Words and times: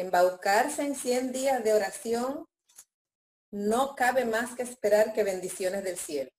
embaucarse 0.00 0.82
en 0.82 0.94
100 0.94 1.32
días 1.32 1.64
de 1.64 1.74
oración, 1.74 2.46
no 3.50 3.94
cabe 3.96 4.24
más 4.24 4.54
que 4.54 4.62
esperar 4.62 5.12
que 5.12 5.24
bendiciones 5.24 5.82
del 5.82 5.98
cielo. 5.98 6.30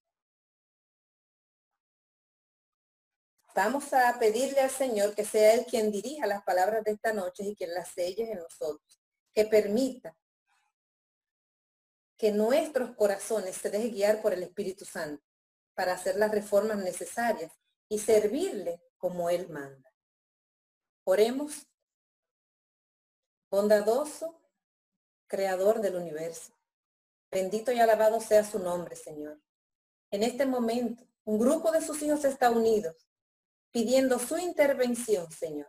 Vamos 3.54 3.92
a 3.92 4.16
pedirle 4.18 4.60
al 4.60 4.70
Señor 4.70 5.14
que 5.14 5.24
sea 5.24 5.54
Él 5.54 5.66
quien 5.68 5.90
dirija 5.90 6.26
las 6.26 6.42
palabras 6.44 6.84
de 6.84 6.92
esta 6.92 7.12
noche 7.12 7.44
y 7.44 7.56
quien 7.56 7.74
las 7.74 7.88
selle 7.88 8.30
en 8.30 8.38
nosotros, 8.38 9.00
que 9.34 9.44
permita 9.44 10.16
que 12.16 12.30
nuestros 12.32 12.94
corazones 12.96 13.56
se 13.56 13.70
dejen 13.70 13.92
guiar 13.92 14.22
por 14.22 14.32
el 14.32 14.42
Espíritu 14.42 14.84
Santo 14.84 15.24
para 15.74 15.94
hacer 15.94 16.16
las 16.16 16.30
reformas 16.30 16.78
necesarias 16.78 17.52
y 17.88 17.98
servirle 17.98 18.80
como 18.98 19.28
Él 19.30 19.48
manda. 19.48 19.92
Oremos. 21.04 21.69
Bondadoso, 23.50 24.40
Creador 25.26 25.80
del 25.80 25.96
universo. 25.96 26.52
Bendito 27.30 27.72
y 27.72 27.80
alabado 27.80 28.20
sea 28.20 28.44
su 28.44 28.58
nombre, 28.58 28.96
Señor. 28.96 29.40
En 30.10 30.22
este 30.22 30.46
momento, 30.46 31.04
un 31.24 31.38
grupo 31.38 31.70
de 31.70 31.80
sus 31.80 32.02
hijos 32.02 32.24
está 32.24 32.50
unido, 32.50 32.96
pidiendo 33.70 34.18
su 34.18 34.38
intervención, 34.38 35.30
Señor. 35.30 35.68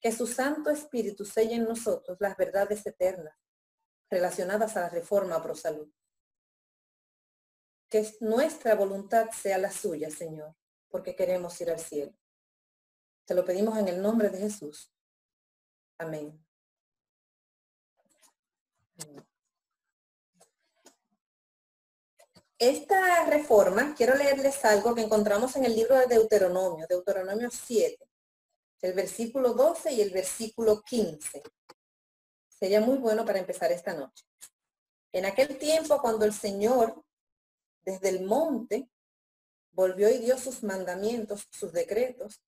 Que 0.00 0.12
su 0.12 0.26
Santo 0.26 0.70
Espíritu 0.70 1.24
selle 1.24 1.54
en 1.54 1.64
nosotros 1.64 2.18
las 2.20 2.36
verdades 2.36 2.86
eternas 2.86 3.36
relacionadas 4.10 4.76
a 4.76 4.80
la 4.82 4.88
reforma 4.88 5.42
pro 5.42 5.54
salud. 5.54 5.92
Que 7.88 8.08
nuestra 8.20 8.74
voluntad 8.74 9.30
sea 9.30 9.58
la 9.58 9.72
suya, 9.72 10.10
Señor, 10.10 10.54
porque 10.88 11.16
queremos 11.16 11.60
ir 11.60 11.70
al 11.70 11.80
cielo. 11.80 12.14
Te 13.24 13.34
lo 13.34 13.44
pedimos 13.44 13.76
en 13.78 13.88
el 13.88 14.00
nombre 14.00 14.28
de 14.30 14.38
Jesús. 14.38 14.92
Amén. 15.98 16.47
Esta 22.60 23.24
reforma, 23.26 23.94
quiero 23.96 24.16
leerles 24.16 24.64
algo 24.64 24.92
que 24.92 25.02
encontramos 25.02 25.54
en 25.54 25.64
el 25.64 25.76
libro 25.76 25.96
de 25.96 26.08
Deuteronomio, 26.08 26.88
Deuteronomio 26.88 27.50
7, 27.52 27.96
el 28.82 28.92
versículo 28.94 29.54
12 29.54 29.92
y 29.92 30.00
el 30.00 30.10
versículo 30.10 30.82
15. 30.82 31.40
Sería 32.48 32.80
muy 32.80 32.98
bueno 32.98 33.24
para 33.24 33.38
empezar 33.38 33.70
esta 33.70 33.94
noche. 33.94 34.24
En 35.12 35.24
aquel 35.24 35.56
tiempo, 35.56 36.00
cuando 36.02 36.24
el 36.24 36.32
Señor, 36.32 37.04
desde 37.84 38.08
el 38.08 38.24
monte, 38.24 38.90
volvió 39.70 40.10
y 40.10 40.18
dio 40.18 40.36
sus 40.36 40.64
mandamientos, 40.64 41.46
sus 41.52 41.72
decretos, 41.72 42.42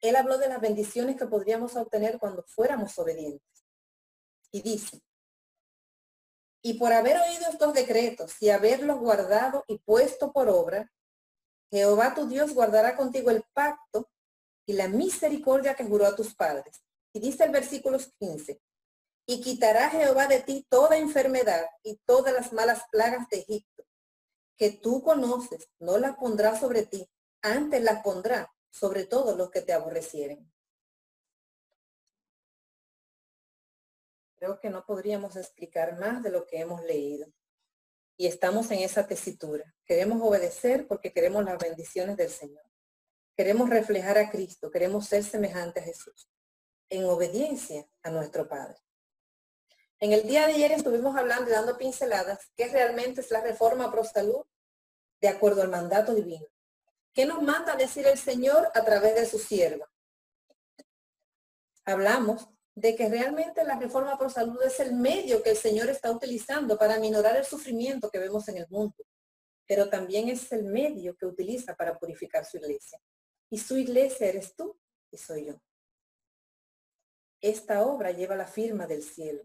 él 0.00 0.14
habló 0.14 0.38
de 0.38 0.48
las 0.48 0.60
bendiciones 0.60 1.16
que 1.16 1.26
podríamos 1.26 1.74
obtener 1.74 2.20
cuando 2.20 2.44
fuéramos 2.44 2.96
obedientes. 3.00 3.64
Y 4.52 4.62
dice, 4.62 5.02
y 6.66 6.74
por 6.74 6.92
haber 6.92 7.16
oído 7.16 7.48
estos 7.48 7.72
decretos 7.74 8.42
y 8.42 8.50
haberlos 8.50 8.98
guardado 8.98 9.64
y 9.68 9.78
puesto 9.78 10.32
por 10.32 10.48
obra, 10.48 10.90
Jehová 11.70 12.12
tu 12.12 12.26
Dios 12.26 12.54
guardará 12.54 12.96
contigo 12.96 13.30
el 13.30 13.44
pacto 13.52 14.10
y 14.66 14.72
la 14.72 14.88
misericordia 14.88 15.76
que 15.76 15.84
juró 15.84 16.06
a 16.06 16.16
tus 16.16 16.34
padres. 16.34 16.82
Y 17.12 17.20
dice 17.20 17.44
el 17.44 17.52
versículo 17.52 18.00
15, 18.18 18.60
y 19.26 19.40
quitará 19.42 19.90
Jehová 19.90 20.26
de 20.26 20.40
ti 20.40 20.66
toda 20.68 20.98
enfermedad 20.98 21.66
y 21.84 22.00
todas 22.04 22.34
las 22.34 22.52
malas 22.52 22.82
plagas 22.90 23.28
de 23.28 23.38
Egipto, 23.38 23.84
que 24.56 24.70
tú 24.70 25.04
conoces, 25.04 25.68
no 25.78 25.98
las 25.98 26.16
pondrá 26.16 26.58
sobre 26.58 26.84
ti, 26.84 27.08
antes 27.42 27.80
las 27.80 28.02
pondrá 28.02 28.52
sobre 28.72 29.04
todos 29.04 29.36
los 29.36 29.52
que 29.52 29.62
te 29.62 29.72
aborrecieren. 29.72 30.52
Creo 34.36 34.60
que 34.60 34.70
no 34.70 34.84
podríamos 34.84 35.36
explicar 35.36 35.98
más 35.98 36.22
de 36.22 36.30
lo 36.30 36.46
que 36.46 36.60
hemos 36.60 36.82
leído. 36.84 37.26
Y 38.18 38.26
estamos 38.26 38.70
en 38.70 38.80
esa 38.80 39.06
tesitura. 39.06 39.74
Queremos 39.84 40.20
obedecer 40.22 40.86
porque 40.86 41.12
queremos 41.12 41.44
las 41.44 41.58
bendiciones 41.58 42.16
del 42.16 42.30
Señor. 42.30 42.64
Queremos 43.36 43.68
reflejar 43.68 44.16
a 44.16 44.30
Cristo, 44.30 44.70
queremos 44.70 45.06
ser 45.06 45.22
semejantes 45.22 45.82
a 45.82 45.86
Jesús, 45.86 46.30
en 46.88 47.04
obediencia 47.04 47.86
a 48.02 48.10
nuestro 48.10 48.48
Padre. 48.48 48.78
En 49.98 50.12
el 50.12 50.26
día 50.26 50.46
de 50.46 50.54
ayer 50.54 50.72
estuvimos 50.72 51.16
hablando 51.16 51.50
y 51.50 51.52
dando 51.52 51.76
pinceladas 51.76 52.50
que 52.56 52.68
realmente 52.68 53.20
es 53.20 53.30
la 53.30 53.42
reforma 53.42 53.90
pro 53.90 54.04
salud 54.04 54.44
de 55.20 55.28
acuerdo 55.28 55.62
al 55.62 55.68
mandato 55.68 56.14
divino. 56.14 56.46
¿Qué 57.12 57.24
nos 57.24 57.42
manda 57.42 57.76
decir 57.76 58.06
el 58.06 58.18
Señor 58.18 58.70
a 58.74 58.84
través 58.84 59.14
de 59.14 59.26
su 59.26 59.38
sierva? 59.38 59.86
Hablamos 61.84 62.48
de 62.76 62.94
que 62.94 63.08
realmente 63.08 63.64
la 63.64 63.78
reforma 63.78 64.18
pro 64.18 64.28
salud 64.28 64.62
es 64.62 64.78
el 64.80 64.94
medio 64.94 65.42
que 65.42 65.50
el 65.50 65.56
Señor 65.56 65.88
está 65.88 66.12
utilizando 66.12 66.76
para 66.76 67.00
minorar 67.00 67.34
el 67.36 67.44
sufrimiento 67.44 68.10
que 68.10 68.18
vemos 68.18 68.46
en 68.48 68.58
el 68.58 68.66
mundo, 68.68 69.02
pero 69.66 69.88
también 69.88 70.28
es 70.28 70.52
el 70.52 70.64
medio 70.64 71.16
que 71.16 71.24
utiliza 71.24 71.74
para 71.74 71.98
purificar 71.98 72.44
su 72.44 72.58
iglesia. 72.58 73.00
Y 73.48 73.58
su 73.58 73.78
iglesia 73.78 74.26
eres 74.26 74.54
tú 74.54 74.78
y 75.10 75.16
soy 75.16 75.46
yo. 75.46 75.60
Esta 77.40 77.82
obra 77.82 78.10
lleva 78.10 78.36
la 78.36 78.46
firma 78.46 78.86
del 78.86 79.02
cielo. 79.02 79.42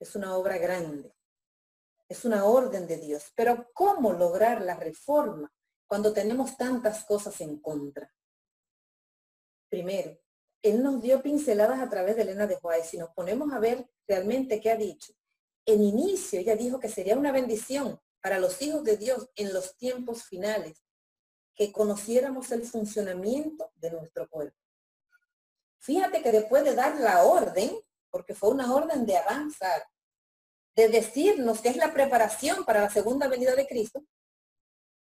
Es 0.00 0.16
una 0.16 0.34
obra 0.34 0.56
grande. 0.56 1.14
Es 2.08 2.24
una 2.24 2.46
orden 2.46 2.86
de 2.86 2.96
Dios. 2.96 3.32
Pero 3.36 3.70
¿cómo 3.74 4.14
lograr 4.14 4.62
la 4.62 4.76
reforma 4.76 5.52
cuando 5.86 6.14
tenemos 6.14 6.56
tantas 6.56 7.04
cosas 7.04 7.38
en 7.42 7.60
contra? 7.60 8.10
Primero, 9.68 10.21
él 10.62 10.82
nos 10.82 11.02
dio 11.02 11.22
pinceladas 11.22 11.80
a 11.80 11.88
través 11.88 12.16
de 12.16 12.22
Elena 12.22 12.46
de 12.46 12.56
Juárez. 12.56 12.86
Si 12.88 12.98
nos 12.98 13.10
ponemos 13.10 13.52
a 13.52 13.58
ver 13.58 13.88
realmente 14.06 14.60
qué 14.60 14.70
ha 14.70 14.76
dicho, 14.76 15.12
en 15.66 15.82
inicio 15.82 16.40
ella 16.40 16.56
dijo 16.56 16.78
que 16.78 16.88
sería 16.88 17.16
una 17.16 17.32
bendición 17.32 18.00
para 18.20 18.38
los 18.38 18.62
hijos 18.62 18.84
de 18.84 18.96
Dios 18.96 19.28
en 19.34 19.52
los 19.52 19.76
tiempos 19.76 20.24
finales 20.24 20.82
que 21.54 21.72
conociéramos 21.72 22.50
el 22.52 22.64
funcionamiento 22.64 23.70
de 23.74 23.90
nuestro 23.90 24.28
cuerpo. 24.28 24.56
Fíjate 25.80 26.22
que 26.22 26.30
después 26.30 26.64
de 26.64 26.74
dar 26.74 26.98
la 27.00 27.24
orden, 27.24 27.72
porque 28.08 28.34
fue 28.34 28.50
una 28.50 28.72
orden 28.72 29.04
de 29.04 29.16
avanzar, 29.16 29.84
de 30.76 30.88
decirnos 30.88 31.60
que 31.60 31.68
es 31.68 31.76
la 31.76 31.92
preparación 31.92 32.64
para 32.64 32.82
la 32.82 32.90
segunda 32.90 33.28
venida 33.28 33.54
de 33.54 33.66
Cristo, 33.66 34.04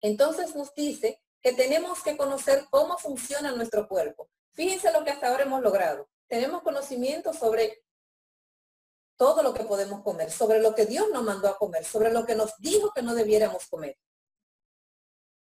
entonces 0.03 0.55
nos 0.55 0.75
dice 0.75 1.23
que 1.41 1.53
tenemos 1.53 2.03
que 2.03 2.17
conocer 2.17 2.67
cómo 2.71 2.99
funciona 2.99 3.53
nuestro 3.53 3.89
cuerpo. 3.89 4.29
Fíjense 4.57 4.91
lo 4.91 5.05
que 5.05 5.11
hasta 5.11 5.29
ahora 5.29 5.45
hemos 5.45 5.61
logrado. 5.61 6.09
Tenemos 6.27 6.63
conocimiento 6.63 7.35
sobre 7.35 7.85
todo 9.17 9.43
lo 9.43 9.53
que 9.53 9.65
podemos 9.65 10.03
comer, 10.03 10.31
sobre 10.31 10.61
lo 10.61 10.75
que 10.75 10.87
Dios 10.87 11.09
nos 11.13 11.23
mandó 11.23 11.49
a 11.49 11.59
comer, 11.59 11.85
sobre 11.85 12.11
lo 12.11 12.25
que 12.25 12.35
nos 12.35 12.57
dijo 12.59 12.91
que 12.95 13.03
no 13.03 13.15
debiéramos 13.15 13.67
comer. 13.67 13.99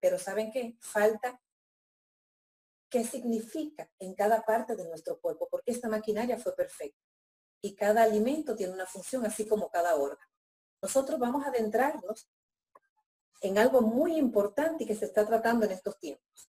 Pero 0.01 0.19
¿saben 0.19 0.53
qué? 0.53 0.77
Falta 0.81 1.41
qué 2.89 3.05
significa 3.05 3.91
en 3.99 4.15
cada 4.15 4.43
parte 4.43 4.77
de 4.77 4.89
nuestro 4.89 5.21
cuerpo, 5.21 5.49
porque 5.51 5.73
esta 5.73 5.89
maquinaria 5.89 6.39
fue 6.39 6.55
perfecta. 6.55 7.01
Y 7.61 7.75
cada 7.75 8.03
alimento 8.03 8.55
tiene 8.55 8.73
una 8.73 8.87
función, 8.87 9.27
así 9.27 9.49
como 9.49 9.71
cada 9.71 9.97
órgano. 9.97 10.31
Nosotros 10.81 11.19
vamos 11.19 11.45
a 11.45 11.49
adentrarnos 11.49 12.29
en 13.41 13.59
algo 13.59 13.81
muy 13.81 14.17
importante 14.17 14.87
que 14.87 14.95
se 14.95 15.07
está 15.07 15.27
tratando 15.27 15.67
en 15.67 15.73
estos 15.73 15.99
tiempos. 15.99 16.52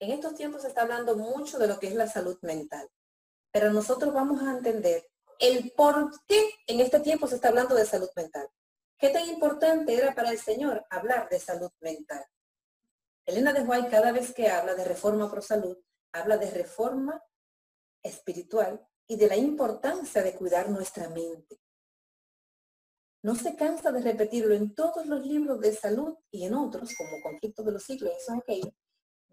En 0.00 0.12
estos 0.12 0.34
tiempos 0.34 0.62
se 0.62 0.68
está 0.68 0.82
hablando 0.82 1.16
mucho 1.16 1.58
de 1.58 1.66
lo 1.66 1.78
que 1.78 1.88
es 1.88 1.94
la 1.94 2.06
salud 2.06 2.38
mental, 2.42 2.88
pero 3.52 3.72
nosotros 3.72 4.14
vamos 4.14 4.42
a 4.42 4.52
entender 4.52 5.08
el 5.40 5.72
por 5.72 6.10
qué 6.26 6.50
en 6.66 6.80
este 6.80 7.00
tiempo 7.00 7.26
se 7.26 7.36
está 7.36 7.48
hablando 7.48 7.74
de 7.74 7.84
salud 7.84 8.10
mental. 8.14 8.48
¿Qué 8.96 9.10
tan 9.10 9.28
importante 9.28 9.94
era 9.94 10.14
para 10.14 10.30
el 10.30 10.38
Señor 10.38 10.84
hablar 10.90 11.28
de 11.28 11.40
salud 11.40 11.70
mental? 11.80 12.24
Elena 13.26 13.52
de 13.52 13.62
White 13.62 13.90
cada 13.90 14.12
vez 14.12 14.32
que 14.32 14.48
habla 14.48 14.74
de 14.74 14.84
reforma 14.84 15.30
pro 15.30 15.42
salud, 15.42 15.76
habla 16.12 16.36
de 16.36 16.50
reforma 16.50 17.22
espiritual 18.02 18.86
y 19.06 19.16
de 19.16 19.26
la 19.26 19.36
importancia 19.36 20.22
de 20.22 20.34
cuidar 20.34 20.70
nuestra 20.70 21.08
mente. 21.08 21.60
No 23.22 23.34
se 23.34 23.56
cansa 23.56 23.90
de 23.90 24.00
repetirlo 24.00 24.54
en 24.54 24.74
todos 24.74 25.06
los 25.06 25.26
libros 25.26 25.60
de 25.60 25.74
salud 25.74 26.16
y 26.30 26.44
en 26.44 26.54
otros, 26.54 26.94
como 26.96 27.20
Conflictos 27.22 27.66
de 27.66 27.72
los 27.72 27.82
Siglos, 27.82 28.12
eso 28.16 28.32
es 28.32 28.38
aquello, 28.38 28.72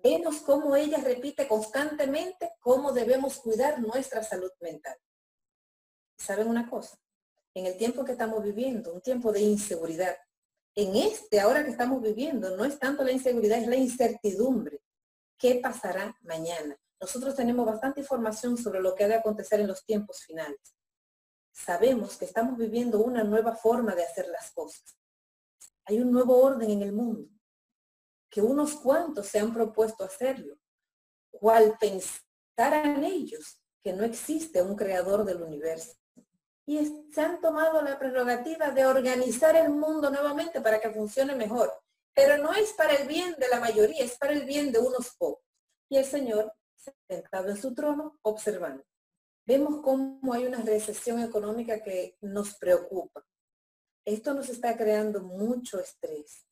vemos 0.05 0.41
cómo 0.41 0.75
ella 0.75 0.99
repite 0.99 1.47
constantemente 1.47 2.51
cómo 2.59 2.91
debemos 2.91 3.39
cuidar 3.39 3.81
nuestra 3.81 4.23
salud 4.23 4.51
mental. 4.59 4.95
¿Saben 6.15 6.47
una 6.47 6.69
cosa? 6.69 6.95
En 7.55 7.65
el 7.65 7.75
tiempo 7.75 8.05
que 8.05 8.11
estamos 8.11 8.43
viviendo, 8.43 8.93
un 8.93 9.01
tiempo 9.01 9.31
de 9.31 9.41
inseguridad, 9.41 10.15
en 10.75 10.95
este 10.95 11.39
ahora 11.39 11.63
que 11.63 11.71
estamos 11.71 12.03
viviendo, 12.03 12.55
no 12.55 12.65
es 12.65 12.77
tanto 12.77 13.03
la 13.03 13.13
inseguridad, 13.13 13.57
es 13.57 13.67
la 13.67 13.77
incertidumbre. 13.77 14.79
¿Qué 15.39 15.55
pasará 15.55 16.15
mañana? 16.21 16.77
Nosotros 17.01 17.35
tenemos 17.35 17.65
bastante 17.65 18.01
información 18.01 18.57
sobre 18.57 18.81
lo 18.81 18.93
que 18.93 19.05
ha 19.05 19.07
de 19.07 19.15
acontecer 19.15 19.59
en 19.59 19.67
los 19.67 19.83
tiempos 19.85 20.23
finales. 20.23 20.75
Sabemos 21.51 22.17
que 22.17 22.25
estamos 22.25 22.59
viviendo 22.59 22.99
una 22.99 23.23
nueva 23.23 23.55
forma 23.55 23.95
de 23.95 24.03
hacer 24.03 24.27
las 24.27 24.51
cosas. 24.51 24.99
Hay 25.85 25.99
un 25.99 26.11
nuevo 26.11 26.37
orden 26.37 26.69
en 26.69 26.83
el 26.83 26.93
mundo 26.93 27.34
que 28.35 28.41
unos 28.41 28.75
cuantos 28.75 29.27
se 29.27 29.39
han 29.39 29.53
propuesto 29.53 30.03
hacerlo, 30.03 30.57
cual 31.31 31.77
pensaran 31.79 33.01
ellos 33.01 33.61
que 33.81 33.93
no 33.93 34.03
existe 34.03 34.61
un 34.61 34.75
creador 34.75 35.23
del 35.23 35.41
universo. 35.41 35.93
Y 36.65 37.05
se 37.13 37.21
han 37.21 37.39
tomado 37.39 37.81
la 37.81 37.97
prerrogativa 37.97 38.71
de 38.71 38.85
organizar 38.85 39.55
el 39.55 39.69
mundo 39.69 40.09
nuevamente 40.09 40.59
para 40.59 40.81
que 40.81 40.89
funcione 40.89 41.33
mejor. 41.33 41.71
Pero 42.13 42.37
no 42.37 42.51
es 42.53 42.73
para 42.73 42.95
el 42.95 43.07
bien 43.07 43.35
de 43.39 43.47
la 43.47 43.61
mayoría, 43.61 44.03
es 44.03 44.17
para 44.17 44.33
el 44.33 44.43
bien 44.43 44.69
de 44.73 44.79
unos 44.79 45.15
pocos. 45.17 45.45
Y 45.87 45.95
el 45.95 46.03
Señor, 46.03 46.51
sentado 47.07 47.47
en 47.47 47.55
su 47.55 47.73
trono, 47.73 48.19
observando. 48.21 48.83
Vemos 49.45 49.81
cómo 49.81 50.33
hay 50.33 50.45
una 50.45 50.59
recesión 50.59 51.21
económica 51.21 51.81
que 51.81 52.17
nos 52.19 52.57
preocupa. 52.57 53.25
Esto 54.03 54.33
nos 54.33 54.49
está 54.49 54.75
creando 54.75 55.21
mucho 55.21 55.79
estrés 55.79 56.45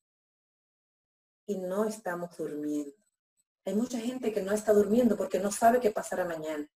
y 1.45 1.57
no 1.57 1.85
estamos 1.85 2.35
durmiendo. 2.37 2.93
Hay 3.65 3.75
mucha 3.75 3.99
gente 3.99 4.33
que 4.33 4.41
no 4.41 4.51
está 4.51 4.73
durmiendo 4.73 5.15
porque 5.15 5.39
no 5.39 5.51
sabe 5.51 5.79
qué 5.79 5.91
pasará 5.91 6.25
mañana. 6.25 6.69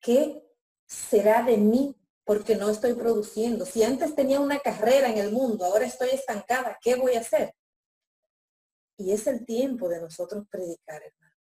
¿Qué 0.00 0.46
será 0.86 1.42
de 1.42 1.56
mí 1.56 1.96
porque 2.24 2.56
no 2.56 2.68
estoy 2.68 2.94
produciendo? 2.94 3.64
Si 3.64 3.82
antes 3.82 4.14
tenía 4.14 4.40
una 4.40 4.58
carrera 4.58 5.08
en 5.08 5.18
el 5.18 5.32
mundo, 5.32 5.64
ahora 5.64 5.86
estoy 5.86 6.10
estancada, 6.10 6.78
¿qué 6.82 6.96
voy 6.96 7.14
a 7.14 7.20
hacer? 7.20 7.54
Y 8.96 9.12
es 9.12 9.26
el 9.26 9.44
tiempo 9.44 9.88
de 9.88 10.00
nosotros 10.00 10.46
predicar, 10.50 11.02
hermano, 11.02 11.36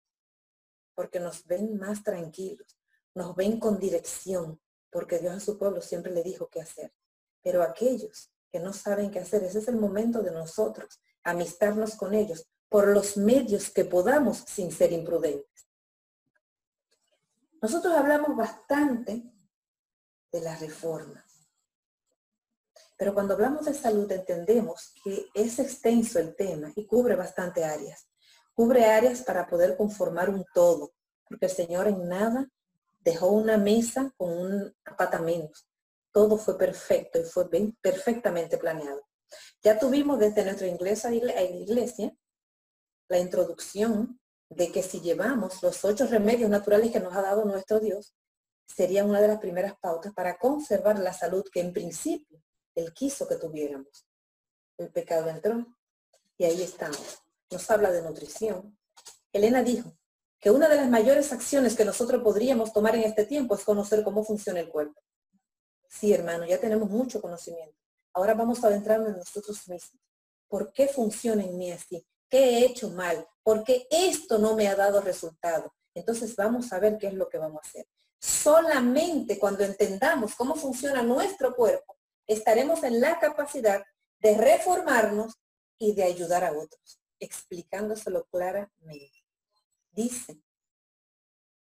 porque 0.94 1.20
nos 1.20 1.46
ven 1.46 1.78
más 1.78 2.04
tranquilos, 2.04 2.78
nos 3.16 3.36
ven 3.36 3.60
con 3.60 3.80
dirección, 3.80 4.62
porque 4.92 5.20
Dios 5.20 5.36
a 5.36 5.40
su 5.40 5.58
pueblo 5.58 5.82
siempre 5.82 6.12
le 6.12 6.24
dijo 6.24 6.50
qué 6.50 6.62
hacer. 6.62 6.94
Pero 7.42 7.64
aquellos 7.64 8.32
que 8.52 8.60
no 8.60 8.74
saben 8.74 9.10
qué 9.10 9.20
hacer, 9.20 9.44
ese 9.44 9.60
es 9.60 9.68
el 9.68 9.78
momento 9.78 10.22
de 10.22 10.32
nosotros, 10.32 11.02
amistarnos 11.24 11.96
con 11.96 12.14
ellos 12.14 12.48
por 12.70 12.88
los 12.88 13.18
medios 13.18 13.72
que 13.72 13.84
podamos 13.84 14.38
sin 14.48 14.72
ser 14.72 14.94
imprudentes. 14.94 15.68
Nosotros 17.62 17.94
hablamos 17.94 18.38
bastante 18.38 19.24
de 20.32 20.42
la 20.42 20.56
reforma. 20.56 21.26
Pero 22.96 23.14
cuando 23.14 23.34
hablamos 23.34 23.66
de 23.66 23.74
salud 23.74 24.10
entendemos 24.12 24.94
que 25.04 25.28
es 25.34 25.58
extenso 25.60 26.20
el 26.20 26.36
tema 26.36 26.72
y 26.76 26.86
cubre 26.86 27.16
bastante 27.16 27.64
áreas. 27.64 28.08
Cubre 28.54 28.86
áreas 28.86 29.22
para 29.24 29.48
poder 29.48 29.76
conformar 29.76 30.30
un 30.30 30.46
todo, 30.54 30.92
porque 31.28 31.48
el 31.48 31.52
Señor 31.52 31.88
en 31.88 32.08
nada 32.08 32.48
dejó 33.00 33.30
una 33.30 33.58
mesa 33.58 34.14
con 34.18 34.32
un 34.32 34.76
pata 34.98 35.20
menos. 35.20 35.66
Todo 36.12 36.38
fue 36.38 36.58
perfecto 36.58 37.20
y 37.20 37.24
fue 37.24 37.50
perfectamente 37.82 38.58
planeado. 38.58 39.08
Ya 39.64 39.80
tuvimos 39.80 40.20
desde 40.20 40.44
nuestra 40.44 40.68
iglesia, 40.68 41.12
iglesia 41.12 42.14
la 43.10 43.20
introducción 43.20 44.20
de 44.50 44.72
que 44.72 44.82
si 44.82 45.02
llevamos 45.02 45.62
los 45.62 45.84
ocho 45.84 46.08
remedios 46.08 46.50
naturales 46.50 46.92
que 46.92 47.00
nos 47.00 47.14
ha 47.16 47.22
dado 47.22 47.44
nuestro 47.44 47.80
Dios, 47.80 48.16
sería 48.68 49.04
una 49.04 49.20
de 49.20 49.28
las 49.28 49.40
primeras 49.40 49.74
pautas 49.80 50.14
para 50.14 50.38
conservar 50.38 51.00
la 51.00 51.14
salud 51.14 51.44
que 51.52 51.60
en 51.60 51.74
principio 51.74 52.42
Él 52.76 52.94
quiso 52.94 53.28
que 53.28 53.36
tuviéramos. 53.36 54.08
El 54.78 54.92
pecado 54.92 55.30
entró 55.30 55.66
y 56.38 56.46
ahí 56.46 56.62
estamos. 56.62 57.22
Nos 57.52 57.70
habla 57.70 57.92
de 57.92 58.02
nutrición. 58.02 58.78
Elena 59.34 59.64
dijo 59.64 59.98
que 60.40 60.52
una 60.52 60.70
de 60.70 60.78
las 60.78 60.90
mayores 60.90 61.34
acciones 61.34 61.76
que 61.76 61.84
nosotros 61.84 62.24
podríamos 62.24 62.72
tomar 62.72 62.96
en 62.96 63.04
este 63.04 63.26
tiempo 63.26 63.56
es 63.56 63.64
conocer 63.64 64.04
cómo 64.04 64.24
funciona 64.24 64.60
el 64.60 64.70
cuerpo. 64.70 65.02
Sí, 65.90 66.14
hermano, 66.14 66.46
ya 66.46 66.60
tenemos 66.60 66.90
mucho 66.90 67.20
conocimiento. 67.20 67.76
Ahora 68.14 68.36
vamos 68.36 68.64
a 68.64 68.68
adentrarnos 68.68 69.10
en 69.10 69.18
nosotros 69.18 69.68
mismos. 69.68 70.02
¿Por 70.48 70.72
qué 70.72 70.88
funciona 70.88 71.44
en 71.44 71.58
mí 71.58 71.72
así? 71.72 72.06
¿Qué 72.30 72.38
he 72.38 72.66
hecho 72.66 72.90
mal? 72.90 73.28
¿Por 73.44 73.64
qué 73.64 73.88
esto 73.90 74.38
no 74.38 74.56
me 74.56 74.68
ha 74.68 74.76
dado 74.76 75.02
resultado? 75.02 75.74
Entonces 75.94 76.36
vamos 76.36 76.72
a 76.72 76.80
ver 76.80 76.98
qué 76.98 77.08
es 77.08 77.14
lo 77.14 77.28
que 77.28 77.38
vamos 77.38 77.62
a 77.64 77.68
hacer. 77.68 77.88
Solamente 78.20 79.40
cuando 79.40 79.64
entendamos 79.64 80.36
cómo 80.36 80.56
funciona 80.56 81.02
nuestro 81.02 81.56
cuerpo, 81.56 81.98
estaremos 82.28 82.84
en 82.84 83.02
la 83.02 83.20
capacidad 83.20 83.84
de 84.20 84.38
reformarnos 84.38 85.34
y 85.80 85.96
de 85.96 86.04
ayudar 86.04 86.44
a 86.44 86.52
otros, 86.52 87.00
explicándoselo 87.20 88.26
claramente. 88.26 89.24
Dice 89.92 90.42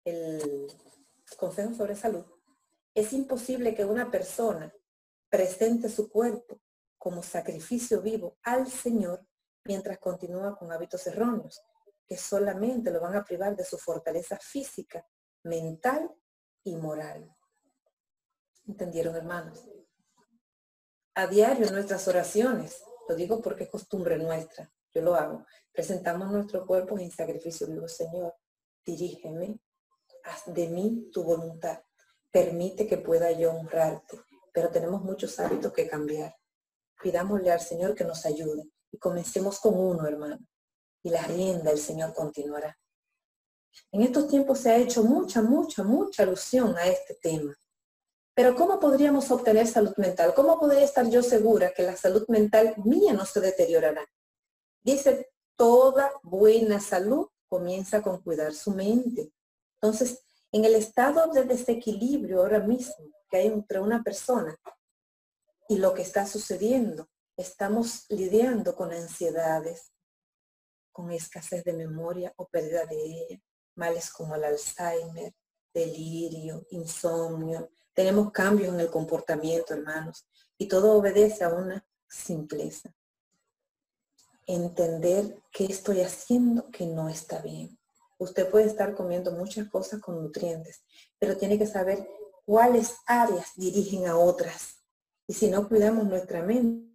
el 0.04 0.72
Consejo 1.38 1.74
sobre 1.74 1.96
Salud, 1.96 2.25
es 2.94 3.14
imposible 3.14 3.74
que 3.74 3.86
una 3.86 4.12
persona 4.12 4.74
presente 5.30 5.90
su 5.90 6.10
cuerpo 6.10 6.60
como 6.98 7.24
sacrificio 7.24 8.02
vivo 8.02 8.38
al 8.44 8.69
Señor 8.69 9.25
mientras 9.66 10.00
continúa 10.00 10.58
con 10.58 10.72
hábitos 10.72 11.06
erróneos, 11.08 11.62
que 12.08 12.18
solamente 12.18 12.92
lo 12.92 13.00
van 13.00 13.16
a 13.16 13.24
privar 13.24 13.56
de 13.56 13.63
su 13.63 13.78
fortaleza 13.78 14.38
física, 14.38 15.06
mental 15.44 16.12
y 16.63 16.75
moral. 16.75 17.36
¿Entendieron, 18.68 19.16
hermanos? 19.16 19.66
A 21.16 21.28
diario 21.28 21.69
nuestras 21.72 22.08
oraciones, 22.08 22.84
lo 23.08 23.16
digo 23.16 23.42
porque 23.42 23.66
es 23.66 23.69
costumbre 23.69 24.18
nuestra, 24.18 24.72
yo 24.94 25.02
lo 25.02 25.16
hago, 25.16 25.46
presentamos 25.72 26.31
nuestro 26.31 26.66
cuerpo 26.66 26.98
en 26.98 27.12
sacrificio 27.12 27.68
vivo, 27.68 27.88
Señor, 27.88 28.34
dirígeme, 28.86 29.60
haz 30.24 30.54
de 30.54 30.68
mí 30.69 31.10
tu 31.12 31.24
voluntad, 31.24 31.81
permite 32.31 32.88
que 32.88 32.98
pueda 32.98 33.31
yo 33.31 33.52
honrarte, 33.52 34.22
pero 34.54 34.69
tenemos 34.69 35.02
muchos 35.02 35.40
hábitos 35.40 35.74
que 35.74 35.88
cambiar. 35.88 36.36
Pidámosle 37.02 37.52
al 37.52 37.62
Señor 37.62 37.96
que 37.96 38.04
nos 38.04 38.25
ayude 38.25 38.70
y 38.92 38.98
comencemos 38.98 39.60
con 39.60 39.78
uno, 39.78 40.08
hermano. 40.08 40.40
Y 41.04 41.10
la 41.10 41.24
rienda 41.24 41.72
el 41.72 41.80
Señor 41.80 42.14
continuará. 42.14 42.78
En 43.92 44.02
estos 44.02 44.28
tiempos 44.28 44.60
se 44.60 44.72
ha 44.72 44.78
hecho 44.78 45.04
mucha, 45.04 45.42
mucha, 45.42 45.84
mucha 45.84 46.24
alusión 46.24 46.78
a 46.78 46.86
este 46.88 47.16
tema. 47.16 47.56
Pero 48.34 48.56
¿cómo 48.56 48.80
podríamos 48.80 49.30
obtener 49.32 49.68
salud 49.68 49.94
mental? 49.98 50.34
¿Cómo 50.34 50.60
podría 50.60 50.84
estar 50.84 51.10
yo 51.10 51.22
segura 51.22 51.74
que 51.76 51.84
la 51.84 51.98
salud 51.98 52.26
mental 52.28 52.76
mía 52.84 53.14
no 53.14 53.26
se 53.26 53.42
deteriorará? 53.42 54.06
Dice, 54.84 55.30
toda 55.56 56.12
buena 56.24 56.80
salud 56.80 57.28
comienza 57.50 58.02
con 58.02 58.22
cuidar 58.22 58.54
su 58.54 58.72
mente. 58.72 59.32
Entonces, 59.82 60.24
en 60.52 60.66
el 60.66 60.76
estado 60.76 61.32
de 61.32 61.44
desequilibrio 61.44 62.42
ahora 62.42 62.60
mismo 62.60 62.96
que 63.30 63.38
hay 63.38 63.48
entre 63.48 63.80
una 63.80 64.04
persona 64.04 64.58
y 65.68 65.78
lo 65.78 65.94
que 65.94 66.02
está 66.02 66.26
sucediendo, 66.26 67.08
estamos 67.42 68.06
lidiando 68.10 68.76
con 68.76 68.92
ansiedades, 68.94 69.92
con 70.92 71.12
escasez 71.12 71.64
de 71.64 71.74
memoria 71.74 72.34
o 72.38 72.48
pérdida 72.48 72.86
de 72.86 73.04
ella, 73.04 73.42
males 73.76 74.12
como 74.12 74.36
el 74.36 74.44
Alzheimer, 74.44 75.34
delirio, 75.74 76.66
insomnio. 76.70 77.72
Tenemos 77.94 78.31
cambios 78.31 78.74
en 78.74 78.80
el 78.80 78.90
comportamiento, 78.90 79.74
hermanos, 79.74 80.28
y 80.57 80.68
todo 80.68 80.94
obedece 80.94 81.44
a 81.44 81.50
una 81.50 81.86
simpleza. 82.07 82.94
Entender 84.45 85.42
qué 85.52 85.66
estoy 85.66 86.02
haciendo 86.02 86.69
que 86.69 86.86
no 86.86 87.10
está 87.10 87.42
bien. 87.42 87.78
Usted 88.18 88.50
puede 88.50 88.66
estar 88.66 88.94
comiendo 88.95 89.31
muchas 89.31 89.68
cosas 89.69 90.00
con 90.00 90.21
nutrientes, 90.21 90.83
pero 91.18 91.38
tiene 91.38 91.57
que 91.57 91.66
saber 91.66 92.07
cuáles 92.45 92.98
áreas 93.06 93.52
dirigen 93.56 94.07
a 94.07 94.18
otras. 94.18 94.78
Y 95.26 95.33
si 95.33 95.48
no 95.48 95.68
cuidamos 95.68 96.06
nuestra 96.06 96.44
mente, 96.44 96.91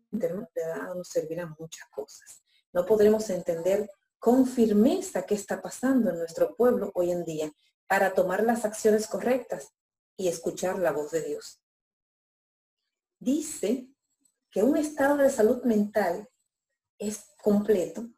nos 0.94 1.08
servirán 1.08 1.54
muchas 1.58 1.88
cosas. 1.90 2.42
No 2.73 2.85
podremos 2.85 3.28
entender 3.30 3.90
con 4.18 4.46
firmeza 4.46 5.25
qué 5.25 5.35
está 5.35 5.61
pasando 5.62 6.11
en 6.11 6.18
nuestro 6.18 6.54
pueblo 6.56 6.90
hoy 6.94 7.11
en 7.11 7.25
día 7.25 7.52
para 7.87 8.12
tomar 8.14 8.42
las 8.42 8.64
acciones 8.64 9.06
correctas 9.06 9.73
y 10.16 10.28
escuchar 10.28 10.78
la 10.78 10.92
voz 10.92 11.11
de 11.11 11.23
Dios. 11.23 11.61
Dice 13.18 13.88
que 14.50 14.62
un 14.62 14.76
estado 14.76 15.16
de 15.18 15.30
salud 15.30 15.62
mental 15.64 16.28
es 16.99 17.26
completo 17.42 18.08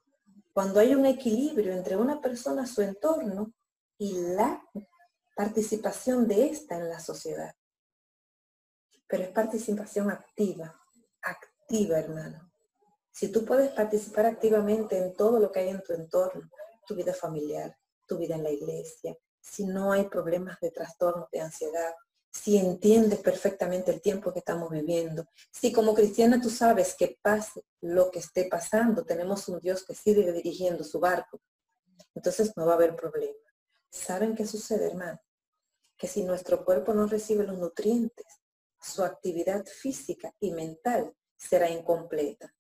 cuando 0.52 0.80
hay 0.80 0.94
un 0.94 1.06
equilibrio 1.06 1.72
entre 1.72 1.96
una 1.96 2.20
persona, 2.20 2.66
su 2.66 2.82
entorno 2.82 3.52
y 3.96 4.12
la 4.34 4.62
participación 5.36 6.26
de 6.26 6.48
ésta 6.48 6.76
en 6.76 6.88
la 6.88 6.98
sociedad. 6.98 7.54
Pero 9.06 9.22
es 9.22 9.30
participación 9.30 10.10
activa, 10.10 10.77
activa, 11.68 11.98
hermano. 11.98 12.50
Si 13.10 13.28
tú 13.28 13.44
puedes 13.44 13.70
participar 13.72 14.24
activamente 14.24 14.96
en 14.96 15.14
todo 15.14 15.38
lo 15.38 15.52
que 15.52 15.60
hay 15.60 15.68
en 15.68 15.82
tu 15.82 15.92
entorno, 15.92 16.48
tu 16.86 16.94
vida 16.94 17.12
familiar, 17.12 17.76
tu 18.06 18.16
vida 18.16 18.36
en 18.36 18.42
la 18.42 18.50
iglesia, 18.50 19.14
si 19.38 19.66
no 19.66 19.92
hay 19.92 20.08
problemas 20.08 20.58
de 20.60 20.70
trastorno, 20.70 21.28
de 21.30 21.40
ansiedad, 21.40 21.94
si 22.32 22.56
entiendes 22.56 23.18
perfectamente 23.18 23.90
el 23.90 24.00
tiempo 24.00 24.32
que 24.32 24.38
estamos 24.38 24.70
viviendo, 24.70 25.26
si 25.52 25.70
como 25.70 25.94
cristiana 25.94 26.40
tú 26.40 26.48
sabes 26.48 26.94
que 26.94 27.18
pase 27.20 27.62
lo 27.82 28.10
que 28.10 28.20
esté 28.20 28.46
pasando, 28.46 29.04
tenemos 29.04 29.46
un 29.48 29.58
Dios 29.60 29.84
que 29.84 29.94
sigue 29.94 30.32
dirigiendo 30.32 30.84
su 30.84 31.00
barco, 31.00 31.38
entonces 32.14 32.52
no 32.56 32.64
va 32.64 32.72
a 32.72 32.76
haber 32.76 32.96
problema. 32.96 33.36
¿Saben 33.90 34.34
qué 34.34 34.46
sucede, 34.46 34.86
hermano? 34.86 35.20
Que 35.98 36.08
si 36.08 36.22
nuestro 36.22 36.64
cuerpo 36.64 36.94
no 36.94 37.06
recibe 37.06 37.44
los 37.44 37.58
nutrientes, 37.58 38.26
su 38.80 39.04
actividad 39.04 39.66
física 39.66 40.32
y 40.40 40.52
mental 40.52 41.14
será 41.38 41.70
incompleta. 41.70 42.54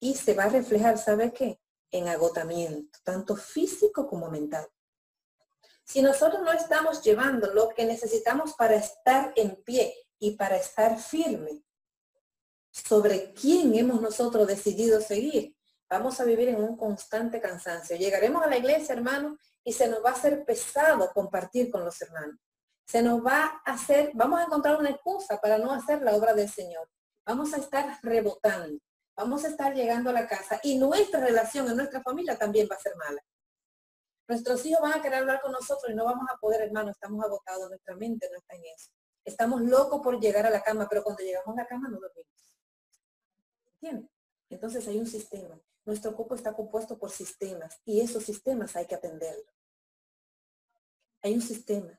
Y 0.00 0.14
se 0.14 0.34
va 0.34 0.44
a 0.44 0.48
reflejar, 0.48 0.98
¿sabe 0.98 1.32
qué? 1.32 1.60
En 1.92 2.08
agotamiento, 2.08 2.98
tanto 3.04 3.36
físico 3.36 4.08
como 4.08 4.28
mental. 4.28 4.66
Si 5.84 6.00
nosotros 6.02 6.42
no 6.42 6.52
estamos 6.52 7.02
llevando 7.02 7.52
lo 7.52 7.68
que 7.68 7.84
necesitamos 7.84 8.54
para 8.54 8.76
estar 8.76 9.32
en 9.36 9.62
pie 9.62 9.94
y 10.18 10.32
para 10.32 10.56
estar 10.56 10.98
firme 10.98 11.62
sobre 12.70 13.32
quién 13.34 13.74
hemos 13.74 14.00
nosotros 14.00 14.46
decidido 14.46 15.00
seguir, 15.00 15.54
vamos 15.90 16.18
a 16.20 16.24
vivir 16.24 16.48
en 16.48 16.62
un 16.62 16.76
constante 16.76 17.40
cansancio. 17.40 17.96
Llegaremos 17.96 18.42
a 18.42 18.48
la 18.48 18.56
iglesia, 18.56 18.94
hermano, 18.94 19.36
y 19.62 19.72
se 19.72 19.88
nos 19.88 20.02
va 20.02 20.10
a 20.10 20.14
hacer 20.14 20.44
pesado 20.44 21.12
compartir 21.12 21.70
con 21.70 21.84
los 21.84 22.00
hermanos. 22.00 22.36
Se 22.86 23.02
nos 23.02 23.24
va 23.24 23.62
a 23.64 23.72
hacer, 23.72 24.10
vamos 24.14 24.40
a 24.40 24.44
encontrar 24.44 24.78
una 24.78 24.90
excusa 24.90 25.38
para 25.40 25.58
no 25.58 25.72
hacer 25.72 26.00
la 26.02 26.16
obra 26.16 26.32
del 26.32 26.48
Señor. 26.48 26.88
Vamos 27.24 27.54
a 27.54 27.58
estar 27.58 27.98
rebotando, 28.02 28.78
vamos 29.16 29.44
a 29.44 29.48
estar 29.48 29.74
llegando 29.74 30.10
a 30.10 30.12
la 30.12 30.26
casa 30.26 30.60
y 30.62 30.78
nuestra 30.78 31.20
relación 31.20 31.68
en 31.68 31.76
nuestra 31.76 32.02
familia 32.02 32.36
también 32.36 32.68
va 32.70 32.76
a 32.76 32.80
ser 32.80 32.96
mala. 32.96 33.22
Nuestros 34.28 34.64
hijos 34.66 34.80
van 34.80 34.94
a 34.94 35.02
querer 35.02 35.20
hablar 35.20 35.40
con 35.40 35.52
nosotros 35.52 35.92
y 35.92 35.94
no 35.94 36.04
vamos 36.04 36.26
a 36.30 36.36
poder, 36.38 36.62
hermano, 36.62 36.90
estamos 36.90 37.24
agotados, 37.24 37.68
nuestra 37.68 37.94
mente 37.96 38.28
no 38.30 38.38
está 38.38 38.54
en 38.54 38.64
eso. 38.64 38.90
Estamos 39.24 39.62
locos 39.62 40.00
por 40.02 40.18
llegar 40.20 40.46
a 40.46 40.50
la 40.50 40.62
cama, 40.62 40.86
pero 40.88 41.02
cuando 41.02 41.22
llegamos 41.22 41.56
a 41.56 41.62
la 41.62 41.66
cama 41.66 41.88
no 41.88 42.00
dormimos. 42.00 42.50
¿Entiendes? 43.74 44.10
Entonces 44.48 44.86
hay 44.88 44.98
un 44.98 45.06
sistema. 45.06 45.60
Nuestro 45.84 46.14
cuerpo 46.14 46.34
está 46.34 46.52
compuesto 46.54 46.98
por 46.98 47.10
sistemas 47.10 47.80
y 47.84 48.00
esos 48.00 48.24
sistemas 48.24 48.76
hay 48.76 48.86
que 48.86 48.94
atenderlos. 48.94 49.54
Hay 51.22 51.34
un 51.34 51.42
sistema, 51.42 51.98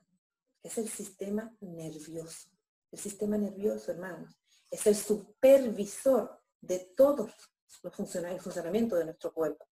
es 0.62 0.78
el 0.78 0.88
sistema 0.88 1.54
nervioso. 1.60 2.50
El 2.90 2.98
sistema 2.98 3.36
nervioso, 3.38 3.90
hermanos, 3.90 4.36
es 4.70 4.86
el 4.86 4.96
supervisor 4.96 6.40
de 6.60 6.78
todos 6.96 7.32
los 7.82 7.94
funcionamientos, 7.94 8.46
el 8.46 8.52
funcionamiento 8.52 8.96
de 8.96 9.04
nuestro 9.04 9.32
cuerpo. 9.32 9.66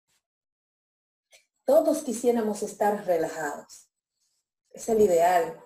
Todos 1.64 2.02
quisiéramos 2.02 2.62
estar 2.62 3.04
relajados. 3.06 3.88
Es 4.70 4.88
el 4.88 5.00
ideal. 5.00 5.62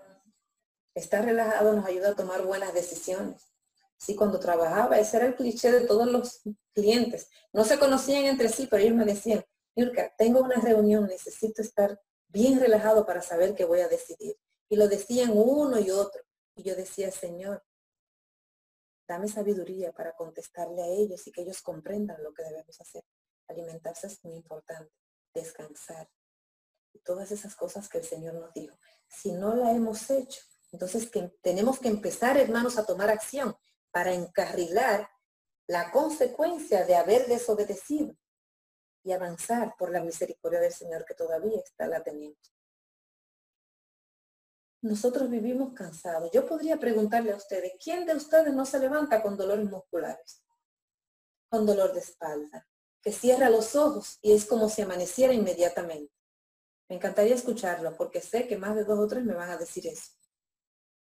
Estar 0.94 1.24
relajado 1.24 1.72
nos 1.72 1.86
ayuda 1.86 2.10
a 2.10 2.16
tomar 2.16 2.42
buenas 2.44 2.74
decisiones. 2.74 3.42
Sí, 3.98 4.14
cuando 4.14 4.38
trabajaba, 4.38 4.98
ese 4.98 5.16
era 5.16 5.26
el 5.26 5.36
cliché 5.36 5.72
de 5.72 5.86
todos 5.86 6.06
los 6.06 6.42
clientes. 6.74 7.28
No 7.52 7.64
se 7.64 7.78
conocían 7.78 8.26
entre 8.26 8.50
sí, 8.50 8.66
pero 8.70 8.82
ellos 8.82 8.96
me 8.96 9.06
decían, 9.06 9.44
Yurka, 9.74 10.14
tengo 10.18 10.40
una 10.40 10.56
reunión, 10.56 11.06
necesito 11.06 11.62
estar 11.62 12.00
bien 12.28 12.60
relajado 12.60 13.06
para 13.06 13.22
saber 13.22 13.54
qué 13.54 13.64
voy 13.64 13.80
a 13.80 13.88
decidir. 13.88 14.36
Y 14.68 14.76
lo 14.76 14.88
decían 14.88 15.32
uno 15.34 15.78
y 15.78 15.90
otro. 15.90 16.22
Y 16.54 16.62
yo 16.62 16.74
decía, 16.74 17.10
Señor, 17.10 17.62
dame 19.06 19.28
sabiduría 19.28 19.92
para 19.92 20.14
contestarle 20.14 20.82
a 20.82 20.86
ellos 20.86 21.26
y 21.26 21.32
que 21.32 21.42
ellos 21.42 21.62
comprendan 21.62 22.22
lo 22.22 22.32
que 22.32 22.42
debemos 22.42 22.80
hacer. 22.80 23.04
Alimentarse 23.48 24.08
es 24.08 24.24
muy 24.24 24.34
importante, 24.34 24.92
descansar. 25.34 26.08
Todas 27.04 27.30
esas 27.30 27.54
cosas 27.54 27.88
que 27.88 27.98
el 27.98 28.04
Señor 28.04 28.34
nos 28.34 28.52
dijo. 28.52 28.76
Si 29.08 29.32
no 29.32 29.54
la 29.54 29.72
hemos 29.72 30.10
hecho, 30.10 30.40
entonces 30.72 31.10
tenemos 31.42 31.78
que 31.78 31.88
empezar, 31.88 32.36
hermanos, 32.36 32.78
a 32.78 32.86
tomar 32.86 33.10
acción 33.10 33.56
para 33.90 34.12
encarrilar 34.12 35.08
la 35.68 35.90
consecuencia 35.90 36.84
de 36.84 36.96
haber 36.96 37.26
desobedecido 37.26 38.16
y 39.04 39.12
avanzar 39.12 39.74
por 39.78 39.90
la 39.90 40.02
misericordia 40.02 40.60
del 40.60 40.72
Señor 40.72 41.04
que 41.04 41.14
todavía 41.14 41.60
está 41.60 41.86
la 41.86 42.02
tenemos. 42.02 42.55
Nosotros 44.86 45.28
vivimos 45.28 45.72
cansados. 45.74 46.30
Yo 46.32 46.46
podría 46.46 46.76
preguntarle 46.76 47.32
a 47.32 47.36
ustedes, 47.36 47.72
¿quién 47.82 48.06
de 48.06 48.14
ustedes 48.14 48.54
no 48.54 48.64
se 48.64 48.78
levanta 48.78 49.20
con 49.20 49.36
dolores 49.36 49.68
musculares? 49.68 50.44
Con 51.48 51.66
dolor 51.66 51.92
de 51.92 51.98
espalda, 51.98 52.68
que 53.02 53.10
cierra 53.10 53.50
los 53.50 53.74
ojos 53.74 54.20
y 54.22 54.32
es 54.32 54.44
como 54.44 54.68
si 54.68 54.82
amaneciera 54.82 55.32
inmediatamente. 55.32 56.14
Me 56.88 56.96
encantaría 56.96 57.34
escucharlo 57.34 57.96
porque 57.96 58.20
sé 58.20 58.46
que 58.46 58.56
más 58.56 58.76
de 58.76 58.84
dos 58.84 59.00
o 59.00 59.08
tres 59.08 59.24
me 59.24 59.34
van 59.34 59.50
a 59.50 59.56
decir 59.56 59.88
eso. 59.88 60.12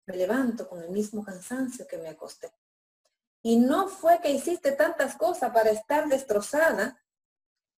Me 0.05 0.17
levanto 0.17 0.67
con 0.67 0.83
el 0.83 0.89
mismo 0.89 1.23
cansancio 1.23 1.87
que 1.87 1.97
me 1.97 2.09
acosté. 2.09 2.51
Y 3.41 3.55
no 3.55 3.87
fue 3.87 4.19
que 4.19 4.31
hiciste 4.31 4.73
tantas 4.73 5.15
cosas 5.15 5.53
para 5.53 5.71
estar 5.71 6.09
destrozada. 6.09 7.01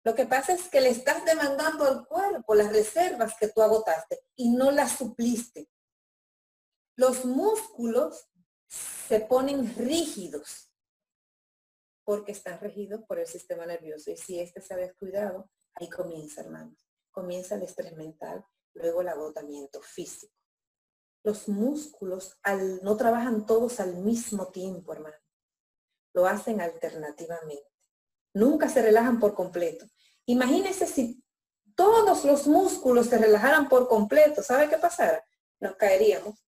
Lo 0.03 0.15
que 0.15 0.25
pasa 0.25 0.53
es 0.53 0.69
que 0.69 0.81
le 0.81 0.89
estás 0.89 1.23
demandando 1.23 1.85
al 1.85 2.07
cuerpo 2.07 2.55
las 2.55 2.71
reservas 2.73 3.35
que 3.39 3.49
tú 3.49 3.61
agotaste 3.61 4.23
y 4.35 4.49
no 4.49 4.71
las 4.71 4.93
supliste. 4.93 5.69
Los 6.95 7.25
músculos 7.25 8.27
se 8.67 9.19
ponen 9.19 9.75
rígidos 9.75 10.71
porque 12.03 12.31
están 12.31 12.59
regidos 12.59 13.01
por 13.07 13.19
el 13.19 13.27
sistema 13.27 13.65
nervioso. 13.65 14.11
Y 14.11 14.17
si 14.17 14.39
este 14.39 14.61
se 14.61 14.73
ha 14.73 14.77
descuidado, 14.77 15.49
ahí 15.75 15.89
comienza, 15.89 16.41
hermanos. 16.41 16.87
Comienza 17.11 17.55
el 17.55 17.63
estrés 17.63 17.95
mental, 17.95 18.45
luego 18.73 19.01
el 19.01 19.09
agotamiento 19.09 19.81
físico. 19.81 20.35
Los 21.23 21.47
músculos 21.47 22.37
no 22.81 22.97
trabajan 22.97 23.45
todos 23.45 23.79
al 23.79 23.95
mismo 23.95 24.51
tiempo, 24.51 24.93
hermano 24.93 25.15
lo 26.13 26.27
hacen 26.27 26.61
alternativamente. 26.61 27.67
Nunca 28.33 28.69
se 28.69 28.81
relajan 28.81 29.19
por 29.19 29.33
completo. 29.33 29.85
Imagínense 30.25 30.85
si 30.85 31.23
todos 31.75 32.23
los 32.23 32.47
músculos 32.47 33.07
se 33.07 33.17
relajaran 33.17 33.67
por 33.67 33.87
completo, 33.87 34.41
¿sabe 34.41 34.69
qué 34.69 34.77
pasara? 34.77 35.25
Nos 35.59 35.75
caeríamos. 35.75 36.39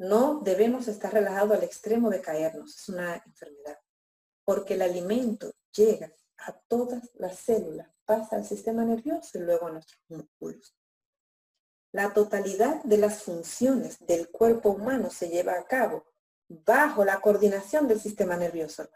No 0.00 0.40
debemos 0.40 0.88
estar 0.88 1.12
relajados 1.12 1.58
al 1.58 1.62
extremo 1.62 2.08
de 2.08 2.22
caernos, 2.22 2.74
es 2.74 2.88
una 2.88 3.16
enfermedad, 3.16 3.78
porque 4.46 4.72
el 4.72 4.80
alimento 4.80 5.52
llega 5.74 6.10
a 6.38 6.58
todas 6.68 7.10
las 7.16 7.38
células, 7.38 7.90
pasa 8.06 8.36
al 8.36 8.46
sistema 8.46 8.82
nervioso 8.82 9.36
y 9.36 9.42
luego 9.42 9.66
a 9.66 9.72
nuestros 9.72 10.00
músculos. 10.08 10.74
La 11.92 12.14
totalidad 12.14 12.82
de 12.82 12.96
las 12.96 13.22
funciones 13.24 13.98
del 14.06 14.30
cuerpo 14.30 14.70
humano 14.70 15.10
se 15.10 15.28
lleva 15.28 15.58
a 15.58 15.66
cabo 15.66 16.06
bajo 16.48 17.04
la 17.04 17.20
coordinación 17.20 17.86
del 17.86 18.00
sistema 18.00 18.38
nervioso. 18.38 18.88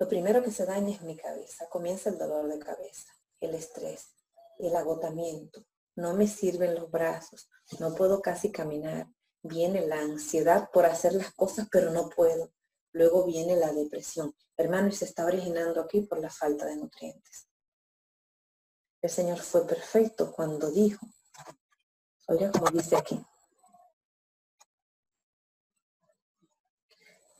Lo 0.00 0.08
primero 0.08 0.42
que 0.42 0.50
se 0.50 0.66
daña 0.66 0.96
es 0.96 1.02
mi 1.02 1.16
cabeza. 1.16 1.68
Comienza 1.68 2.10
el 2.10 2.18
dolor 2.18 2.48
de 2.48 2.58
cabeza, 2.58 3.12
el 3.38 3.54
estrés, 3.54 4.12
el 4.58 4.74
agotamiento. 4.74 5.64
No 5.96 6.14
me 6.14 6.26
sirven 6.26 6.74
los 6.74 6.90
brazos, 6.90 7.48
no 7.78 7.94
puedo 7.94 8.22
casi 8.22 8.50
caminar. 8.50 9.08
Viene 9.42 9.86
la 9.86 10.00
ansiedad 10.00 10.70
por 10.72 10.86
hacer 10.86 11.14
las 11.14 11.32
cosas, 11.34 11.68
pero 11.70 11.90
no 11.90 12.08
puedo. 12.08 12.52
Luego 12.92 13.24
viene 13.24 13.56
la 13.56 13.72
depresión. 13.72 14.34
Hermano, 14.56 14.88
y 14.88 14.92
se 14.92 15.04
está 15.04 15.24
originando 15.26 15.80
aquí 15.80 16.02
por 16.02 16.20
la 16.20 16.30
falta 16.30 16.66
de 16.66 16.76
nutrientes. 16.76 17.48
El 19.00 19.10
Señor 19.10 19.40
fue 19.40 19.66
perfecto 19.66 20.32
cuando 20.32 20.70
dijo, 20.70 21.04
oiga 22.28 22.52
como 22.52 22.70
dice 22.70 22.96
aquí, 22.96 23.20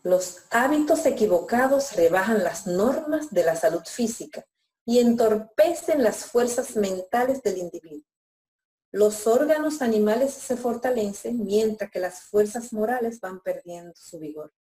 Los 0.04 0.42
hábitos 0.50 1.06
equivocados 1.06 1.92
rebajan 1.94 2.42
las 2.42 2.66
normas 2.66 3.30
de 3.30 3.44
la 3.44 3.54
salud 3.54 3.84
física 3.84 4.44
y 4.84 4.98
entorpecen 4.98 6.02
las 6.02 6.24
fuerzas 6.24 6.74
mentales 6.74 7.40
del 7.42 7.58
individuo. 7.58 8.11
Los 8.92 9.26
órganos 9.26 9.80
animales 9.80 10.34
se 10.34 10.54
fortalecen 10.54 11.42
mientras 11.42 11.90
que 11.90 11.98
las 11.98 12.24
fuerzas 12.24 12.74
morales 12.74 13.20
van 13.20 13.40
perdiendo 13.40 13.94
su 13.96 14.18
vigor. 14.18 14.52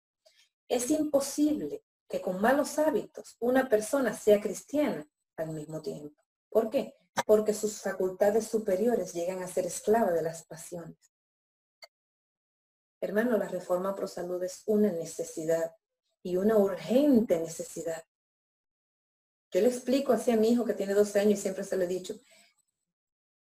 Es 0.69 0.89
imposible 0.89 1.83
que 2.07 2.21
con 2.21 2.39
malos 2.39 2.79
hábitos 2.79 3.35
una 3.41 3.67
persona 3.67 4.13
sea 4.13 4.39
cristiana 4.39 5.05
al 5.35 5.49
mismo 5.49 5.81
tiempo. 5.81 6.23
¿Por 6.49 6.69
qué? 6.69 6.95
Porque 7.25 7.53
sus 7.53 7.81
facultades 7.81 8.47
superiores 8.47 9.13
llegan 9.13 9.43
a 9.43 9.47
ser 9.47 9.65
esclavas 9.65 10.13
de 10.13 10.21
las 10.21 10.45
pasiones. 10.45 10.97
Hermano, 13.01 13.37
la 13.37 13.49
reforma 13.49 13.93
pro 13.95 14.07
salud 14.07 14.41
es 14.43 14.63
una 14.65 14.93
necesidad 14.93 15.75
y 16.23 16.37
una 16.37 16.55
urgente 16.55 17.37
necesidad. 17.37 18.01
Yo 19.51 19.59
le 19.59 19.67
explico 19.67 20.13
así 20.13 20.31
a 20.31 20.37
mi 20.37 20.51
hijo 20.51 20.63
que 20.63 20.73
tiene 20.73 20.93
12 20.93 21.19
años 21.19 21.39
y 21.39 21.41
siempre 21.41 21.65
se 21.65 21.75
lo 21.75 21.83
he 21.83 21.87
dicho, 21.87 22.15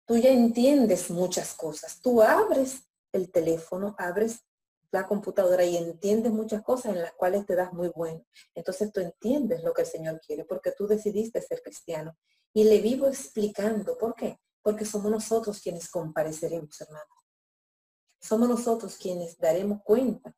tú 0.05 0.17
ya 0.17 0.29
entiendes 0.29 1.09
muchas 1.09 1.53
cosas. 1.53 2.01
Tú 2.01 2.21
abres 2.21 2.87
el 3.11 3.31
teléfono, 3.31 3.95
abres 3.97 4.45
la 4.91 5.07
computadora 5.07 5.63
y 5.65 5.77
entiendes 5.77 6.31
muchas 6.31 6.61
cosas 6.61 6.95
en 6.95 7.01
las 7.01 7.13
cuales 7.13 7.45
te 7.45 7.55
das 7.55 7.73
muy 7.73 7.89
bueno. 7.89 8.25
Entonces 8.53 8.91
tú 8.91 9.01
entiendes 9.01 9.63
lo 9.63 9.73
que 9.73 9.81
el 9.81 9.87
Señor 9.87 10.21
quiere 10.25 10.45
porque 10.45 10.71
tú 10.71 10.87
decidiste 10.87 11.41
ser 11.41 11.61
cristiano. 11.61 12.17
Y 12.53 12.63
le 12.63 12.79
vivo 12.79 13.07
explicando, 13.07 13.97
¿por 13.97 14.15
qué? 14.15 14.39
Porque 14.61 14.85
somos 14.85 15.11
nosotros 15.11 15.59
quienes 15.61 15.89
compareceremos, 15.89 16.79
hermano 16.79 17.15
somos 18.25 18.49
nosotros 18.49 18.97
quienes 18.97 19.37
daremos 19.37 19.81
cuenta 19.83 20.35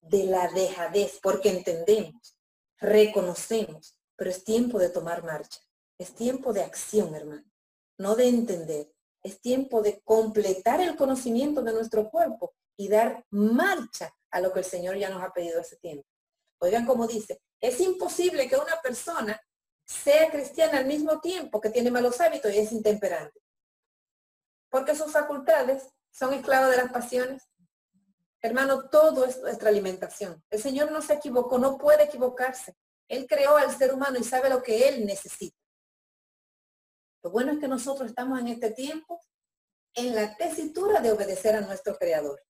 de 0.00 0.24
la 0.24 0.48
dejadez, 0.48 1.18
porque 1.22 1.50
entendemos, 1.50 2.36
reconocemos, 2.78 3.96
pero 4.16 4.30
es 4.30 4.42
tiempo 4.44 4.78
de 4.78 4.88
tomar 4.88 5.22
marcha. 5.22 5.60
Es 5.98 6.14
tiempo 6.14 6.52
de 6.52 6.62
acción, 6.62 7.14
hermano, 7.14 7.44
no 7.98 8.14
de 8.16 8.28
entender. 8.28 8.92
Es 9.22 9.40
tiempo 9.40 9.82
de 9.82 10.00
completar 10.00 10.80
el 10.80 10.96
conocimiento 10.96 11.62
de 11.62 11.72
nuestro 11.72 12.10
cuerpo 12.10 12.54
y 12.76 12.88
dar 12.88 13.24
marcha 13.30 14.14
a 14.30 14.40
lo 14.40 14.52
que 14.52 14.60
el 14.60 14.64
Señor 14.64 14.96
ya 14.96 15.10
nos 15.10 15.22
ha 15.22 15.32
pedido 15.32 15.60
hace 15.60 15.76
tiempo. 15.76 16.06
Oigan 16.58 16.86
como 16.86 17.06
dice, 17.06 17.40
es 17.60 17.80
imposible 17.80 18.48
que 18.48 18.56
una 18.56 18.80
persona 18.82 19.40
sea 19.84 20.30
cristiana 20.30 20.78
al 20.78 20.86
mismo 20.86 21.20
tiempo 21.20 21.60
que 21.60 21.70
tiene 21.70 21.90
malos 21.90 22.20
hábitos 22.20 22.52
y 22.52 22.58
es 22.58 22.72
intemperante. 22.72 23.40
Porque 24.68 24.94
sus 24.94 25.12
facultades 25.12 25.84
son 26.10 26.32
esclavos 26.32 26.70
de 26.70 26.78
las 26.78 26.90
pasiones. 26.90 27.42
Hermano, 28.40 28.88
todo 28.88 29.24
es 29.24 29.40
nuestra 29.40 29.68
alimentación. 29.68 30.42
El 30.50 30.60
Señor 30.60 30.90
no 30.90 31.02
se 31.02 31.14
equivocó, 31.14 31.58
no 31.58 31.78
puede 31.78 32.04
equivocarse. 32.04 32.74
Él 33.08 33.26
creó 33.28 33.56
al 33.56 33.76
ser 33.76 33.92
humano 33.92 34.18
y 34.18 34.24
sabe 34.24 34.48
lo 34.48 34.62
que 34.62 34.88
Él 34.88 35.04
necesita. 35.06 35.56
Lo 37.22 37.30
bueno 37.30 37.52
es 37.52 37.58
que 37.58 37.68
nosotros 37.68 38.08
estamos 38.08 38.40
en 38.40 38.48
este 38.48 38.70
tiempo 38.70 39.20
en 39.94 40.14
la 40.14 40.36
tesitura 40.36 41.00
de 41.00 41.12
obedecer 41.12 41.54
a 41.54 41.60
nuestro 41.60 41.96
Creador. 41.96 42.42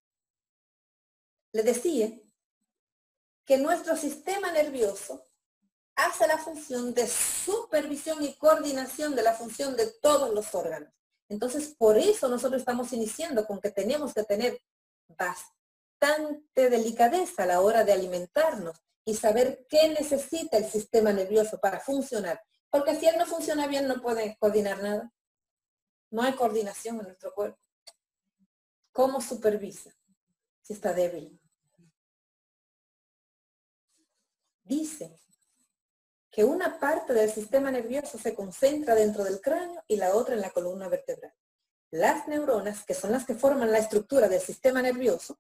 Le 1.53 1.63
decía 1.63 2.11
que 3.45 3.59
nuestro 3.59 3.97
sistema 3.97 4.53
nervioso 4.53 5.27
hace 5.95 6.27
la 6.27 6.39
función 6.39 6.95
de 6.95 7.07
supervisión 7.07 8.23
y 8.25 8.35
coordinación 8.37 9.15
de 9.15 9.23
la 9.23 9.35
función 9.35 9.77
de 9.77 9.87
todos 10.01 10.33
los 10.33 10.55
órganos. 10.55 10.93
Entonces, 11.29 11.75
por 11.77 11.99
eso 11.99 12.29
nosotros 12.29 12.61
estamos 12.61 12.93
iniciando 12.93 13.47
con 13.47 13.61
que 13.61 13.71
tenemos 13.71 14.15
que 14.15 14.25
tener 14.25 14.61
bastante 15.09 16.71
delicadeza 16.71 17.43
a 17.43 17.47
la 17.47 17.61
hora 17.61 17.85
de 17.85 17.93
alimentarnos 17.93 18.77
y 19.05 19.15
saber 19.15 19.67
qué 19.69 19.89
necesita 19.89 20.57
el 20.57 20.65
sistema 20.71 21.13
nervioso 21.13 21.59
para 21.59 21.81
funcionar. 21.81 22.41
Porque 22.73 22.97
si 22.97 23.07
él 23.07 23.19
no 23.19 23.27
funciona 23.27 23.67
bien, 23.67 23.87
no 23.87 24.01
puede 24.01 24.39
coordinar 24.39 24.83
nada. 24.83 25.13
No 26.11 26.23
hay 26.23 26.33
coordinación 26.33 26.99
en 26.99 27.05
nuestro 27.05 27.35
cuerpo. 27.35 27.61
¿Cómo 28.93 29.21
supervisa 29.21 29.95
si 30.63 30.73
está 30.73 30.95
débil? 30.95 31.39
Dice 34.65 35.21
que 36.31 36.45
una 36.45 36.81
parte 36.81 37.13
del 37.13 37.31
sistema 37.31 37.71
nervioso 37.71 38.17
se 38.17 38.35
concentra 38.35 38.95
dentro 38.95 39.23
del 39.23 39.43
cráneo 39.43 39.85
y 39.87 39.97
la 39.97 40.15
otra 40.15 40.35
en 40.35 40.41
la 40.41 40.51
columna 40.51 40.89
vertebral. 40.89 41.35
Las 41.91 42.27
neuronas, 42.27 42.87
que 42.87 42.95
son 42.95 43.13
las 43.13 43.27
que 43.27 43.35
forman 43.35 43.71
la 43.71 43.81
estructura 43.81 44.31
del 44.31 44.41
sistema 44.41 44.81
nervioso, 44.81 45.39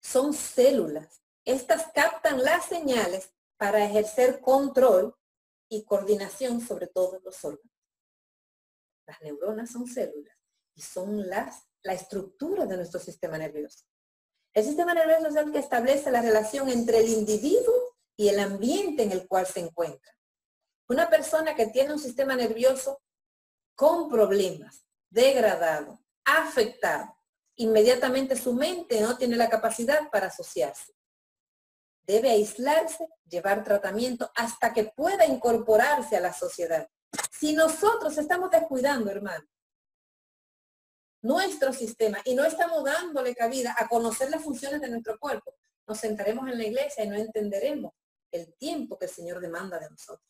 son 0.00 0.32
células. 0.32 1.20
Estas 1.44 1.92
captan 1.92 2.42
las 2.42 2.64
señales 2.64 3.30
para 3.58 3.84
ejercer 3.84 4.40
control 4.40 5.17
y 5.68 5.84
coordinación 5.84 6.60
sobre 6.60 6.86
todos 6.86 7.22
los 7.22 7.44
órganos. 7.44 7.72
Las 9.06 9.20
neuronas 9.22 9.70
son 9.70 9.86
células 9.86 10.36
y 10.74 10.82
son 10.82 11.28
las, 11.28 11.66
la 11.82 11.94
estructura 11.94 12.66
de 12.66 12.76
nuestro 12.76 13.00
sistema 13.00 13.38
nervioso. 13.38 13.84
El 14.54 14.64
sistema 14.64 14.94
nervioso 14.94 15.28
es 15.28 15.36
el 15.36 15.52
que 15.52 15.58
establece 15.58 16.10
la 16.10 16.22
relación 16.22 16.68
entre 16.68 16.98
el 16.98 17.08
individuo 17.08 17.96
y 18.16 18.28
el 18.28 18.40
ambiente 18.40 19.02
en 19.02 19.12
el 19.12 19.28
cual 19.28 19.46
se 19.46 19.60
encuentra. 19.60 20.12
Una 20.88 21.08
persona 21.08 21.54
que 21.54 21.66
tiene 21.66 21.92
un 21.92 21.98
sistema 21.98 22.34
nervioso 22.34 23.00
con 23.74 24.08
problemas, 24.08 24.84
degradado, 25.10 26.00
afectado, 26.24 27.14
inmediatamente 27.56 28.36
su 28.36 28.54
mente 28.54 29.00
no 29.00 29.16
tiene 29.16 29.36
la 29.36 29.48
capacidad 29.48 30.10
para 30.10 30.28
asociarse. 30.28 30.97
Debe 32.08 32.30
aislarse, 32.30 33.06
llevar 33.28 33.62
tratamiento 33.62 34.32
hasta 34.34 34.72
que 34.72 34.84
pueda 34.84 35.26
incorporarse 35.26 36.16
a 36.16 36.20
la 36.20 36.32
sociedad. 36.32 36.88
Si 37.30 37.52
nosotros 37.52 38.16
estamos 38.16 38.50
descuidando, 38.50 39.10
hermano, 39.10 39.46
nuestro 41.20 41.74
sistema 41.74 42.18
y 42.24 42.34
no 42.34 42.46
estamos 42.46 42.82
dándole 42.82 43.34
cabida 43.34 43.74
a 43.76 43.88
conocer 43.88 44.30
las 44.30 44.42
funciones 44.42 44.80
de 44.80 44.88
nuestro 44.88 45.18
cuerpo, 45.18 45.54
nos 45.86 45.98
sentaremos 45.98 46.48
en 46.48 46.56
la 46.56 46.64
iglesia 46.64 47.04
y 47.04 47.08
no 47.08 47.16
entenderemos 47.16 47.92
el 48.32 48.54
tiempo 48.54 48.96
que 48.96 49.04
el 49.04 49.10
Señor 49.10 49.40
demanda 49.40 49.78
de 49.78 49.90
nosotros. 49.90 50.26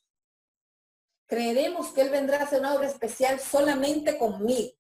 Creeremos 1.26 1.92
que 1.92 2.00
Él 2.00 2.10
vendrá 2.10 2.40
a 2.40 2.42
hacer 2.42 2.58
una 2.58 2.74
obra 2.74 2.88
especial 2.88 3.38
solamente 3.38 4.18
conmigo 4.18 4.72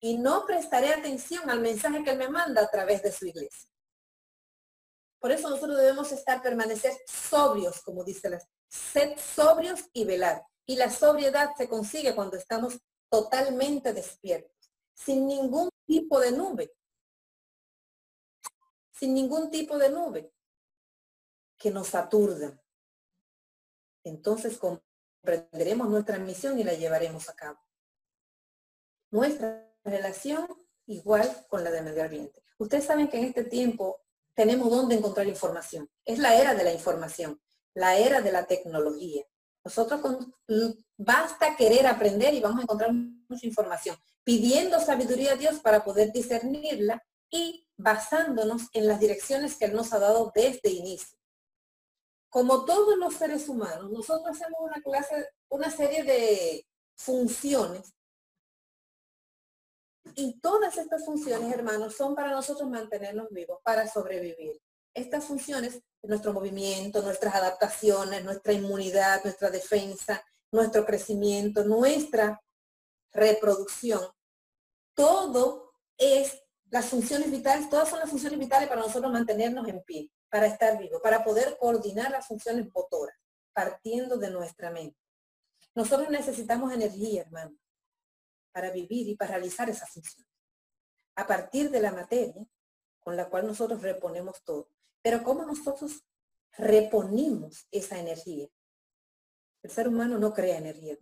y 0.00 0.18
no 0.18 0.44
prestaré 0.44 0.90
atención 0.90 1.48
al 1.48 1.60
mensaje 1.60 2.04
que 2.04 2.10
Él 2.10 2.18
me 2.18 2.28
manda 2.28 2.60
a 2.60 2.70
través 2.70 3.02
de 3.02 3.10
su 3.10 3.26
iglesia. 3.26 3.70
Por 5.26 5.32
eso 5.32 5.50
nosotros 5.50 5.76
debemos 5.76 6.12
estar, 6.12 6.40
permanecer 6.40 6.92
sobrios, 7.04 7.82
como 7.82 8.04
dice 8.04 8.30
la 8.30 8.40
sed 8.68 9.18
sobrios 9.18 9.80
y 9.92 10.04
velar. 10.04 10.46
Y 10.64 10.76
la 10.76 10.88
sobriedad 10.88 11.50
se 11.58 11.68
consigue 11.68 12.14
cuando 12.14 12.36
estamos 12.36 12.78
totalmente 13.10 13.92
despiertos, 13.92 14.70
sin 14.94 15.26
ningún 15.26 15.68
tipo 15.84 16.20
de 16.20 16.30
nube. 16.30 16.72
Sin 18.92 19.14
ningún 19.14 19.50
tipo 19.50 19.76
de 19.78 19.90
nube 19.90 20.32
que 21.58 21.72
nos 21.72 21.96
aturdan. 21.96 22.62
Entonces 24.04 24.56
comprenderemos 24.58 25.88
nuestra 25.88 26.20
misión 26.20 26.56
y 26.60 26.62
la 26.62 26.74
llevaremos 26.74 27.28
a 27.28 27.34
cabo. 27.34 27.58
Nuestra 29.10 29.74
relación 29.82 30.46
igual 30.86 31.46
con 31.48 31.64
la 31.64 31.72
de 31.72 31.82
medio 31.82 32.04
ambiente. 32.04 32.44
Ustedes 32.58 32.84
saben 32.84 33.08
que 33.08 33.18
en 33.18 33.24
este 33.24 33.42
tiempo 33.42 34.05
tenemos 34.36 34.70
dónde 34.70 34.94
encontrar 34.94 35.26
información. 35.26 35.90
Es 36.04 36.20
la 36.20 36.36
era 36.36 36.54
de 36.54 36.62
la 36.62 36.72
información, 36.72 37.40
la 37.74 37.96
era 37.96 38.20
de 38.20 38.30
la 38.30 38.46
tecnología. 38.46 39.24
Nosotros 39.64 40.00
basta 40.96 41.56
querer 41.56 41.88
aprender 41.88 42.32
y 42.34 42.40
vamos 42.40 42.60
a 42.60 42.62
encontrar 42.62 42.92
mucha 42.92 43.46
información, 43.46 43.96
pidiendo 44.22 44.78
sabiduría 44.78 45.32
a 45.32 45.36
Dios 45.36 45.58
para 45.58 45.82
poder 45.82 46.12
discernirla 46.12 47.02
y 47.28 47.66
basándonos 47.76 48.68
en 48.72 48.86
las 48.86 49.00
direcciones 49.00 49.56
que 49.56 49.64
Él 49.64 49.72
nos 49.74 49.92
ha 49.92 49.98
dado 49.98 50.30
desde 50.32 50.70
inicio 50.70 51.18
como 52.36 52.66
todos 52.66 52.98
los 52.98 53.14
seres 53.14 53.48
humanos, 53.48 53.90
nosotros 53.90 54.36
hacemos 54.36 54.60
una 54.60 54.82
clase, 54.82 55.26
una 55.48 55.70
serie 55.70 56.02
de 56.04 56.66
funciones. 56.94 57.94
Y 60.18 60.40
todas 60.40 60.78
estas 60.78 61.04
funciones, 61.04 61.52
hermanos, 61.52 61.94
son 61.94 62.14
para 62.14 62.30
nosotros 62.30 62.68
mantenernos 62.68 63.28
vivos, 63.30 63.60
para 63.62 63.86
sobrevivir. 63.86 64.60
Estas 64.94 65.24
funciones, 65.24 65.82
nuestro 66.02 66.32
movimiento, 66.32 67.02
nuestras 67.02 67.34
adaptaciones, 67.34 68.24
nuestra 68.24 68.54
inmunidad, 68.54 69.22
nuestra 69.22 69.50
defensa, 69.50 70.24
nuestro 70.50 70.86
crecimiento, 70.86 71.64
nuestra 71.64 72.40
reproducción, 73.12 74.00
todo 74.94 75.72
es 75.98 76.42
las 76.70 76.86
funciones 76.86 77.30
vitales, 77.30 77.68
todas 77.68 77.88
son 77.88 78.00
las 78.00 78.10
funciones 78.10 78.38
vitales 78.38 78.68
para 78.68 78.80
nosotros 78.80 79.12
mantenernos 79.12 79.68
en 79.68 79.82
pie 79.82 80.10
para 80.30 80.46
estar 80.46 80.78
vivo, 80.78 81.00
para 81.00 81.22
poder 81.22 81.56
coordinar 81.58 82.10
las 82.10 82.26
funciones 82.26 82.66
motoras, 82.74 83.16
partiendo 83.52 84.16
de 84.16 84.30
nuestra 84.30 84.70
mente. 84.70 84.98
Nosotros 85.74 86.10
necesitamos 86.10 86.72
energía, 86.72 87.22
hermano, 87.22 87.56
para 88.56 88.70
vivir 88.70 89.06
y 89.06 89.14
para 89.14 89.32
realizar 89.32 89.68
esas 89.68 89.90
funciones. 89.90 90.32
A 91.16 91.26
partir 91.26 91.70
de 91.70 91.78
la 91.78 91.92
materia 91.92 92.42
con 93.00 93.14
la 93.14 93.28
cual 93.28 93.46
nosotros 93.46 93.82
reponemos 93.82 94.42
todo. 94.44 94.70
Pero 95.02 95.22
¿cómo 95.22 95.44
nosotros 95.44 96.06
reponemos 96.56 97.68
esa 97.70 97.98
energía? 97.98 98.48
El 99.62 99.70
ser 99.70 99.88
humano 99.88 100.18
no 100.18 100.32
crea 100.32 100.56
energía. 100.56 100.96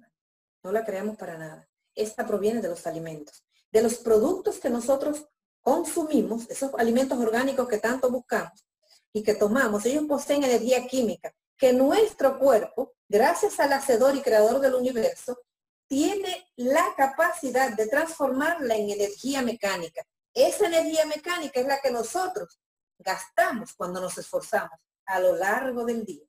No 0.64 0.72
la 0.72 0.84
creamos 0.84 1.16
para 1.16 1.38
nada. 1.38 1.70
Esta 1.94 2.26
proviene 2.26 2.60
de 2.60 2.70
los 2.70 2.88
alimentos, 2.88 3.44
de 3.70 3.82
los 3.82 3.98
productos 3.98 4.58
que 4.58 4.68
nosotros 4.68 5.28
consumimos, 5.60 6.50
esos 6.50 6.74
alimentos 6.74 7.20
orgánicos 7.20 7.68
que 7.68 7.78
tanto 7.78 8.10
buscamos, 8.10 8.66
y 9.12 9.22
que 9.22 9.36
tomamos, 9.36 9.86
ellos 9.86 10.06
poseen 10.08 10.42
energía 10.42 10.88
química, 10.88 11.32
que 11.56 11.72
nuestro 11.72 12.36
cuerpo, 12.36 12.94
gracias 13.08 13.60
al 13.60 13.74
hacedor 13.74 14.16
y 14.16 14.22
creador 14.22 14.58
del 14.58 14.74
universo, 14.74 15.38
tiene 15.86 16.46
la 16.56 16.94
capacidad 16.96 17.76
de 17.76 17.86
transformarla 17.86 18.74
en 18.76 18.90
energía 18.90 19.42
mecánica. 19.42 20.02
Esa 20.32 20.66
energía 20.66 21.04
mecánica 21.06 21.60
es 21.60 21.66
la 21.66 21.80
que 21.80 21.90
nosotros 21.90 22.60
gastamos 22.98 23.74
cuando 23.74 24.00
nos 24.00 24.18
esforzamos 24.18 24.78
a 25.06 25.20
lo 25.20 25.36
largo 25.36 25.84
del 25.84 26.04
día. 26.04 26.26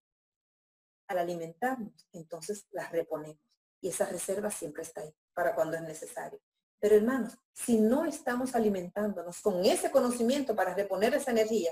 Al 1.07 1.19
alimentarnos, 1.19 2.07
entonces 2.11 2.65
las 2.71 2.91
reponemos. 2.91 3.41
Y 3.81 3.89
esa 3.89 4.05
reserva 4.05 4.51
siempre 4.51 4.83
está 4.83 5.01
ahí 5.01 5.15
para 5.33 5.53
cuando 5.53 5.77
es 5.77 5.83
necesario. 5.83 6.39
Pero 6.79 6.95
hermanos, 6.95 7.37
si 7.53 7.79
no 7.79 8.05
estamos 8.05 8.55
alimentándonos 8.55 9.41
con 9.41 9.63
ese 9.65 9.91
conocimiento 9.91 10.55
para 10.55 10.73
reponer 10.73 11.13
esa 11.13 11.31
energía, 11.31 11.71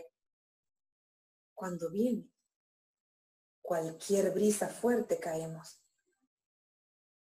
cuando 1.53 1.89
viene 1.89 2.29
cualquier 3.61 4.31
brisa 4.31 4.67
fuerte 4.67 5.19
caemos. 5.19 5.82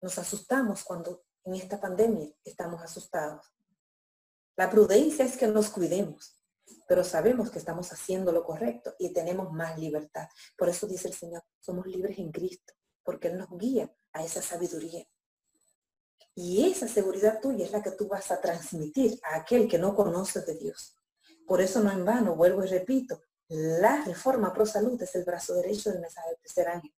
Nos 0.05 0.19
asustamos 0.19 0.85
cuando 0.85 1.25
en 1.45 1.55
esta 1.55 1.81
pandemia 1.81 2.29
estamos 2.45 2.83
asustados. 2.83 3.47
La 4.55 4.69
prudencia 4.69 5.25
es 5.25 5.39
que 5.39 5.47
nos 5.47 5.71
cuidemos, 5.71 6.43
pero 6.87 7.03
sabemos 7.03 7.51
que 7.51 7.59
estamos 7.59 7.91
haciendo 7.91 8.31
lo 8.31 8.45
correcto 8.45 8.95
y 8.99 9.15
tenemos 9.15 9.51
más 9.51 9.79
libertad. 9.79 10.29
Por 10.59 10.69
eso 10.69 10.87
dice 10.87 11.09
el 11.09 11.15
Señor, 11.15 11.43
somos 11.59 11.87
libres 11.87 12.19
en 12.19 12.31
Cristo, 12.33 12.75
porque 13.03 13.29
Él 13.29 13.39
nos 13.39 13.49
guía 13.59 13.91
a 14.13 14.23
esa 14.23 14.43
sabiduría. 14.43 15.07
Y 16.35 16.71
esa 16.71 16.87
seguridad 16.87 17.41
tuya 17.41 17.65
es 17.65 17.73
la 17.73 17.83
que 17.83 17.93
tú 17.93 18.07
vas 18.07 18.31
a 18.31 18.43
transmitir 18.43 19.19
a 19.23 19.37
aquel 19.37 19.67
que 19.67 19.79
no 19.79 19.97
conoce 19.97 20.43
de 20.43 20.59
Dios. 20.59 20.99
Por 21.47 21.63
eso 21.63 21.81
no 21.81 21.91
en 21.91 22.05
vano, 22.05 22.37
vuelvo 22.37 22.63
y 22.63 22.69
repito, 22.69 23.23
la 23.49 24.05
reforma 24.05 24.53
pro 24.53 24.67
salud 24.67 25.01
es 25.01 25.15
el 25.15 25.25
brazo 25.25 25.55
derecho 25.55 25.91
del 25.91 26.03
mensaje 26.03 26.29
del 26.29 26.41
tercer 26.41 26.69
ángel. 26.69 26.93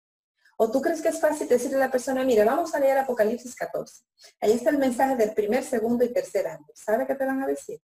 ¿O 0.57 0.71
tú 0.71 0.81
crees 0.81 1.01
que 1.01 1.09
es 1.09 1.19
fácil 1.19 1.47
decirle 1.47 1.77
a 1.77 1.79
la 1.79 1.91
persona, 1.91 2.23
mira, 2.23 2.45
vamos 2.45 2.73
a 2.73 2.79
leer 2.79 2.97
Apocalipsis 2.97 3.55
14? 3.55 4.03
Ahí 4.39 4.53
está 4.53 4.69
el 4.69 4.77
mensaje 4.77 5.15
del 5.15 5.33
primer, 5.33 5.63
segundo 5.63 6.05
y 6.05 6.13
tercer 6.13 6.47
año. 6.47 6.65
¿Sabe 6.73 7.05
qué 7.05 7.15
te 7.15 7.25
van 7.25 7.43
a 7.43 7.47
decir? 7.47 7.81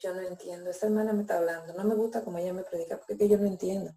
Yo 0.00 0.14
no 0.14 0.20
entiendo, 0.20 0.70
esta 0.70 0.86
hermana 0.86 1.12
me 1.12 1.22
está 1.22 1.38
hablando, 1.38 1.74
no 1.74 1.82
me 1.82 1.96
gusta 1.96 2.22
como 2.22 2.38
ella 2.38 2.52
me 2.52 2.62
predica 2.62 3.00
porque 3.00 3.28
yo 3.28 3.36
no 3.36 3.46
entiendo. 3.46 3.90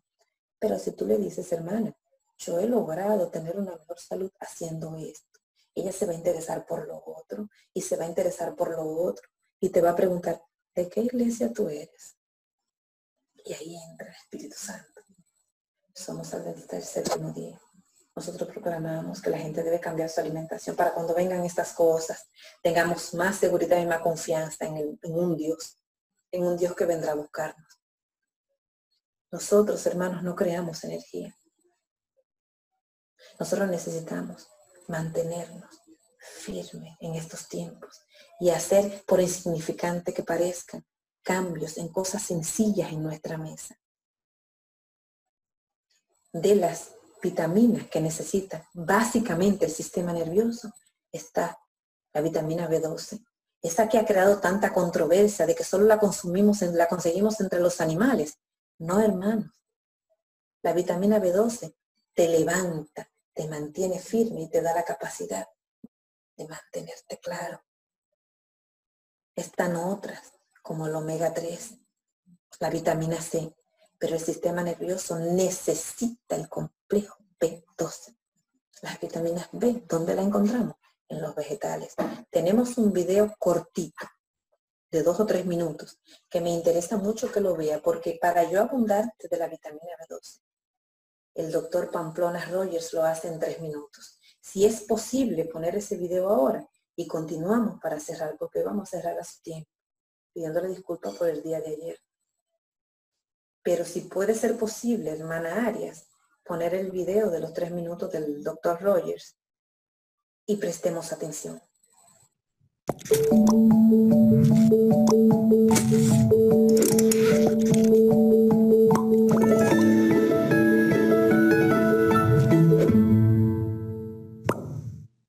Pero 0.57 0.79
si 0.79 0.93
tú 0.93 1.05
le 1.05 1.17
dices, 1.17 1.51
hermana, 1.51 1.95
yo 2.39 2.59
he 2.59 2.65
logrado 2.65 3.29
tener 3.29 3.59
una 3.59 3.75
mejor 3.75 3.99
salud 3.99 4.31
haciendo 4.39 4.95
esto, 4.97 5.39
ella 5.75 5.91
se 5.91 6.07
va 6.07 6.13
a 6.13 6.15
interesar 6.15 6.65
por 6.65 6.87
lo 6.87 7.03
otro 7.05 7.49
y 7.71 7.81
se 7.81 7.97
va 7.97 8.05
a 8.05 8.07
interesar 8.07 8.55
por 8.55 8.71
lo 8.71 8.83
otro 8.83 9.29
y 9.59 9.69
te 9.69 9.79
va 9.79 9.91
a 9.91 9.95
preguntar, 9.95 10.41
¿de 10.73 10.89
qué 10.89 11.01
iglesia 11.01 11.53
tú 11.53 11.69
eres? 11.69 12.17
Y 13.45 13.53
ahí 13.53 13.75
entra 13.75 14.07
el 14.07 14.15
Espíritu 14.15 14.55
Santo. 14.57 15.00
Somos 16.01 16.33
adventistas 16.33 16.79
del 16.79 16.83
séptimo 16.83 17.31
día. 17.31 17.61
Nosotros 18.15 18.49
proclamamos 18.49 19.21
que 19.21 19.29
la 19.29 19.37
gente 19.37 19.61
debe 19.61 19.79
cambiar 19.79 20.09
su 20.09 20.19
alimentación 20.19 20.75
para 20.75 20.95
cuando 20.95 21.13
vengan 21.13 21.45
estas 21.45 21.73
cosas 21.73 22.27
tengamos 22.63 23.13
más 23.13 23.37
seguridad 23.37 23.77
y 23.79 23.85
más 23.85 24.01
confianza 24.01 24.65
en, 24.65 24.99
en 24.99 25.13
un 25.13 25.37
Dios, 25.37 25.77
en 26.31 26.43
un 26.43 26.57
Dios 26.57 26.75
que 26.75 26.85
vendrá 26.85 27.11
a 27.11 27.15
buscarnos. 27.15 27.79
Nosotros, 29.31 29.85
hermanos, 29.85 30.23
no 30.23 30.35
creamos 30.35 30.83
energía. 30.83 31.37
Nosotros 33.39 33.69
necesitamos 33.69 34.49
mantenernos 34.87 35.69
firmes 36.17 36.97
en 36.99 37.13
estos 37.13 37.47
tiempos 37.47 38.01
y 38.39 38.49
hacer, 38.49 39.03
por 39.05 39.21
insignificante 39.21 40.13
que 40.13 40.23
parezcan, 40.23 40.83
cambios 41.21 41.77
en 41.77 41.89
cosas 41.89 42.23
sencillas 42.23 42.91
en 42.91 43.03
nuestra 43.03 43.37
mesa. 43.37 43.77
De 46.33 46.55
las 46.55 46.95
vitaminas 47.21 47.87
que 47.87 48.01
necesita 48.01 48.67
básicamente 48.73 49.65
el 49.65 49.71
sistema 49.71 50.13
nervioso 50.13 50.71
está 51.11 51.59
la 52.13 52.21
vitamina 52.21 52.69
B12. 52.69 53.23
Esa 53.61 53.87
que 53.87 53.99
ha 53.99 54.05
creado 54.05 54.39
tanta 54.39 54.73
controversia 54.73 55.45
de 55.45 55.53
que 55.53 55.63
solo 55.63 55.85
la 55.85 55.99
consumimos, 55.99 56.61
la 56.61 56.87
conseguimos 56.87 57.39
entre 57.41 57.59
los 57.59 57.79
animales. 57.79 58.39
No, 58.79 58.99
hermanos. 58.99 59.51
La 60.63 60.73
vitamina 60.73 61.19
B12 61.19 61.75
te 62.13 62.27
levanta, 62.27 63.09
te 63.33 63.47
mantiene 63.47 63.99
firme 63.99 64.41
y 64.41 64.49
te 64.49 64.61
da 64.61 64.73
la 64.73 64.83
capacidad 64.83 65.47
de 66.35 66.47
mantenerte 66.47 67.19
claro. 67.19 67.63
Están 69.35 69.75
otras, 69.75 70.33
como 70.61 70.87
el 70.87 70.95
omega 70.95 71.33
3, 71.33 71.75
la 72.59 72.69
vitamina 72.69 73.21
C, 73.21 73.55
pero 74.01 74.15
el 74.15 74.19
sistema 74.19 74.63
nervioso 74.63 75.19
necesita 75.19 76.35
el 76.35 76.49
complejo 76.49 77.19
B12. 77.39 78.17
Las 78.81 78.99
vitaminas 78.99 79.47
B, 79.51 79.83
¿dónde 79.87 80.15
la 80.15 80.23
encontramos? 80.23 80.75
En 81.07 81.21
los 81.21 81.35
vegetales. 81.35 81.93
Tenemos 82.31 82.79
un 82.79 82.91
video 82.91 83.31
cortito 83.37 84.07
de 84.89 85.03
dos 85.03 85.19
o 85.19 85.27
tres 85.27 85.45
minutos 85.45 85.99
que 86.27 86.41
me 86.41 86.49
interesa 86.49 86.97
mucho 86.97 87.31
que 87.31 87.41
lo 87.41 87.55
vea 87.55 87.79
porque 87.79 88.17
para 88.19 88.49
yo 88.49 88.61
abundar 88.61 89.13
de 89.19 89.37
la 89.37 89.47
vitamina 89.47 89.93
B12 90.09 90.41
el 91.35 91.51
doctor 91.51 91.91
Pamplona 91.91 92.43
Rogers 92.45 92.93
lo 92.93 93.03
hace 93.03 93.27
en 93.27 93.39
tres 93.39 93.61
minutos. 93.61 94.19
Si 94.39 94.65
es 94.65 94.81
posible 94.81 95.45
poner 95.45 95.75
ese 95.75 95.95
video 95.95 96.29
ahora 96.29 96.67
y 96.95 97.07
continuamos 97.07 97.79
para 97.79 97.99
cerrar, 97.99 98.35
porque 98.37 98.63
vamos 98.63 98.89
a 98.89 98.97
cerrar 98.97 99.17
a 99.19 99.23
su 99.23 99.41
tiempo, 99.41 99.69
pidiéndole 100.33 100.69
disculpas 100.69 101.15
por 101.15 101.29
el 101.29 101.41
día 101.41 101.61
de 101.61 101.67
ayer. 101.67 101.99
Pero 103.63 103.85
si 103.85 104.01
puede 104.01 104.33
ser 104.33 104.57
posible, 104.57 105.11
hermana 105.11 105.67
Arias, 105.67 106.07
poner 106.43 106.73
el 106.73 106.91
video 106.91 107.29
de 107.29 107.39
los 107.39 107.53
tres 107.53 107.71
minutos 107.71 108.11
del 108.11 108.43
doctor 108.43 108.81
Rogers 108.81 109.37
y 110.47 110.57
prestemos 110.57 111.11
atención. 111.11 111.61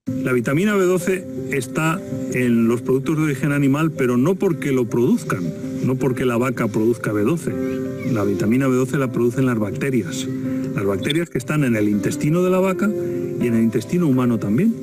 La 0.07 0.33
vitamina 0.33 0.75
B12 0.75 1.53
está 1.53 2.01
en 2.33 2.67
los 2.67 2.81
productos 2.81 3.19
de 3.19 3.25
origen 3.25 3.53
animal, 3.53 3.93
pero 3.93 4.17
no 4.17 4.35
porque 4.35 4.73
lo 4.73 4.89
produzcan, 4.89 5.72
no 5.85 5.97
porque 5.97 6.25
la 6.25 6.37
vaca 6.37 6.69
produzca 6.69 7.13
B12. 7.13 8.13
La 8.13 8.25
vitamina 8.25 8.69
B12 8.69 8.99
la 8.99 9.11
producen 9.11 9.47
las 9.47 9.59
bacterias, 9.59 10.27
las 10.75 10.85
bacterias 10.85 11.31
que 11.31 11.39
están 11.39 11.65
en 11.65 11.77
el 11.77 11.89
intestino 11.89 12.43
de 12.43 12.51
la 12.51 12.61
vaca 12.61 12.89
y 12.89 13.47
en 13.47 13.55
el 13.55 13.63
intestino 13.63 14.07
humano 14.07 14.39
también. 14.39 14.75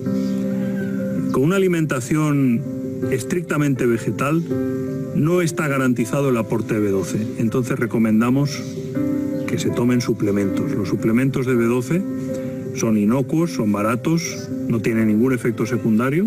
Con 1.32 1.44
una 1.44 1.56
alimentación 1.56 2.62
estrictamente 3.12 3.86
vegetal 3.86 4.44
no 5.16 5.42
está 5.42 5.68
garantizado 5.68 6.30
el 6.30 6.38
aporte 6.38 6.80
de 6.80 6.92
B12, 6.92 7.40
entonces 7.40 7.78
recomendamos 7.78 8.62
que 9.48 9.60
se 9.60 9.70
tomen 9.70 10.02
suplementos. 10.02 10.72
Los 10.72 10.90
suplementos 10.90 11.46
de 11.46 11.56
B12 11.56 12.76
son 12.76 12.98
inocuos, 12.98 13.52
son 13.52 13.72
baratos, 13.72 14.50
no 14.68 14.80
tienen 14.80 15.08
ningún 15.08 15.34
efecto 15.34 15.66
secundario 15.66 16.26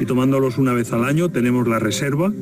y 0.00 0.06
tomándolos 0.06 0.58
una 0.58 0.72
vez 0.72 0.92
al 0.92 1.04
año 1.04 1.28
tenemos 1.28 1.68
la 1.68 1.78
reserva 1.78 2.32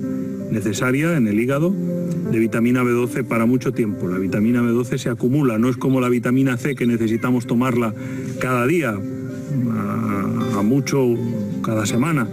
necesaria 0.50 1.16
en 1.16 1.26
el 1.26 1.38
hígado 1.40 1.70
de 1.70 2.38
vitamina 2.38 2.82
B12 2.82 3.24
para 3.24 3.46
mucho 3.46 3.72
tiempo. 3.72 4.08
La 4.08 4.18
vitamina 4.18 4.62
B12 4.62 4.98
se 4.98 5.08
acumula, 5.08 5.58
no 5.58 5.68
es 5.68 5.76
como 5.76 6.00
la 6.00 6.08
vitamina 6.08 6.56
C 6.56 6.74
que 6.74 6.86
necesitamos 6.86 7.46
tomarla 7.46 7.94
cada 8.38 8.66
día, 8.66 8.90
a, 8.92 10.62
mucho 10.62 11.16
cada 11.62 11.86
semana, 11.86 12.28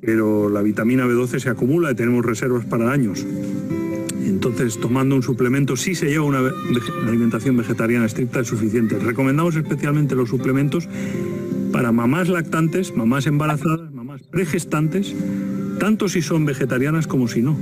pero 0.00 0.48
la 0.48 0.62
vitamina 0.62 1.04
B12 1.06 1.40
se 1.40 1.50
acumula 1.50 1.90
y 1.90 1.94
tenemos 1.94 2.24
reservas 2.24 2.64
para 2.64 2.92
años. 2.92 3.26
Entonces, 4.24 4.78
tomando 4.80 5.16
un 5.16 5.22
suplemento, 5.22 5.76
si 5.76 5.94
se 5.94 6.06
lleva 6.06 6.24
una 6.24 6.40
alimentación 7.06 7.56
vegetariana 7.56 8.06
estricta, 8.06 8.40
es 8.40 8.48
suficiente. 8.48 8.98
Recomendamos 8.98 9.56
especialmente 9.56 10.14
los 10.14 10.30
suplementos 10.30 10.88
para 11.72 11.92
mamás 11.92 12.28
lactantes, 12.28 12.96
mamás 12.96 13.26
embarazadas, 13.26 13.92
mamás 13.92 14.22
pregestantes, 14.22 15.14
tanto 15.78 16.08
si 16.08 16.22
son 16.22 16.44
vegetarianas 16.44 17.06
como 17.06 17.28
si 17.28 17.42
no. 17.42 17.56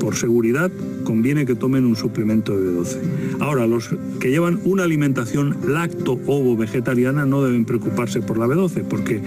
Por, 0.00 0.16
seguridad, 0.16 0.70
conviene 1.04 1.46
que 1.46 1.54
tomen 1.54 1.86
un 1.86 1.96
suplemento 1.96 2.58
de 2.58 2.70
B12. 2.70 2.98
Ahora, 3.40 3.66
los 3.66 3.88
que 4.20 4.28
llevan 4.28 4.60
una 4.64 4.82
alimentación 4.82 5.56
lacto-ovo 5.66 6.56
vegetariana 6.56 7.24
no 7.24 7.42
deben 7.42 7.64
preocuparse 7.64 8.20
por 8.20 8.36
la 8.36 8.46
B12, 8.46 8.82
porque 8.82 9.22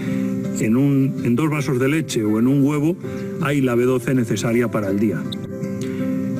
en, 0.60 1.14
en 1.24 1.36
dos 1.36 1.50
vasos 1.50 1.80
de 1.80 1.88
leche 1.88 2.22
o 2.24 2.38
en 2.38 2.46
un 2.46 2.62
huevo 2.64 2.96
hay 3.42 3.60
la 3.60 3.74
B12 3.74 4.14
necesaria 4.14 4.70
para 4.70 4.90
el 4.90 5.00
día. 5.00 5.20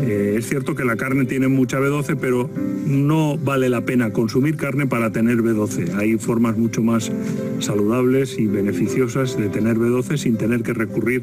Eh, 0.07 0.37
es 0.39 0.49
cierto 0.49 0.77
que 0.77 0.85
la 0.85 0.97
carne 0.97 1.25
tiene 1.25 1.49
mucha 1.49 1.81
B12, 1.81 2.17
pero 2.21 2.49
no 2.87 3.37
vale 3.37 3.69
la 3.69 3.81
pena 3.81 4.13
consumir 4.13 4.57
carne 4.57 4.87
para 4.87 5.11
tener 5.11 5.39
B12. 5.39 5.97
Hay 5.97 6.17
formas 6.17 6.57
mucho 6.57 6.83
más 6.83 7.11
saludables 7.59 8.39
y 8.39 8.47
beneficiosas 8.47 9.37
de 9.37 9.49
tener 9.49 9.77
B12 9.77 10.17
sin 10.17 10.37
tener 10.37 10.63
que 10.63 10.75
recurrir 10.75 11.23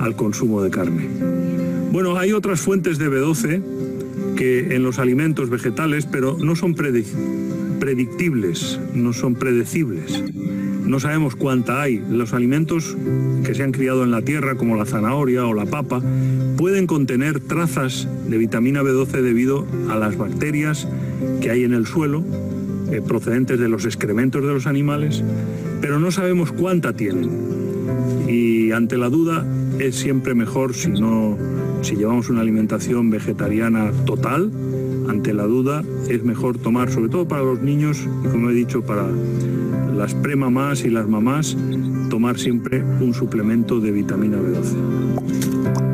al 0.00 0.16
consumo 0.16 0.62
de 0.62 0.70
carne. 0.70 1.06
Bueno, 1.92 2.18
hay 2.18 2.32
otras 2.32 2.60
fuentes 2.60 2.98
de 2.98 3.08
B12 3.08 3.62
que 4.34 4.74
en 4.74 4.82
los 4.82 4.98
alimentos 4.98 5.48
vegetales, 5.48 6.06
pero 6.06 6.36
no 6.36 6.56
son 6.56 6.74
predictibles, 6.74 8.80
no 8.94 9.12
son 9.12 9.36
predecibles. 9.36 10.24
No 10.84 11.00
sabemos 11.00 11.34
cuánta 11.34 11.80
hay. 11.80 12.02
Los 12.10 12.34
alimentos 12.34 12.96
que 13.44 13.54
se 13.54 13.62
han 13.62 13.72
criado 13.72 14.04
en 14.04 14.10
la 14.10 14.22
tierra, 14.22 14.54
como 14.56 14.76
la 14.76 14.84
zanahoria 14.84 15.46
o 15.46 15.54
la 15.54 15.66
papa, 15.66 16.02
pueden 16.56 16.86
contener 16.86 17.40
trazas 17.40 18.06
de 18.28 18.38
vitamina 18.38 18.82
B12 18.82 19.22
debido 19.22 19.66
a 19.90 19.96
las 19.96 20.16
bacterias 20.16 20.86
que 21.40 21.50
hay 21.50 21.64
en 21.64 21.72
el 21.72 21.86
suelo, 21.86 22.22
eh, 22.92 23.00
procedentes 23.06 23.58
de 23.58 23.68
los 23.68 23.86
excrementos 23.86 24.42
de 24.42 24.52
los 24.52 24.66
animales, 24.66 25.22
pero 25.80 25.98
no 25.98 26.10
sabemos 26.10 26.52
cuánta 26.52 26.94
tienen. 26.94 27.30
Y 28.28 28.72
ante 28.72 28.98
la 28.98 29.08
duda 29.08 29.46
es 29.78 29.96
siempre 29.96 30.34
mejor 30.34 30.74
si 30.74 30.88
no 30.88 31.36
si 31.84 31.96
llevamos 31.96 32.30
una 32.30 32.40
alimentación 32.40 33.10
vegetariana 33.10 33.92
total, 34.06 34.50
ante 35.06 35.34
la 35.34 35.44
duda 35.44 35.82
es 36.08 36.24
mejor 36.24 36.56
tomar, 36.56 36.90
sobre 36.90 37.10
todo 37.10 37.28
para 37.28 37.42
los 37.42 37.60
niños 37.60 38.08
y 38.24 38.28
como 38.28 38.48
he 38.48 38.54
dicho, 38.54 38.82
para 38.82 39.06
las 39.94 40.14
premamás 40.14 40.82
y 40.82 40.90
las 40.90 41.06
mamás, 41.06 41.56
tomar 42.10 42.38
siempre 42.38 42.82
un 42.82 43.14
suplemento 43.14 43.78
de 43.78 43.92
vitamina 43.92 44.38
B12. 44.38 45.84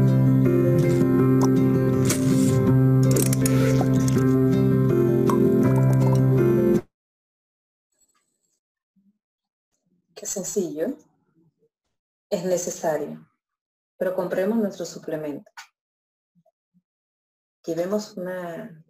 Qué 10.14 10.26
sencillo. 10.26 10.96
Es 12.30 12.44
necesario. 12.44 13.28
Pero 13.98 14.14
compremos 14.14 14.58
nuestro 14.58 14.86
suplemento. 14.86 15.50
Llevemos 17.66 18.16
una 18.16 18.84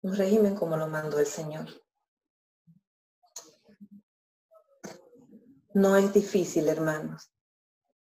Un 0.00 0.14
régimen 0.14 0.54
como 0.54 0.76
lo 0.76 0.86
mandó 0.86 1.18
el 1.18 1.26
Señor. 1.26 1.66
No 5.78 5.94
es 5.94 6.12
difícil, 6.12 6.66
hermanos. 6.68 7.30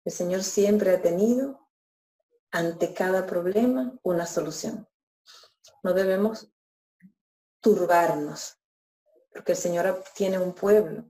El 0.03 0.11
Señor 0.11 0.43
siempre 0.43 0.93
ha 0.93 1.03
tenido 1.03 1.69
ante 2.51 2.95
cada 2.95 3.27
problema 3.27 3.93
una 4.03 4.25
solución. 4.25 4.89
No 5.83 5.93
debemos 5.93 6.51
turbarnos, 7.61 8.59
porque 9.31 9.53
el 9.53 9.59
Señor 9.59 10.03
tiene 10.15 10.39
un 10.39 10.55
pueblo 10.55 11.05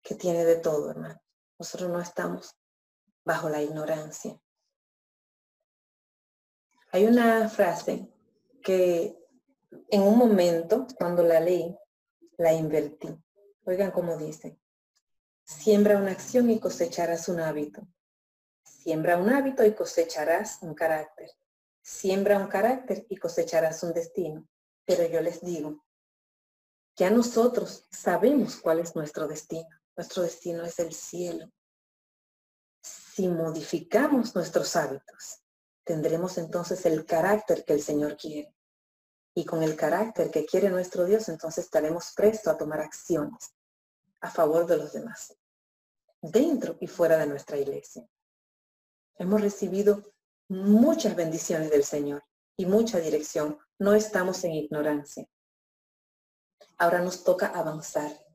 que 0.00 0.14
tiene 0.14 0.44
de 0.44 0.54
todo, 0.54 0.92
hermano. 0.92 1.20
Nosotros 1.58 1.90
no 1.90 2.00
estamos 2.00 2.56
bajo 3.24 3.48
la 3.48 3.60
ignorancia. 3.60 4.40
Hay 6.92 7.04
una 7.04 7.48
frase 7.48 8.14
que 8.62 9.18
en 9.90 10.02
un 10.02 10.16
momento, 10.16 10.86
cuando 10.96 11.24
la 11.24 11.40
leí, 11.40 11.76
la 12.38 12.52
invertí. 12.52 13.08
Oigan 13.64 13.90
cómo 13.90 14.16
dice. 14.16 14.56
Siembra 15.48 15.96
una 15.96 16.10
acción 16.10 16.50
y 16.50 16.58
cosecharás 16.58 17.28
un 17.28 17.38
hábito. 17.38 17.86
Siembra 18.64 19.16
un 19.16 19.30
hábito 19.30 19.64
y 19.64 19.76
cosecharás 19.76 20.58
un 20.62 20.74
carácter. 20.74 21.30
Siembra 21.82 22.36
un 22.40 22.48
carácter 22.48 23.06
y 23.08 23.16
cosecharás 23.16 23.84
un 23.84 23.92
destino. 23.92 24.44
Pero 24.84 25.06
yo 25.06 25.20
les 25.20 25.40
digo, 25.40 25.84
ya 26.96 27.10
nosotros 27.10 27.86
sabemos 27.92 28.56
cuál 28.56 28.80
es 28.80 28.96
nuestro 28.96 29.28
destino. 29.28 29.68
Nuestro 29.96 30.24
destino 30.24 30.64
es 30.64 30.80
el 30.80 30.92
cielo. 30.92 31.48
Si 32.82 33.28
modificamos 33.28 34.34
nuestros 34.34 34.74
hábitos, 34.74 35.44
tendremos 35.84 36.38
entonces 36.38 36.84
el 36.86 37.06
carácter 37.06 37.64
que 37.64 37.74
el 37.74 37.82
Señor 37.82 38.16
quiere. 38.16 38.52
Y 39.32 39.44
con 39.44 39.62
el 39.62 39.76
carácter 39.76 40.32
que 40.32 40.44
quiere 40.44 40.70
nuestro 40.70 41.04
Dios, 41.04 41.28
entonces 41.28 41.66
estaremos 41.66 42.12
prestos 42.16 42.52
a 42.52 42.58
tomar 42.58 42.80
acciones 42.80 43.55
a 44.20 44.30
favor 44.30 44.66
de 44.66 44.76
los 44.76 44.92
demás, 44.92 45.36
dentro 46.20 46.76
y 46.80 46.86
fuera 46.86 47.16
de 47.18 47.26
nuestra 47.26 47.58
iglesia. 47.58 48.08
Hemos 49.18 49.40
recibido 49.40 50.14
muchas 50.48 51.16
bendiciones 51.16 51.70
del 51.70 51.84
Señor 51.84 52.22
y 52.56 52.66
mucha 52.66 52.98
dirección. 52.98 53.58
No 53.78 53.94
estamos 53.94 54.44
en 54.44 54.52
ignorancia. 54.52 55.26
Ahora 56.78 57.00
nos 57.00 57.24
toca 57.24 57.46
avanzar 57.46 58.26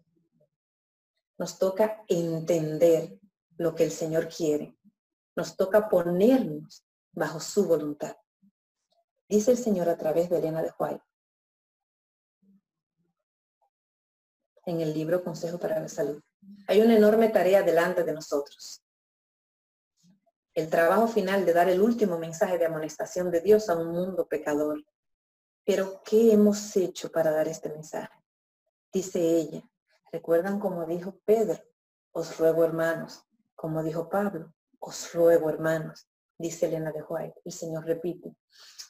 nos 1.42 1.58
toca 1.58 2.04
entender 2.08 3.20
lo 3.58 3.74
que 3.74 3.84
el 3.84 3.90
Señor 3.90 4.30
quiere. 4.30 4.78
Nos 5.36 5.58
toca 5.58 5.90
ponernos 5.90 6.86
bajo 7.14 7.40
su 7.40 7.66
voluntad. 7.66 8.16
Dice 9.28 9.50
el 9.50 9.58
Señor 9.58 9.90
a 9.90 9.98
través 9.98 10.30
de 10.30 10.38
Elena 10.38 10.62
de 10.62 10.72
White 10.78 11.02
en 14.66 14.82
el 14.82 14.94
libro 14.94 15.24
Consejo 15.24 15.58
para 15.58 15.80
la 15.80 15.88
Salud. 15.88 16.22
Hay 16.68 16.82
una 16.82 16.96
enorme 16.96 17.30
tarea 17.30 17.64
delante 17.64 18.04
de 18.04 18.14
nosotros. 18.14 18.84
El 20.54 20.70
trabajo 20.70 21.08
final 21.08 21.46
de 21.46 21.54
dar 21.54 21.70
el 21.70 21.82
último 21.82 22.18
mensaje 22.18 22.58
de 22.58 22.66
amonestación 22.66 23.32
de 23.32 23.42
Dios 23.42 23.70
a 23.70 23.78
un 23.78 23.88
mundo 23.88 24.28
pecador. 24.28 24.84
Pero, 25.64 26.02
¿qué 26.04 26.34
hemos 26.34 26.76
hecho 26.76 27.12
para 27.12 27.32
dar 27.32 27.48
este 27.48 27.70
mensaje? 27.70 28.14
Dice 28.92 29.20
ella, 29.20 29.64
Recuerdan 30.12 30.60
como 30.60 30.86
dijo 30.86 31.22
Pedro, 31.24 31.58
os 32.12 32.38
ruego 32.38 32.66
hermanos, 32.66 33.24
como 33.56 33.82
dijo 33.82 34.10
Pablo, 34.10 34.54
os 34.80 35.14
ruego 35.14 35.50
hermanos, 35.50 36.06
dice 36.38 36.66
Elena 36.66 36.92
de 36.92 37.02
White. 37.02 37.40
El 37.46 37.54
Señor 37.54 37.86
repite, 37.86 38.36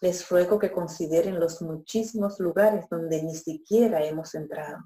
les 0.01 0.27
ruego 0.29 0.57
que 0.57 0.71
consideren 0.71 1.39
los 1.39 1.61
muchísimos 1.61 2.39
lugares 2.39 2.89
donde 2.89 3.21
ni 3.21 3.35
siquiera 3.35 4.03
hemos 4.03 4.33
entrado. 4.33 4.79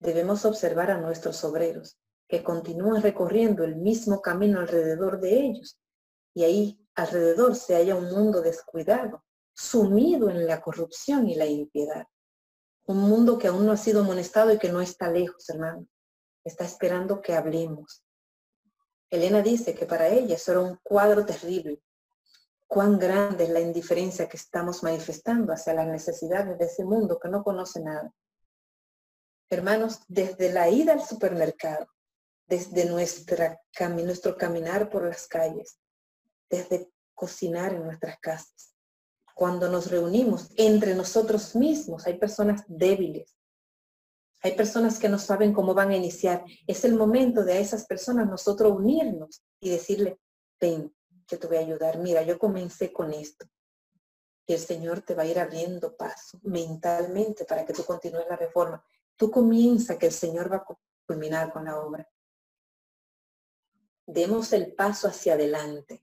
Debemos 0.00 0.44
observar 0.44 0.90
a 0.90 0.98
nuestros 0.98 1.42
obreros, 1.44 1.98
que 2.28 2.42
continúan 2.42 3.02
recorriendo 3.02 3.64
el 3.64 3.76
mismo 3.76 4.20
camino 4.20 4.60
alrededor 4.60 5.20
de 5.20 5.40
ellos. 5.40 5.78
Y 6.34 6.44
ahí 6.44 6.86
alrededor 6.94 7.56
se 7.56 7.74
halla 7.74 7.96
un 7.96 8.10
mundo 8.10 8.42
descuidado, 8.42 9.24
sumido 9.54 10.30
en 10.30 10.46
la 10.46 10.60
corrupción 10.60 11.28
y 11.28 11.34
la 11.34 11.46
impiedad. 11.46 12.06
Un 12.86 12.98
mundo 12.98 13.38
que 13.38 13.48
aún 13.48 13.66
no 13.66 13.72
ha 13.72 13.76
sido 13.76 14.02
amonestado 14.02 14.52
y 14.52 14.58
que 14.58 14.70
no 14.70 14.80
está 14.80 15.10
lejos, 15.10 15.48
hermano. 15.48 15.86
Está 16.44 16.64
esperando 16.64 17.20
que 17.20 17.34
hablemos. 17.34 18.04
Elena 19.10 19.42
dice 19.42 19.74
que 19.74 19.86
para 19.86 20.08
ella 20.08 20.36
eso 20.36 20.52
era 20.52 20.60
un 20.60 20.78
cuadro 20.82 21.24
terrible. 21.24 21.82
Cuán 22.66 22.98
grande 22.98 23.44
es 23.44 23.50
la 23.50 23.60
indiferencia 23.60 24.28
que 24.28 24.36
estamos 24.36 24.82
manifestando 24.82 25.52
hacia 25.52 25.72
las 25.72 25.86
necesidades 25.86 26.58
de 26.58 26.66
ese 26.66 26.84
mundo 26.84 27.18
que 27.18 27.28
no 27.28 27.42
conoce 27.42 27.80
nada. 27.82 28.12
Hermanos, 29.50 30.00
desde 30.08 30.52
la 30.52 30.68
ida 30.68 30.92
al 30.92 31.02
supermercado, 31.02 31.86
desde 32.46 32.84
nuestra, 32.86 33.60
nuestro 33.90 34.36
caminar 34.36 34.90
por 34.90 35.04
las 35.04 35.26
calles, 35.26 35.78
desde 36.50 36.90
cocinar 37.14 37.74
en 37.74 37.84
nuestras 37.84 38.18
casas, 38.20 38.74
cuando 39.34 39.68
nos 39.68 39.90
reunimos 39.90 40.50
entre 40.56 40.94
nosotros 40.94 41.54
mismos, 41.54 42.06
hay 42.06 42.18
personas 42.18 42.64
débiles. 42.66 43.36
Hay 44.42 44.56
personas 44.56 44.98
que 44.98 45.08
no 45.08 45.18
saben 45.18 45.52
cómo 45.52 45.74
van 45.74 45.90
a 45.90 45.96
iniciar. 45.96 46.44
Es 46.66 46.84
el 46.84 46.94
momento 46.94 47.44
de 47.44 47.54
a 47.54 47.58
esas 47.58 47.86
personas 47.86 48.28
nosotros 48.28 48.72
unirnos 48.72 49.42
y 49.60 49.70
decirle, 49.70 50.18
ven, 50.60 50.94
que 51.26 51.36
te 51.36 51.46
voy 51.46 51.56
a 51.56 51.60
ayudar. 51.60 51.98
Mira, 51.98 52.22
yo 52.22 52.38
comencé 52.38 52.92
con 52.92 53.12
esto. 53.12 53.46
Y 54.46 54.54
el 54.54 54.60
Señor 54.60 55.02
te 55.02 55.14
va 55.14 55.22
a 55.22 55.26
ir 55.26 55.38
abriendo 55.38 55.96
paso 55.96 56.40
mentalmente 56.42 57.44
para 57.44 57.64
que 57.64 57.72
tú 57.72 57.84
continúes 57.84 58.26
la 58.28 58.36
reforma. 58.36 58.84
Tú 59.18 59.30
comienza 59.30 59.98
que 59.98 60.06
el 60.06 60.12
Señor 60.12 60.50
va 60.50 60.56
a 60.56 60.66
culminar 61.06 61.52
con 61.52 61.66
la 61.66 61.78
obra. 61.78 62.08
Demos 64.06 64.54
el 64.54 64.72
paso 64.74 65.08
hacia 65.08 65.34
adelante. 65.34 66.02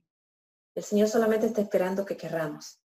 El 0.75 0.83
Señor 0.83 1.07
solamente 1.07 1.47
está 1.47 1.61
esperando 1.61 2.05
que 2.05 2.15
querramos 2.15 2.79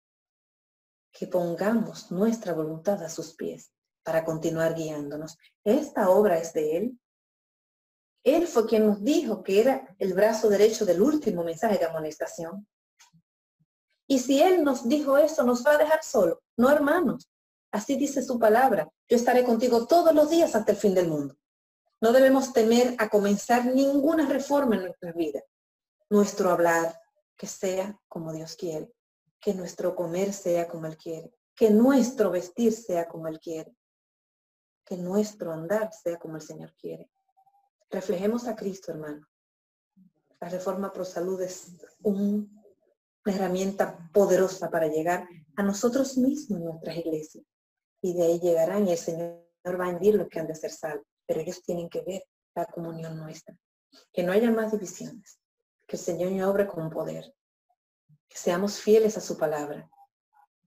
que 1.16 1.26
pongamos 1.26 2.10
nuestra 2.10 2.52
voluntad 2.52 3.02
a 3.02 3.08
sus 3.08 3.34
pies 3.34 3.72
para 4.02 4.22
continuar 4.22 4.74
guiándonos. 4.74 5.38
Esta 5.64 6.10
obra 6.10 6.38
es 6.38 6.52
de 6.52 6.76
Él. 6.76 7.00
Él 8.22 8.46
fue 8.46 8.66
quien 8.66 8.86
nos 8.86 9.02
dijo 9.02 9.42
que 9.42 9.60
era 9.60 9.96
el 9.98 10.12
brazo 10.12 10.50
derecho 10.50 10.84
del 10.84 11.00
último 11.00 11.42
mensaje 11.42 11.78
de 11.78 11.86
amonestación. 11.86 12.68
Y 14.06 14.18
si 14.18 14.42
Él 14.42 14.62
nos 14.62 14.86
dijo 14.86 15.16
eso, 15.16 15.42
nos 15.42 15.64
va 15.64 15.72
a 15.72 15.78
dejar 15.78 16.04
solo. 16.04 16.42
No, 16.56 16.70
hermanos. 16.70 17.30
Así 17.70 17.96
dice 17.96 18.22
su 18.22 18.38
palabra. 18.38 18.88
Yo 19.08 19.16
estaré 19.16 19.44
contigo 19.44 19.86
todos 19.86 20.14
los 20.14 20.30
días 20.30 20.54
hasta 20.54 20.72
el 20.72 20.78
fin 20.78 20.94
del 20.94 21.08
mundo. 21.08 21.36
No 22.00 22.12
debemos 22.12 22.52
temer 22.52 22.94
a 22.98 23.08
comenzar 23.08 23.66
ninguna 23.66 24.28
reforma 24.28 24.76
en 24.76 24.82
nuestra 24.82 25.12
vida. 25.12 25.42
Nuestro 26.10 26.50
hablar, 26.50 27.00
que 27.36 27.46
sea 27.46 27.98
como 28.08 28.32
Dios 28.32 28.56
quiere 28.56 28.90
que 29.46 29.54
nuestro 29.54 29.94
comer 29.94 30.32
sea 30.32 30.66
como 30.66 30.86
Él 30.86 30.96
quiere, 30.96 31.32
que 31.54 31.70
nuestro 31.70 32.32
vestir 32.32 32.72
sea 32.72 33.06
como 33.06 33.28
Él 33.28 33.38
quiere, 33.38 33.76
que 34.84 34.96
nuestro 34.96 35.52
andar 35.52 35.92
sea 35.92 36.18
como 36.18 36.34
el 36.34 36.42
Señor 36.42 36.74
quiere. 36.74 37.08
Reflejemos 37.88 38.48
a 38.48 38.56
Cristo, 38.56 38.90
hermano. 38.90 39.24
La 40.40 40.48
reforma 40.48 40.92
pro 40.92 41.04
salud 41.04 41.40
es 41.42 41.68
una 42.02 42.44
herramienta 43.24 44.10
poderosa 44.12 44.68
para 44.68 44.88
llegar 44.88 45.28
a 45.54 45.62
nosotros 45.62 46.18
mismos 46.18 46.58
en 46.58 46.64
nuestras 46.64 46.96
iglesias. 46.96 47.44
Y 48.02 48.14
de 48.14 48.24
ahí 48.24 48.40
llegarán 48.40 48.86
y 48.86 48.92
el 48.92 48.98
Señor 48.98 49.40
va 49.66 49.86
a 49.86 49.90
enviar 49.90 50.14
lo 50.14 50.28
que 50.28 50.38
han 50.38 50.46
de 50.46 50.54
ser 50.54 50.70
salvos. 50.70 51.06
Pero 51.26 51.40
ellos 51.40 51.62
tienen 51.62 51.88
que 51.88 52.02
ver 52.02 52.24
la 52.54 52.66
comunión 52.66 53.16
nuestra. 53.16 53.56
Que 54.12 54.22
no 54.22 54.32
haya 54.32 54.50
más 54.50 54.72
divisiones. 54.72 55.40
Que 55.86 55.96
el 55.96 56.02
Señor 56.02 56.48
obre 56.48 56.66
con 56.66 56.90
poder 56.90 57.32
que 58.28 58.36
seamos 58.36 58.80
fieles 58.80 59.16
a 59.16 59.20
su 59.20 59.36
palabra 59.36 59.88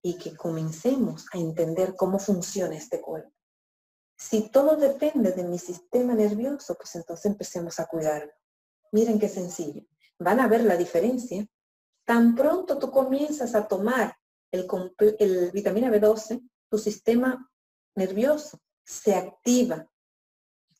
y 0.02 0.18
que 0.18 0.36
comencemos 0.36 1.26
a 1.34 1.38
entender 1.38 1.96
cómo 1.96 2.20
funciona 2.20 2.76
este 2.76 3.02
cuerpo. 3.02 3.32
Si 4.18 4.50
todo 4.50 4.76
depende 4.76 5.32
de 5.32 5.44
mi 5.44 5.58
sistema 5.58 6.14
nervioso, 6.14 6.76
pues 6.76 6.96
entonces 6.96 7.26
empecemos 7.26 7.80
a 7.80 7.88
cuidarlo. 7.88 8.32
Miren 8.92 9.20
qué 9.20 9.30
sencillo. 9.30 9.84
Van 10.18 10.40
a 10.40 10.48
ver 10.48 10.64
la 10.64 10.76
diferencia. 10.76 11.46
Tan 12.06 12.36
pronto 12.36 12.78
tú 12.78 12.92
comienzas 12.92 13.56
a 13.56 13.68
tomar 13.68 14.18
el, 14.52 14.68
el 15.20 15.52
vitamina 15.52 15.90
B12, 15.90 16.42
tu 16.70 16.78
sistema 16.78 17.50
nervioso 17.96 18.60
se 18.86 19.16
activa. 19.16 19.88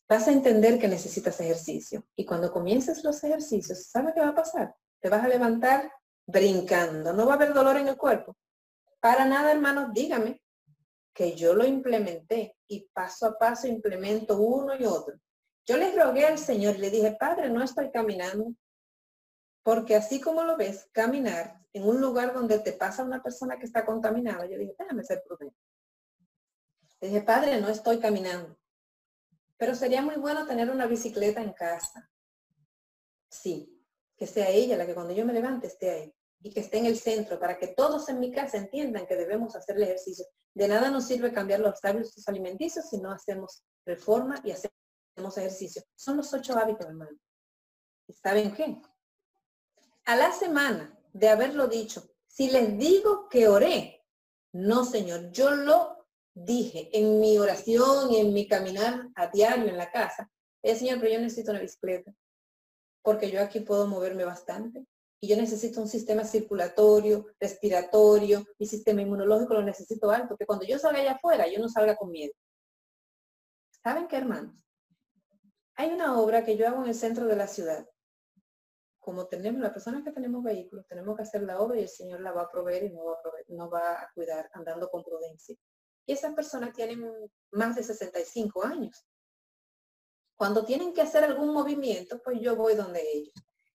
Vas 0.08 0.26
a 0.26 0.32
entender 0.32 0.78
que 0.78 0.88
necesitas 0.88 1.40
ejercicio. 1.40 2.04
Y 2.16 2.24
cuando 2.24 2.52
comiences 2.52 3.04
los 3.04 3.22
ejercicios, 3.22 3.86
¿sabes 3.86 4.14
qué 4.14 4.20
va 4.20 4.28
a 4.28 4.34
pasar? 4.34 4.74
Te 5.00 5.08
vas 5.08 5.24
a 5.24 5.28
levantar 5.28 5.92
brincando. 6.26 7.12
No 7.12 7.26
va 7.26 7.32
a 7.32 7.36
haber 7.36 7.52
dolor 7.52 7.76
en 7.76 7.88
el 7.88 7.96
cuerpo. 7.96 8.36
Para 9.00 9.24
nada, 9.24 9.52
hermanos, 9.52 9.90
dígame 9.92 10.42
que 11.14 11.34
yo 11.34 11.54
lo 11.54 11.64
implementé 11.64 12.56
y 12.68 12.88
paso 12.92 13.26
a 13.26 13.38
paso 13.38 13.66
implemento 13.66 14.38
uno 14.38 14.74
y 14.76 14.84
otro. 14.84 15.16
Yo 15.66 15.76
le 15.76 15.92
rogué 15.92 16.26
al 16.26 16.38
Señor 16.38 16.78
le 16.78 16.90
dije, 16.90 17.16
Padre, 17.18 17.48
no 17.48 17.62
estoy 17.62 17.90
caminando. 17.90 18.52
Porque 19.62 19.94
así 19.94 20.20
como 20.20 20.42
lo 20.42 20.56
ves, 20.56 20.88
caminar 20.92 21.60
en 21.72 21.86
un 21.86 22.00
lugar 22.00 22.34
donde 22.34 22.58
te 22.58 22.72
pasa 22.72 23.04
una 23.04 23.22
persona 23.22 23.58
que 23.58 23.66
está 23.66 23.84
contaminada, 23.84 24.46
yo 24.46 24.58
dije, 24.58 24.74
déjame 24.78 25.04
ser 25.04 25.22
prudente. 25.26 25.56
Dije, 27.08 27.22
padre, 27.22 27.60
no 27.60 27.68
estoy 27.68 27.98
caminando. 27.98 28.58
Pero 29.56 29.74
sería 29.74 30.02
muy 30.02 30.16
bueno 30.16 30.46
tener 30.46 30.70
una 30.70 30.86
bicicleta 30.86 31.42
en 31.42 31.52
casa. 31.52 32.10
Sí, 33.30 33.80
que 34.16 34.26
sea 34.26 34.48
ella 34.48 34.76
la 34.76 34.86
que 34.86 34.94
cuando 34.94 35.14
yo 35.14 35.24
me 35.24 35.32
levante 35.32 35.66
esté 35.66 35.90
ahí 35.90 36.14
y 36.42 36.50
que 36.52 36.60
esté 36.60 36.78
en 36.78 36.86
el 36.86 36.98
centro 36.98 37.38
para 37.38 37.58
que 37.58 37.68
todos 37.68 38.08
en 38.08 38.18
mi 38.18 38.32
casa 38.32 38.56
entiendan 38.56 39.06
que 39.06 39.16
debemos 39.16 39.54
hacer 39.56 39.76
el 39.76 39.84
ejercicio. 39.84 40.26
De 40.54 40.68
nada 40.68 40.90
nos 40.90 41.06
sirve 41.06 41.32
cambiar 41.32 41.60
los 41.60 41.78
hábitos 41.84 42.26
alimenticios 42.26 42.88
si 42.88 42.98
no 42.98 43.12
hacemos 43.12 43.62
reforma 43.86 44.40
y 44.44 44.50
hacemos 44.50 45.38
ejercicio. 45.38 45.82
Son 45.94 46.16
los 46.16 46.32
ocho 46.32 46.56
hábitos, 46.58 46.86
hermano. 46.86 47.16
¿Y 48.06 48.12
saben 48.14 48.52
qué? 48.54 48.80
A 50.06 50.16
la 50.16 50.32
semana 50.32 50.98
de 51.12 51.28
haberlo 51.28 51.68
dicho, 51.68 52.10
si 52.26 52.50
les 52.50 52.76
digo 52.78 53.28
que 53.28 53.48
oré, 53.48 54.06
no, 54.52 54.84
Señor, 54.84 55.30
yo 55.30 55.50
lo 55.50 55.99
dije 56.34 56.88
en 56.92 57.20
mi 57.20 57.38
oración 57.38 58.14
en 58.14 58.32
mi 58.32 58.46
caminar 58.46 59.08
a 59.14 59.26
diario 59.28 59.68
en 59.68 59.76
la 59.76 59.90
casa. 59.90 60.30
el 60.62 60.76
Señor, 60.76 60.98
pero 61.00 61.12
yo 61.12 61.20
necesito 61.20 61.50
una 61.50 61.60
bicicleta, 61.60 62.12
porque 63.02 63.30
yo 63.30 63.40
aquí 63.42 63.60
puedo 63.60 63.86
moverme 63.86 64.24
bastante 64.24 64.86
y 65.20 65.28
yo 65.28 65.36
necesito 65.36 65.80
un 65.80 65.88
sistema 65.88 66.24
circulatorio, 66.24 67.26
respiratorio, 67.38 68.46
mi 68.58 68.66
sistema 68.66 69.02
inmunológico 69.02 69.54
lo 69.54 69.62
necesito 69.62 70.10
alto, 70.10 70.36
que 70.36 70.46
cuando 70.46 70.64
yo 70.64 70.78
salga 70.78 71.00
allá 71.00 71.12
afuera, 71.12 71.46
yo 71.46 71.58
no 71.60 71.68
salga 71.68 71.94
con 71.94 72.10
miedo. 72.10 72.32
¿Saben 73.82 74.08
qué, 74.08 74.16
hermanos? 74.16 74.64
Hay 75.74 75.90
una 75.92 76.18
obra 76.18 76.44
que 76.44 76.56
yo 76.56 76.66
hago 76.66 76.82
en 76.82 76.88
el 76.88 76.94
centro 76.94 77.26
de 77.26 77.36
la 77.36 77.46
ciudad. 77.46 77.86
Como 78.98 79.26
tenemos, 79.26 79.60
las 79.60 79.72
personas 79.72 80.04
que 80.04 80.12
tenemos 80.12 80.42
vehículos, 80.42 80.86
tenemos 80.86 81.16
que 81.16 81.22
hacer 81.22 81.42
la 81.42 81.60
obra 81.60 81.78
y 81.78 81.82
el 81.82 81.88
Señor 81.88 82.20
la 82.20 82.32
va 82.32 82.42
a 82.42 82.50
proveer 82.50 82.84
y 82.84 82.90
no 82.90 83.04
va 83.04 83.12
a, 83.12 83.18
no 83.48 83.70
va 83.70 83.92
a 83.92 84.10
cuidar 84.14 84.50
andando 84.54 84.90
con 84.90 85.02
prudencia. 85.02 85.56
Esas 86.12 86.34
personas 86.34 86.72
tienen 86.72 87.04
más 87.52 87.76
de 87.76 87.82
65 87.82 88.64
años. 88.64 89.06
Cuando 90.36 90.64
tienen 90.64 90.92
que 90.92 91.02
hacer 91.02 91.24
algún 91.24 91.52
movimiento, 91.52 92.20
pues 92.22 92.40
yo 92.40 92.56
voy 92.56 92.74
donde 92.74 93.02
ellos. 93.12 93.34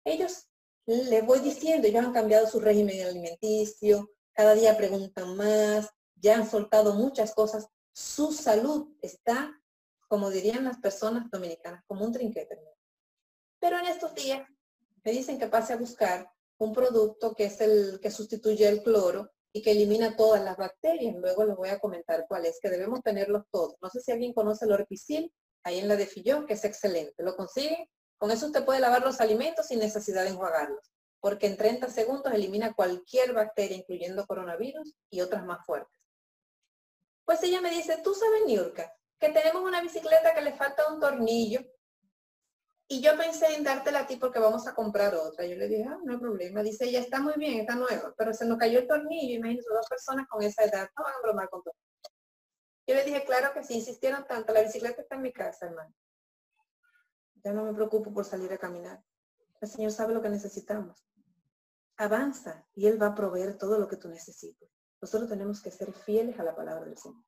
Ellos 0.04 0.48
les 0.86 1.24
voy 1.24 1.40
diciendo, 1.40 1.88
ellos 1.88 2.04
han 2.04 2.12
cambiado 2.12 2.46
su 2.46 2.60
régimen 2.60 3.06
alimenticio, 3.06 4.10
cada 4.32 4.54
día 4.54 4.76
preguntan 4.76 5.36
más, 5.36 5.88
ya 6.14 6.36
han 6.36 6.48
soltado 6.48 6.94
muchas 6.94 7.34
cosas. 7.34 7.66
Su 7.92 8.32
salud 8.32 8.94
está, 9.00 9.58
como 10.08 10.30
dirían 10.30 10.64
las 10.64 10.78
personas 10.78 11.30
dominicanas, 11.30 11.82
como 11.86 12.04
un 12.04 12.12
trinquete. 12.12 12.58
Pero 13.58 13.78
en 13.78 13.86
estos 13.86 14.14
días 14.14 14.46
me 15.04 15.12
dicen 15.12 15.38
que 15.38 15.48
pase 15.48 15.72
a 15.72 15.78
buscar 15.78 16.30
un 16.58 16.72
producto 16.72 17.34
que 17.34 17.44
es 17.44 17.60
el 17.60 18.00
que 18.00 18.10
sustituye 18.10 18.68
el 18.68 18.82
cloro 18.82 19.32
y 19.52 19.62
que 19.62 19.72
elimina 19.72 20.16
todas 20.16 20.42
las 20.42 20.56
bacterias. 20.56 21.14
Luego 21.16 21.44
les 21.44 21.56
voy 21.56 21.68
a 21.70 21.78
comentar 21.78 22.26
cuál 22.28 22.46
es, 22.46 22.58
que 22.60 22.70
debemos 22.70 23.02
tenerlos 23.02 23.44
todos. 23.50 23.74
No 23.80 23.90
sé 23.90 24.00
si 24.00 24.12
alguien 24.12 24.32
conoce 24.32 24.64
el 24.64 24.72
orpicil, 24.72 25.32
ahí 25.64 25.78
en 25.78 25.88
la 25.88 25.96
de 25.96 26.06
Fillón, 26.06 26.46
que 26.46 26.54
es 26.54 26.64
excelente. 26.64 27.22
¿Lo 27.22 27.36
consiguen? 27.36 27.88
Con 28.18 28.30
eso 28.30 28.46
usted 28.46 28.64
puede 28.64 28.80
lavar 28.80 29.02
los 29.02 29.20
alimentos 29.20 29.66
sin 29.66 29.78
necesidad 29.78 30.24
de 30.24 30.30
enjuagarlos, 30.30 30.92
porque 31.20 31.46
en 31.46 31.56
30 31.56 31.88
segundos 31.88 32.32
elimina 32.32 32.74
cualquier 32.74 33.32
bacteria, 33.32 33.78
incluyendo 33.78 34.26
coronavirus 34.26 34.94
y 35.10 35.22
otras 35.22 35.44
más 35.44 35.64
fuertes. 35.64 35.96
Pues 37.24 37.42
ella 37.42 37.60
me 37.60 37.70
dice, 37.70 37.98
tú 38.04 38.14
sabes, 38.14 38.42
Niurka, 38.46 38.92
que 39.18 39.30
tenemos 39.30 39.62
una 39.62 39.80
bicicleta 39.80 40.34
que 40.34 40.42
le 40.42 40.52
falta 40.52 40.92
un 40.92 41.00
tornillo. 41.00 41.60
Y 42.92 43.00
yo 43.00 43.16
pensé 43.16 43.54
en 43.54 43.62
dártela 43.62 44.00
a 44.00 44.06
ti 44.08 44.16
porque 44.16 44.40
vamos 44.40 44.66
a 44.66 44.74
comprar 44.74 45.14
otra. 45.14 45.46
Yo 45.46 45.54
le 45.54 45.68
dije, 45.68 45.84
ah, 45.84 46.00
no 46.02 46.12
hay 46.12 46.18
problema. 46.18 46.60
Dice, 46.60 46.86
ella 46.86 46.98
está 46.98 47.20
muy 47.20 47.34
bien, 47.36 47.60
está 47.60 47.76
nueva, 47.76 48.12
pero 48.18 48.34
se 48.34 48.44
nos 48.44 48.58
cayó 48.58 48.80
el 48.80 48.88
tornillo. 48.88 49.36
Imagínense, 49.36 49.68
dos 49.72 49.86
personas 49.88 50.26
con 50.28 50.42
esa 50.42 50.64
edad 50.64 50.90
no 50.98 51.04
van 51.04 51.14
a 51.14 51.22
bromar 51.22 51.48
con 51.48 51.62
todo. 51.62 51.76
Yo 52.88 52.96
le 52.96 53.04
dije, 53.04 53.24
claro 53.24 53.54
que 53.54 53.62
sí, 53.62 53.74
insistieron 53.74 54.26
tanto. 54.26 54.52
La 54.52 54.62
bicicleta 54.62 55.02
está 55.02 55.14
en 55.14 55.22
mi 55.22 55.32
casa, 55.32 55.66
hermano. 55.66 55.94
Ya 57.44 57.52
no 57.52 57.62
me 57.62 57.72
preocupo 57.72 58.12
por 58.12 58.24
salir 58.24 58.52
a 58.52 58.58
caminar. 58.58 59.00
El 59.60 59.68
Señor 59.68 59.92
sabe 59.92 60.12
lo 60.12 60.20
que 60.20 60.28
necesitamos. 60.28 61.06
Avanza 61.96 62.66
y 62.74 62.88
Él 62.88 63.00
va 63.00 63.06
a 63.06 63.14
proveer 63.14 63.56
todo 63.56 63.78
lo 63.78 63.86
que 63.86 63.98
tú 63.98 64.08
necesites. 64.08 64.68
Nosotros 65.00 65.30
tenemos 65.30 65.62
que 65.62 65.70
ser 65.70 65.92
fieles 65.92 66.40
a 66.40 66.42
la 66.42 66.56
palabra 66.56 66.86
del 66.86 66.98
Señor. 66.98 67.22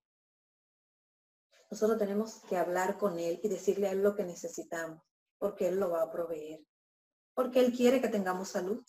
Nosotros 1.70 2.00
tenemos 2.00 2.42
que 2.48 2.56
hablar 2.56 2.98
con 2.98 3.20
Él 3.20 3.38
y 3.44 3.48
decirle 3.48 3.86
a 3.86 3.92
Él 3.92 4.02
lo 4.02 4.16
que 4.16 4.24
necesitamos, 4.24 5.00
porque 5.42 5.66
Él 5.66 5.80
lo 5.80 5.90
va 5.90 6.02
a 6.02 6.10
proveer. 6.10 6.64
Porque 7.34 7.58
Él 7.58 7.72
quiere 7.72 8.00
que 8.00 8.08
tengamos 8.08 8.50
salud. 8.50 8.80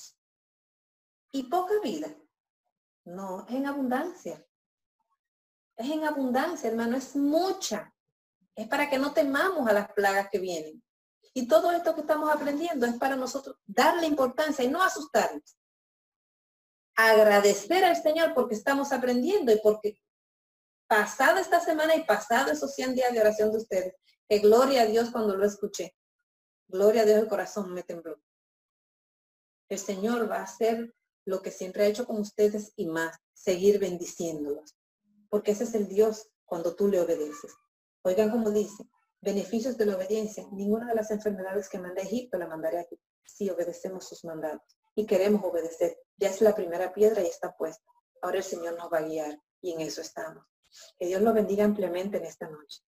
Y 1.31 1.49
poca 1.49 1.73
vida. 1.81 2.15
No, 3.05 3.43
es 3.47 3.55
en 3.55 3.65
abundancia. 3.65 4.45
Es 5.75 5.89
en 5.89 6.03
abundancia, 6.03 6.69
hermano, 6.69 6.95
es 6.95 7.15
mucha. 7.15 7.91
Es 8.55 8.67
para 8.67 8.87
que 8.87 8.99
no 8.99 9.13
temamos 9.13 9.67
a 9.67 9.73
las 9.73 9.91
plagas 9.93 10.29
que 10.31 10.37
vienen. 10.37 10.83
Y 11.33 11.47
todo 11.47 11.71
esto 11.71 11.95
que 11.95 12.01
estamos 12.01 12.29
aprendiendo 12.31 12.85
es 12.85 12.97
para 12.99 13.15
nosotros 13.15 13.57
darle 13.65 14.05
importancia 14.05 14.63
y 14.63 14.67
no 14.67 14.83
asustarnos. 14.83 15.57
Agradecer 16.95 17.83
al 17.83 17.99
Señor 17.99 18.35
porque 18.35 18.53
estamos 18.53 18.91
aprendiendo 18.91 19.51
y 19.51 19.59
porque 19.59 19.99
pasada 20.85 21.41
esta 21.41 21.59
semana 21.59 21.95
y 21.95 22.03
pasado 22.03 22.51
esos 22.51 22.75
100 22.75 22.93
días 22.93 23.11
de 23.11 23.21
oración 23.21 23.51
de 23.51 23.57
ustedes, 23.57 23.95
que 24.29 24.37
gloria 24.37 24.83
a 24.83 24.85
Dios 24.85 25.09
cuando 25.09 25.35
lo 25.35 25.47
escuché. 25.47 25.95
Gloria 26.73 27.03
a 27.03 27.05
Dios, 27.05 27.19
el 27.19 27.27
corazón 27.27 27.71
me 27.71 27.83
tembló. 27.83 28.19
El 29.69 29.77
Señor 29.77 30.27
va 30.27 30.37
a 30.37 30.43
hacer 30.45 30.91
lo 31.23 31.43
que 31.43 31.51
siempre 31.51 31.83
ha 31.83 31.87
hecho 31.87 32.07
con 32.07 32.19
ustedes 32.19 32.73
y 32.75 32.87
más, 32.87 33.15
seguir 33.31 33.77
bendiciéndolos. 33.77 34.75
Porque 35.29 35.51
ese 35.51 35.65
es 35.65 35.75
el 35.75 35.87
Dios 35.87 36.31
cuando 36.45 36.75
tú 36.75 36.87
le 36.87 36.99
obedeces. 36.99 37.53
Oigan 38.01 38.31
como 38.31 38.49
dice, 38.49 38.89
beneficios 39.21 39.77
de 39.77 39.85
la 39.85 39.97
obediencia. 39.97 40.47
Ninguna 40.51 40.87
de 40.87 40.95
las 40.95 41.11
enfermedades 41.11 41.69
que 41.69 41.77
manda 41.77 42.01
Egipto 42.01 42.39
la 42.39 42.47
mandaré 42.47 42.79
aquí 42.79 42.99
si 43.23 43.51
obedecemos 43.51 44.07
sus 44.07 44.25
mandatos. 44.25 44.75
Y 44.95 45.05
queremos 45.05 45.43
obedecer. 45.43 45.95
Ya 46.17 46.29
es 46.29 46.41
la 46.41 46.55
primera 46.55 46.91
piedra 46.91 47.21
y 47.21 47.27
está 47.27 47.55
puesta. 47.55 47.85
Ahora 48.23 48.37
el 48.37 48.43
Señor 48.43 48.75
nos 48.79 48.91
va 48.91 48.97
a 48.97 49.07
guiar 49.07 49.39
y 49.61 49.73
en 49.73 49.81
eso 49.81 50.01
estamos. 50.01 50.43
Que 50.97 51.05
Dios 51.05 51.21
lo 51.21 51.33
bendiga 51.33 51.65
ampliamente 51.65 52.17
en 52.17 52.25
esta 52.25 52.49
noche. 52.49 52.81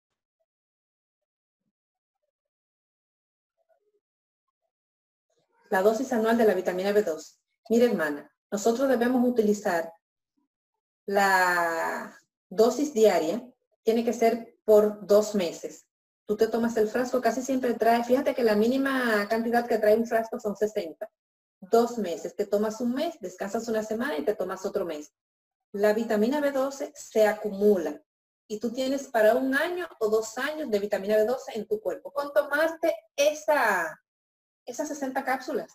La 5.73 5.83
dosis 5.83 6.13
anual 6.13 6.37
de 6.39 6.45
la 6.45 6.55
vitamina 6.55 6.93
B2. 6.93 7.39
Mire, 7.71 7.87
hermana, 7.87 8.31
nosotros 8.51 8.89
debemos 8.89 9.27
utilizar 9.29 9.93
la 11.07 12.17
dosis 12.49 12.95
diaria, 12.95 13.43
tiene 13.83 14.05
que 14.05 14.13
ser 14.13 14.57
por 14.65 15.05
dos 15.07 15.35
meses 15.35 15.87
tú 16.33 16.37
te 16.39 16.47
tomas 16.49 16.77
el 16.79 16.89
frasco, 16.89 17.21
casi 17.21 17.43
siempre 17.43 17.75
trae, 17.75 18.05
fíjate 18.05 18.35
que 18.35 18.43
la 18.43 18.55
mínima 18.55 19.27
cantidad 19.29 19.67
que 19.67 19.77
trae 19.77 19.97
un 19.97 20.07
frasco 20.07 20.41
son 20.41 20.57
60. 20.57 21.07
Dos 21.61 21.99
meses, 21.99 22.35
te 22.35 22.47
tomas 22.47 22.81
un 22.81 22.95
mes, 22.95 23.17
descansas 23.21 23.69
una 23.69 23.83
semana 23.83 24.17
y 24.19 24.25
te 24.25 24.35
tomas 24.35 24.65
otro 24.65 24.87
mes. 24.87 25.13
La 25.73 25.93
vitamina 25.93 26.41
B12 26.41 26.93
se 26.95 27.27
acumula 27.27 28.03
y 28.49 28.59
tú 28.59 28.73
tienes 28.73 29.09
para 29.09 29.35
un 29.35 29.55
año 29.55 29.87
o 30.01 30.09
dos 30.09 30.39
años 30.39 30.71
de 30.71 30.79
vitamina 30.79 31.19
B12 31.19 31.55
en 31.55 31.67
tu 31.67 31.81
cuerpo. 31.81 32.11
Con 32.13 32.33
tomarte 32.33 32.95
esa, 33.15 34.02
esas 34.67 34.89
60 34.89 35.25
cápsulas. 35.25 35.73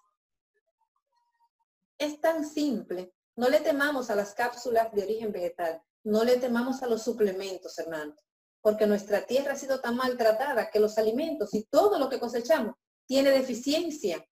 Es 1.98 2.20
tan 2.22 2.46
simple. 2.48 3.14
No 3.36 3.50
le 3.50 3.60
temamos 3.60 4.10
a 4.10 4.16
las 4.16 4.34
cápsulas 4.34 4.92
de 4.94 5.04
origen 5.04 5.32
vegetal. 5.32 5.82
No 6.04 6.24
le 6.24 6.38
temamos 6.38 6.82
a 6.84 6.88
los 6.88 7.04
suplementos, 7.04 7.78
hermanos 7.80 8.28
porque 8.68 8.86
nuestra 8.86 9.26
tierra 9.26 9.54
ha 9.54 9.56
sido 9.56 9.80
tan 9.80 9.96
maltratada 9.96 10.70
que 10.70 10.82
los 10.82 10.98
alimentos 10.98 11.54
y 11.54 11.64
todo 11.68 11.98
lo 12.00 12.10
que 12.10 12.20
cosechamos 12.20 12.76
tiene 13.06 13.32
deficiencia 13.32 14.28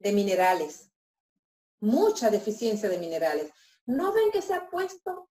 de 0.00 0.12
minerales, 0.12 0.90
mucha 1.78 2.30
deficiencia 2.30 2.88
de 2.88 2.98
minerales. 2.98 3.52
¿No 3.86 4.12
ven 4.12 4.32
que 4.32 4.42
se 4.42 4.54
ha 4.54 4.68
puesto? 4.68 5.30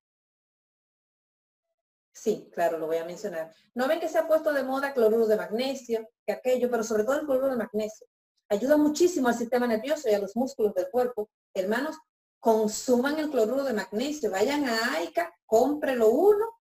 Sí, 2.14 2.48
claro, 2.52 2.78
lo 2.78 2.86
voy 2.86 2.96
a 2.96 3.04
mencionar. 3.04 3.54
¿No 3.74 3.86
ven 3.88 4.00
que 4.00 4.08
se 4.08 4.16
ha 4.16 4.26
puesto 4.26 4.54
de 4.54 4.62
moda 4.62 4.94
cloruro 4.94 5.26
de 5.26 5.36
magnesio, 5.36 6.08
que 6.24 6.32
aquello, 6.32 6.70
pero 6.70 6.82
sobre 6.82 7.04
todo 7.04 7.20
el 7.20 7.26
cloruro 7.26 7.50
de 7.50 7.56
magnesio? 7.56 8.06
Ayuda 8.50 8.76
muchísimo 8.76 9.28
al 9.28 9.34
sistema 9.34 9.66
nervioso 9.66 10.08
y 10.08 10.14
a 10.14 10.18
los 10.18 10.36
músculos 10.36 10.74
del 10.74 10.90
cuerpo. 10.90 11.30
Hermanos, 11.54 11.96
consuman 12.38 13.18
el 13.18 13.30
cloruro 13.30 13.64
de 13.64 13.72
magnesio, 13.72 14.30
vayan 14.30 14.68
a 14.68 14.94
AICA, 14.96 15.32
cómprelo 15.46 16.10
uno 16.10 16.60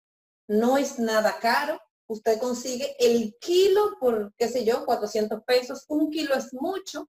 no 0.48 0.78
es 0.78 0.98
nada 0.98 1.38
caro. 1.40 1.80
Usted 2.08 2.38
consigue 2.38 2.94
el 3.00 3.36
kilo 3.40 3.96
por, 3.98 4.32
qué 4.36 4.48
sé 4.48 4.64
yo, 4.64 4.84
400 4.84 5.42
pesos. 5.44 5.84
Un 5.88 6.10
kilo 6.10 6.34
es 6.34 6.52
mucho. 6.52 7.08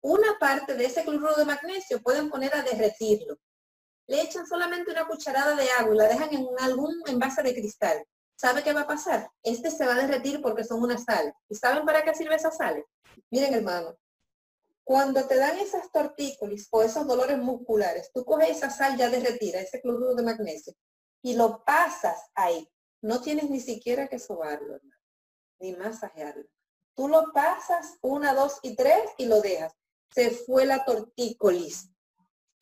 Una 0.00 0.38
parte 0.38 0.74
de 0.74 0.86
ese 0.86 1.04
cloruro 1.04 1.34
de 1.34 1.44
magnesio 1.44 2.02
pueden 2.02 2.30
poner 2.30 2.54
a 2.54 2.62
derretirlo. 2.62 3.36
Le 4.06 4.22
echan 4.22 4.46
solamente 4.46 4.90
una 4.90 5.06
cucharada 5.06 5.54
de 5.54 5.68
agua 5.72 5.94
y 5.94 5.98
la 5.98 6.08
dejan 6.08 6.32
en 6.32 6.46
algún 6.60 6.94
envase 7.06 7.42
de 7.42 7.52
cristal. 7.52 8.02
¿Sabe 8.36 8.62
qué 8.62 8.72
va 8.72 8.82
a 8.82 8.86
pasar? 8.86 9.28
Este 9.42 9.70
se 9.70 9.84
va 9.84 9.94
a 9.94 10.06
derretir 10.06 10.40
porque 10.40 10.64
son 10.64 10.82
unas 10.82 11.04
sales. 11.04 11.34
¿Y 11.48 11.56
saben 11.56 11.84
para 11.84 12.02
qué 12.02 12.14
sirve 12.14 12.36
esa 12.36 12.52
sal? 12.52 12.82
Miren, 13.30 13.52
hermano, 13.52 13.98
cuando 14.88 15.26
te 15.26 15.36
dan 15.36 15.58
esas 15.58 15.92
tortícolis 15.92 16.66
o 16.70 16.80
esos 16.80 17.06
dolores 17.06 17.36
musculares, 17.36 18.10
tú 18.14 18.24
coges 18.24 18.56
esa 18.56 18.70
sal 18.70 18.96
ya 18.96 19.10
derretida, 19.10 19.60
ese 19.60 19.82
cloruro 19.82 20.14
de 20.14 20.22
magnesio, 20.22 20.72
y 21.20 21.34
lo 21.34 21.62
pasas 21.62 22.18
ahí 22.34 22.66
no 23.02 23.20
tienes 23.20 23.50
ni 23.50 23.60
siquiera 23.60 24.08
que 24.08 24.18
sobarlo, 24.18 24.80
ni 25.60 25.76
masajearlo. 25.76 26.48
Tú 26.94 27.06
lo 27.06 27.32
pasas 27.34 27.98
una, 28.00 28.32
dos 28.32 28.60
y 28.62 28.74
tres 28.76 29.02
y 29.18 29.26
lo 29.26 29.42
dejas. 29.42 29.74
Se 30.10 30.30
fue 30.30 30.64
la 30.64 30.86
tortícolis. 30.86 31.90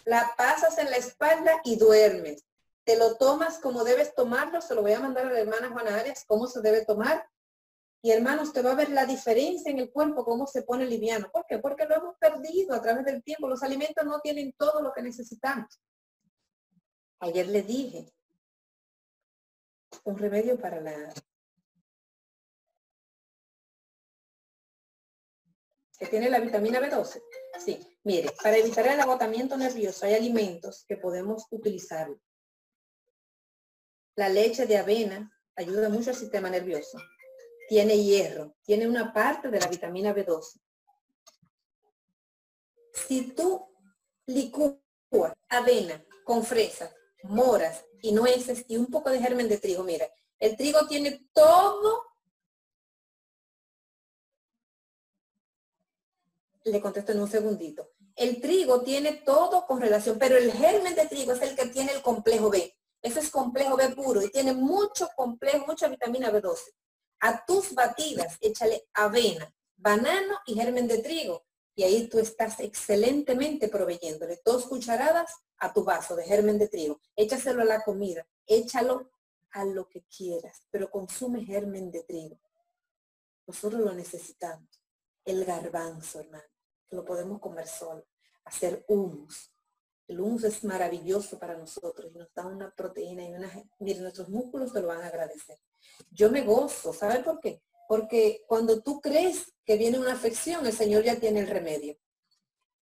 La 0.04 0.34
pasas 0.36 0.78
en 0.78 0.90
la 0.90 0.96
espalda 0.96 1.60
y 1.64 1.76
duermes. 1.76 2.44
Te 2.84 2.96
lo 2.96 3.16
tomas 3.18 3.60
como 3.60 3.84
debes 3.84 4.14
tomarlo. 4.16 4.60
Se 4.60 4.74
lo 4.74 4.82
voy 4.82 4.94
a 4.94 5.00
mandar 5.00 5.26
a 5.26 5.32
la 5.32 5.40
hermana 5.40 5.70
Juana 5.70 5.98
Arias 6.00 6.24
cómo 6.26 6.48
se 6.48 6.60
debe 6.60 6.84
tomar. 6.84 7.26
Y 8.06 8.12
hermano, 8.12 8.42
usted 8.42 8.64
va 8.64 8.70
a 8.70 8.76
ver 8.76 8.90
la 8.90 9.04
diferencia 9.04 9.68
en 9.68 9.80
el 9.80 9.90
cuerpo, 9.90 10.24
cómo 10.24 10.46
se 10.46 10.62
pone 10.62 10.86
liviano. 10.86 11.28
¿Por 11.32 11.44
qué? 11.44 11.58
Porque 11.58 11.86
lo 11.86 11.96
hemos 11.96 12.16
perdido 12.18 12.72
a 12.72 12.80
través 12.80 13.04
del 13.04 13.20
tiempo. 13.24 13.48
Los 13.48 13.64
alimentos 13.64 14.04
no 14.04 14.20
tienen 14.20 14.54
todo 14.56 14.80
lo 14.80 14.92
que 14.92 15.02
necesitamos. 15.02 15.82
Ayer 17.18 17.48
le 17.48 17.62
dije, 17.62 18.06
un 20.04 20.16
remedio 20.16 20.56
para 20.56 20.80
la... 20.80 21.12
que 25.98 26.06
tiene 26.06 26.30
la 26.30 26.38
vitamina 26.38 26.78
B12. 26.78 27.20
Sí, 27.58 27.98
mire, 28.04 28.30
para 28.40 28.56
evitar 28.56 28.86
el 28.86 29.00
agotamiento 29.00 29.56
nervioso 29.56 30.06
hay 30.06 30.14
alimentos 30.14 30.84
que 30.86 30.96
podemos 30.96 31.48
utilizar. 31.50 32.08
La 34.14 34.28
leche 34.28 34.64
de 34.64 34.76
avena 34.76 35.36
ayuda 35.56 35.88
mucho 35.88 36.10
al 36.10 36.16
sistema 36.16 36.48
nervioso. 36.48 37.00
Tiene 37.68 38.02
hierro, 38.02 38.54
tiene 38.62 38.86
una 38.86 39.12
parte 39.12 39.48
de 39.48 39.60
la 39.60 39.66
vitamina 39.66 40.14
B12. 40.14 40.60
Si 42.92 43.32
tú 43.32 43.66
licúas 44.26 44.80
avena 45.48 46.04
con 46.24 46.44
fresas, 46.44 46.92
moras 47.24 47.84
y 48.02 48.12
nueces 48.12 48.64
y 48.68 48.76
un 48.76 48.86
poco 48.86 49.10
de 49.10 49.20
germen 49.20 49.48
de 49.48 49.58
trigo. 49.58 49.84
Mira, 49.84 50.06
el 50.38 50.56
trigo 50.56 50.86
tiene 50.86 51.28
todo. 51.32 52.02
Le 56.64 56.80
contesto 56.80 57.12
en 57.12 57.20
un 57.20 57.28
segundito. 57.28 57.92
El 58.16 58.40
trigo 58.40 58.82
tiene 58.82 59.12
todo 59.24 59.66
con 59.66 59.80
relación, 59.80 60.18
pero 60.18 60.36
el 60.36 60.52
germen 60.52 60.94
de 60.94 61.06
trigo 61.06 61.32
es 61.32 61.42
el 61.42 61.54
que 61.54 61.66
tiene 61.66 61.92
el 61.92 62.02
complejo 62.02 62.50
B. 62.50 62.74
Ese 63.02 63.20
es 63.20 63.30
complejo 63.30 63.76
B 63.76 63.90
puro 63.90 64.22
y 64.22 64.30
tiene 64.30 64.52
mucho 64.52 65.08
complejo, 65.14 65.66
mucha 65.66 65.86
vitamina 65.86 66.32
B12. 66.32 66.58
A 67.20 67.44
tus 67.44 67.74
batidas, 67.74 68.36
échale 68.40 68.88
avena, 68.94 69.54
banano 69.76 70.38
y 70.46 70.54
germen 70.54 70.86
de 70.86 70.98
trigo. 70.98 71.44
Y 71.74 71.82
ahí 71.82 72.08
tú 72.08 72.18
estás 72.18 72.60
excelentemente 72.60 73.68
proveyéndole 73.68 74.40
dos 74.44 74.66
cucharadas 74.66 75.30
a 75.58 75.72
tu 75.72 75.84
vaso 75.84 76.16
de 76.16 76.24
germen 76.24 76.58
de 76.58 76.68
trigo. 76.68 77.00
Échaselo 77.14 77.62
a 77.62 77.66
la 77.66 77.82
comida. 77.82 78.26
Échalo 78.46 79.10
a 79.50 79.64
lo 79.64 79.88
que 79.88 80.04
quieras, 80.04 80.66
pero 80.70 80.90
consume 80.90 81.44
germen 81.44 81.90
de 81.90 82.02
trigo. 82.02 82.38
Nosotros 83.46 83.80
lo 83.80 83.92
necesitamos. 83.92 84.68
El 85.24 85.44
garbanzo, 85.44 86.20
hermano, 86.20 86.44
lo 86.90 87.04
podemos 87.04 87.40
comer 87.40 87.66
solo. 87.66 88.06
Hacer 88.44 88.84
humus. 88.88 89.52
El 90.08 90.20
humus 90.20 90.44
es 90.44 90.62
maravilloso 90.64 91.38
para 91.38 91.56
nosotros 91.56 92.12
y 92.14 92.18
nos 92.18 92.32
da 92.34 92.46
una 92.46 92.70
proteína 92.70 93.24
y 93.24 93.34
una... 93.34 93.50
Miren, 93.80 94.02
nuestros 94.02 94.28
músculos 94.28 94.72
te 94.72 94.80
lo 94.80 94.88
van 94.88 95.02
a 95.02 95.08
agradecer. 95.08 95.58
Yo 96.10 96.30
me 96.30 96.42
gozo, 96.42 96.92
¿sabe 96.92 97.22
por 97.22 97.40
qué? 97.40 97.62
Porque 97.88 98.44
cuando 98.46 98.82
tú 98.82 99.00
crees 99.00 99.52
que 99.64 99.76
viene 99.76 99.98
una 99.98 100.12
afección, 100.12 100.64
el 100.66 100.72
Señor 100.72 101.04
ya 101.04 101.16
tiene 101.18 101.40
el 101.40 101.48
remedio. 101.48 101.96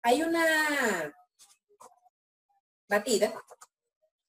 Hay 0.02 0.22
una 0.22 1.14
batida 2.88 3.32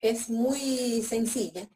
es 0.10 0.30
muy 0.30 1.02
sencilla 1.02 1.68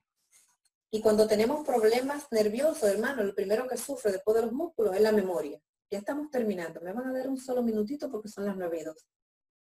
y 0.92 1.02
cuando 1.02 1.28
tenemos 1.28 1.66
problemas 1.66 2.28
nerviosos, 2.32 2.84
hermano, 2.84 3.24
lo 3.24 3.36
primero 3.36 3.68
que 3.68 3.78
sufre 3.78 4.12
después 4.12 4.36
de 4.36 4.44
los 4.44 4.52
músculos 4.52 4.96
es 4.96 5.02
la 5.02 5.12
memoria. 5.12 5.60
Ya 5.92 6.00
estamos 6.00 6.30
terminando. 6.30 6.82
Me 6.82 6.94
van 6.94 7.08
a 7.08 7.14
dar 7.14 7.28
un 7.28 7.38
solo 7.38 7.62
minutito 7.64 8.10
porque 8.12 8.28
son 8.28 8.46
las 8.46 8.56
nueve 8.56 8.80
y 8.82 8.84
dos. 8.84 9.08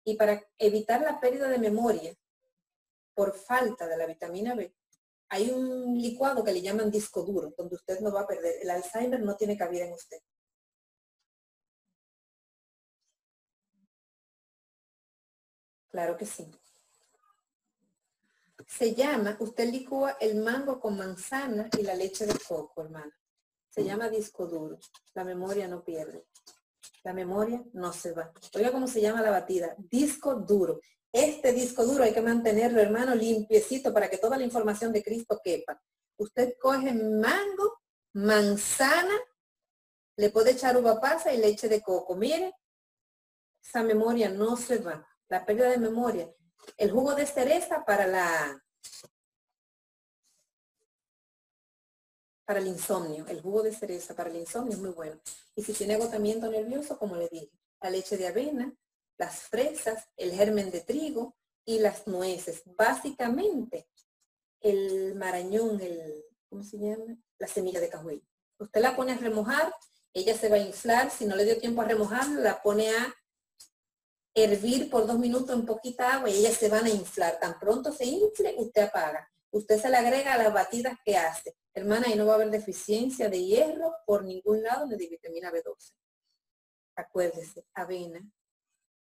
Y 0.05 0.15
para 0.15 0.45
evitar 0.57 1.01
la 1.01 1.19
pérdida 1.19 1.47
de 1.49 1.57
memoria 1.57 2.13
por 3.13 3.35
falta 3.35 3.87
de 3.87 3.97
la 3.97 4.05
vitamina 4.05 4.55
B, 4.55 4.73
hay 5.29 5.49
un 5.49 5.97
licuado 5.97 6.43
que 6.43 6.53
le 6.53 6.61
llaman 6.61 6.91
disco 6.91 7.23
duro, 7.23 7.53
donde 7.57 7.75
usted 7.75 7.99
no 8.01 8.11
va 8.11 8.21
a 8.21 8.27
perder. 8.27 8.55
El 8.61 8.69
Alzheimer 8.69 9.19
no 9.21 9.35
tiene 9.35 9.57
cabida 9.57 9.85
en 9.85 9.93
usted. 9.93 10.19
Claro 15.89 16.17
que 16.17 16.25
sí. 16.25 16.51
Se 18.67 18.95
llama, 18.95 19.37
usted 19.39 19.69
licúa 19.69 20.17
el 20.19 20.35
mango 20.41 20.79
con 20.79 20.97
manzana 20.97 21.69
y 21.77 21.83
la 21.83 21.93
leche 21.93 22.25
de 22.25 22.33
coco, 22.47 22.83
hermano. 22.83 23.11
Se 23.69 23.83
llama 23.83 24.09
disco 24.09 24.47
duro. 24.47 24.79
La 25.13 25.23
memoria 25.23 25.67
no 25.67 25.83
pierde. 25.83 26.25
La 27.03 27.13
memoria 27.13 27.63
no 27.73 27.91
se 27.91 28.13
va. 28.13 28.31
Oiga 28.55 28.71
cómo 28.71 28.87
se 28.87 29.01
llama 29.01 29.21
la 29.21 29.31
batida. 29.31 29.75
Disco 29.77 30.35
duro. 30.35 30.79
Este 31.11 31.51
disco 31.51 31.85
duro 31.85 32.03
hay 32.03 32.13
que 32.13 32.21
mantenerlo, 32.21 32.81
hermano, 32.81 33.13
limpiecito 33.13 33.93
para 33.93 34.09
que 34.09 34.17
toda 34.17 34.37
la 34.37 34.43
información 34.43 34.91
de 34.91 35.03
Cristo 35.03 35.39
quepa. 35.43 35.79
Usted 36.17 36.55
coge 36.59 36.93
mango, 36.93 37.81
manzana, 38.13 39.15
le 40.15 40.29
puede 40.29 40.51
echar 40.51 40.77
uva 40.77 40.99
pasa 40.99 41.33
y 41.33 41.37
leche 41.37 41.67
de 41.67 41.81
coco. 41.81 42.15
Mire, 42.15 42.55
esa 43.61 43.83
memoria 43.83 44.29
no 44.29 44.55
se 44.55 44.77
va. 44.77 45.07
La 45.27 45.45
pérdida 45.45 45.69
de 45.69 45.77
memoria. 45.77 46.31
El 46.77 46.91
jugo 46.91 47.13
de 47.15 47.25
cereza 47.25 47.83
para 47.85 48.07
la 48.07 48.63
para 52.45 52.59
el 52.59 52.67
insomnio. 52.67 53.25
El 53.27 53.41
jugo 53.41 53.63
de 53.63 53.73
cereza 53.73 54.15
para 54.15 54.29
el 54.29 54.37
insomnio 54.37 54.73
es 54.73 54.79
muy 54.79 54.91
bueno. 54.91 55.19
Y 55.55 55.63
si 55.63 55.73
tiene 55.73 55.95
agotamiento 55.95 56.49
nervioso, 56.49 56.97
como 56.97 57.15
le 57.15 57.27
dije, 57.29 57.51
la 57.81 57.89
leche 57.89 58.17
de 58.17 58.27
avena, 58.27 58.73
las 59.17 59.41
fresas, 59.41 60.07
el 60.17 60.31
germen 60.31 60.71
de 60.71 60.81
trigo 60.81 61.35
y 61.65 61.79
las 61.79 62.07
nueces. 62.07 62.63
Básicamente, 62.65 63.87
el 64.59 65.15
marañón, 65.15 65.79
el, 65.81 66.25
¿cómo 66.49 66.63
se 66.63 66.77
llama? 66.77 67.17
La 67.37 67.47
semilla 67.47 67.79
de 67.79 67.89
cajuel. 67.89 68.23
Usted 68.59 68.81
la 68.81 68.95
pone 68.95 69.13
a 69.13 69.17
remojar, 69.17 69.73
ella 70.13 70.37
se 70.37 70.49
va 70.49 70.55
a 70.55 70.59
inflar. 70.59 71.11
Si 71.11 71.25
no 71.25 71.35
le 71.35 71.45
dio 71.45 71.57
tiempo 71.57 71.81
a 71.81 71.85
remojar, 71.85 72.27
la 72.29 72.61
pone 72.61 72.89
a 72.89 73.15
hervir 74.35 74.89
por 74.89 75.05
dos 75.05 75.19
minutos 75.19 75.55
en 75.55 75.65
poquita 75.65 76.15
agua 76.15 76.29
y 76.29 76.37
ellas 76.37 76.57
se 76.57 76.69
van 76.69 76.85
a 76.85 76.89
inflar. 76.89 77.39
Tan 77.39 77.59
pronto 77.59 77.91
se 77.91 78.05
infle, 78.05 78.55
usted 78.57 78.83
apaga. 78.83 79.29
Usted 79.51 79.79
se 79.79 79.89
le 79.89 79.97
agrega 79.97 80.33
a 80.33 80.37
las 80.37 80.53
batidas 80.53 80.97
que 81.05 81.15
hace. 81.15 81.55
Hermana, 81.75 82.07
y 82.07 82.15
no 82.15 82.27
va 82.27 82.33
a 82.33 82.35
haber 82.35 82.51
deficiencia 82.51 83.29
de 83.29 83.43
hierro 83.43 83.95
por 84.05 84.23
ningún 84.23 84.61
lado 84.61 84.85
ni 84.85 84.95
de 84.95 85.07
vitamina 85.07 85.51
B12. 85.51 85.95
Acuérdese, 86.95 87.65
avena, 87.73 88.21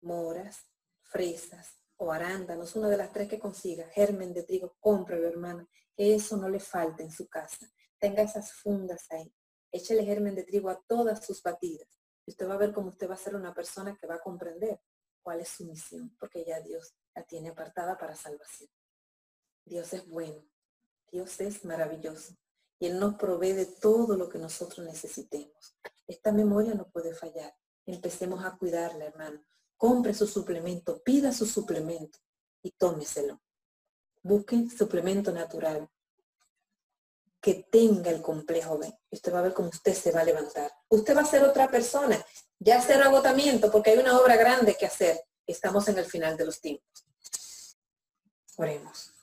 moras, 0.01 0.65
fresas 1.03 1.77
o 1.97 2.11
arándanos, 2.11 2.75
una 2.75 2.89
de 2.89 2.97
las 2.97 3.13
tres 3.13 3.29
que 3.29 3.39
consiga, 3.39 3.87
germen 3.89 4.33
de 4.33 4.41
trigo, 4.41 4.75
cómprelo, 4.79 5.27
hermana, 5.27 5.69
que 5.95 6.15
eso 6.15 6.37
no 6.37 6.49
le 6.49 6.59
falte 6.59 7.03
en 7.03 7.11
su 7.11 7.27
casa. 7.29 7.69
Tenga 7.99 8.23
esas 8.23 8.51
fundas 8.53 9.05
ahí. 9.11 9.31
Échele 9.71 10.03
germen 10.03 10.33
de 10.33 10.43
trigo 10.43 10.69
a 10.69 10.81
todas 10.87 11.23
sus 11.23 11.43
batidas. 11.43 11.87
Y 12.25 12.31
usted 12.31 12.49
va 12.49 12.55
a 12.55 12.57
ver 12.57 12.73
cómo 12.73 12.89
usted 12.89 13.07
va 13.07 13.13
a 13.13 13.17
ser 13.17 13.35
una 13.35 13.53
persona 13.53 13.95
que 13.95 14.07
va 14.07 14.15
a 14.15 14.21
comprender 14.21 14.81
cuál 15.21 15.39
es 15.39 15.49
su 15.49 15.65
misión, 15.65 16.15
porque 16.19 16.43
ya 16.43 16.59
Dios 16.61 16.95
la 17.13 17.23
tiene 17.23 17.49
apartada 17.49 17.95
para 17.95 18.15
salvación. 18.15 18.71
Dios 19.63 19.93
es 19.93 20.07
bueno, 20.07 20.43
Dios 21.11 21.39
es 21.39 21.63
maravilloso 21.63 22.35
y 22.79 22.87
Él 22.87 22.99
nos 22.99 23.15
provee 23.15 23.53
de 23.53 23.65
todo 23.65 24.15
lo 24.15 24.29
que 24.29 24.37
nosotros 24.37 24.85
necesitemos. 24.85 25.77
Esta 26.07 26.31
memoria 26.31 26.73
no 26.73 26.89
puede 26.89 27.13
fallar. 27.13 27.55
Empecemos 27.85 28.43
a 28.43 28.57
cuidarla, 28.57 29.05
hermano 29.05 29.41
compre 29.77 30.13
su 30.13 30.27
suplemento, 30.27 31.01
pida 31.03 31.31
su 31.31 31.45
suplemento 31.45 32.19
y 32.61 32.71
tómeselo. 32.71 33.41
Busque 34.23 34.67
suplemento 34.75 35.31
natural 35.31 35.87
que 37.39 37.67
tenga 37.71 38.09
el 38.09 38.21
complejo 38.21 38.79
B. 38.79 38.91
Usted 39.11 39.33
va 39.33 39.39
a 39.39 39.43
ver 39.43 39.53
cómo 39.53 39.69
usted 39.69 39.93
se 39.93 40.11
va 40.11 40.21
a 40.21 40.23
levantar. 40.23 40.71
Usted 40.89 41.15
va 41.15 41.21
a 41.21 41.25
ser 41.25 41.43
otra 41.43 41.69
persona. 41.69 42.23
Ya 42.57 42.81
cero 42.81 43.03
agotamiento 43.05 43.71
porque 43.71 43.91
hay 43.91 43.99
una 43.99 44.19
obra 44.19 44.35
grande 44.35 44.75
que 44.75 44.87
hacer. 44.87 45.19
Estamos 45.45 45.87
en 45.87 45.99
el 45.99 46.05
final 46.05 46.35
de 46.37 46.45
los 46.45 46.59
tiempos. 46.59 47.05
Oremos. 48.57 49.14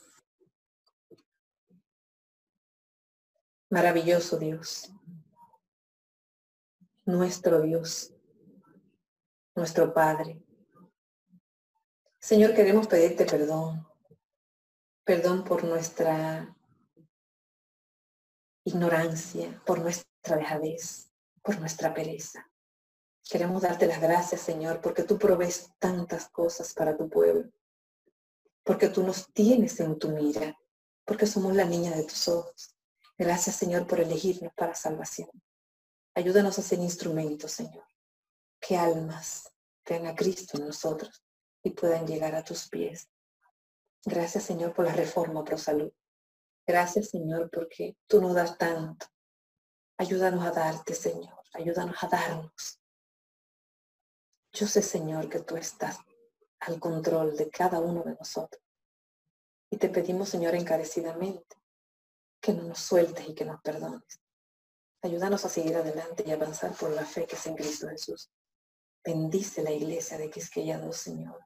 Maravilloso 3.73 4.37
Dios. 4.37 4.93
Nuestro 7.07 7.63
Dios 7.63 8.13
nuestro 9.55 9.93
Padre. 9.93 10.43
Señor, 12.21 12.55
queremos 12.55 12.87
pedirte 12.87 13.25
perdón. 13.25 13.87
Perdón 15.05 15.45
por 15.45 15.65
nuestra 15.65 16.55
ignorancia, 18.65 19.61
por 19.67 19.81
nuestra 19.81 20.37
dejadez, 20.37 21.11
por 21.43 21.59
nuestra 21.59 21.93
pereza. 21.93 22.49
Queremos 23.29 23.63
darte 23.63 23.87
las 23.87 24.01
gracias, 24.01 24.41
Señor, 24.43 24.81
porque 24.81 25.03
tú 25.03 25.19
provees 25.19 25.73
tantas 25.79 26.29
cosas 26.29 26.73
para 26.75 26.97
tu 26.97 27.09
pueblo, 27.09 27.51
porque 28.65 28.89
tú 28.89 29.03
nos 29.03 29.33
tienes 29.33 29.81
en 29.81 29.99
tu 29.99 30.11
mira, 30.11 30.57
porque 31.05 31.27
somos 31.27 31.55
la 31.55 31.65
niña 31.65 31.91
de 31.97 32.05
tus 32.05 32.29
ojos. 32.29 32.77
Gracias, 33.19 33.57
Señor, 33.57 33.87
por 33.87 34.01
elegirnos 34.01 34.53
para 34.55 34.75
salvación. 34.75 35.31
Ayúdanos 36.15 36.59
a 36.59 36.63
ser 36.63 36.79
instrumentos, 36.79 37.53
Señor. 37.53 37.87
Que 38.61 38.77
almas 38.77 39.53
vean 39.89 40.07
a 40.07 40.15
Cristo 40.15 40.59
en 40.59 40.67
nosotros 40.67 41.23
y 41.63 41.71
puedan 41.71 42.07
llegar 42.07 42.35
a 42.35 42.45
tus 42.45 42.69
pies. 42.69 43.09
Gracias, 44.05 44.45
Señor, 44.45 44.75
por 44.75 44.85
la 44.85 44.93
reforma 44.93 45.45
pro 45.45 45.59
salud. 45.59 45.93
Gracias, 46.67 47.11
Señor, 47.11 47.51
porque 47.51 47.97
tú 48.07 48.21
nos 48.21 48.35
das 48.35 48.57
tanto. 48.59 49.07
Ayúdanos 49.99 50.45
a 50.45 50.51
darte, 50.51 50.95
Señor. 50.95 51.39
Ayúdanos 51.55 51.97
a 52.03 52.09
darnos. 52.09 52.81
Yo 54.53 54.67
sé, 54.67 54.83
Señor, 54.83 55.29
que 55.29 55.41
tú 55.41 55.57
estás 55.57 55.99
al 56.61 56.79
control 56.79 57.37
de 57.37 57.51
cada 57.51 57.79
uno 57.81 58.03
de 58.03 58.15
nosotros. 58.15 58.63
Y 59.71 59.79
te 59.79 59.89
pedimos, 59.89 60.29
Señor, 60.29 60.55
encarecidamente, 60.55 61.57
que 62.43 62.53
no 62.53 62.65
nos 62.65 62.81
sueltes 62.81 63.29
y 63.29 63.35
que 63.35 63.45
nos 63.45 63.63
perdones. 63.63 64.21
Ayúdanos 65.01 65.45
a 65.45 65.49
seguir 65.49 65.77
adelante 65.77 66.25
y 66.27 66.33
avanzar 66.33 66.75
por 66.75 66.91
la 66.91 67.07
fe 67.07 67.25
que 67.25 67.37
es 67.37 67.47
en 67.47 67.55
Cristo 67.55 67.89
Jesús. 67.89 68.31
Bendice 69.05 69.63
la 69.63 69.71
iglesia 69.71 70.19
de 70.19 70.29
Quisqueya 70.29 70.93
Señor. 70.93 71.39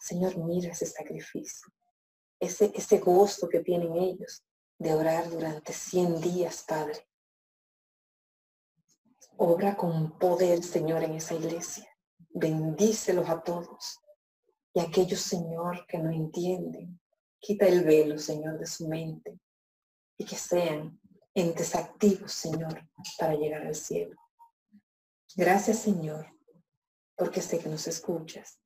Señor, 0.00 0.36
mira 0.38 0.72
ese 0.72 0.86
sacrificio, 0.86 1.72
ese, 2.40 2.72
ese 2.74 2.98
gozo 2.98 3.48
que 3.48 3.60
tienen 3.60 3.96
ellos 3.96 4.42
de 4.78 4.94
orar 4.94 5.28
durante 5.30 5.72
100 5.72 6.20
días, 6.20 6.64
Padre. 6.66 7.08
Obra 9.36 9.76
con 9.76 10.18
poder, 10.18 10.62
Señor, 10.62 11.04
en 11.04 11.14
esa 11.14 11.34
iglesia. 11.34 11.88
Bendícelos 12.30 13.28
a 13.28 13.42
todos. 13.42 14.00
Y 14.74 14.80
aquellos, 14.80 15.20
Señor, 15.20 15.86
que 15.86 15.98
no 15.98 16.10
entienden, 16.10 17.00
quita 17.38 17.66
el 17.66 17.84
velo, 17.84 18.18
Señor, 18.18 18.58
de 18.58 18.66
su 18.66 18.88
mente. 18.88 19.38
Y 20.18 20.24
que 20.24 20.36
sean 20.36 21.00
entes 21.34 21.74
activos, 21.74 22.32
Señor, 22.32 22.88
para 23.18 23.34
llegar 23.34 23.66
al 23.66 23.74
cielo. 23.74 24.16
Gracias, 25.34 25.78
Señor, 25.78 26.26
porque 27.16 27.40
sé 27.40 27.58
que 27.58 27.68
nos 27.68 27.86
escuchas, 27.86 28.60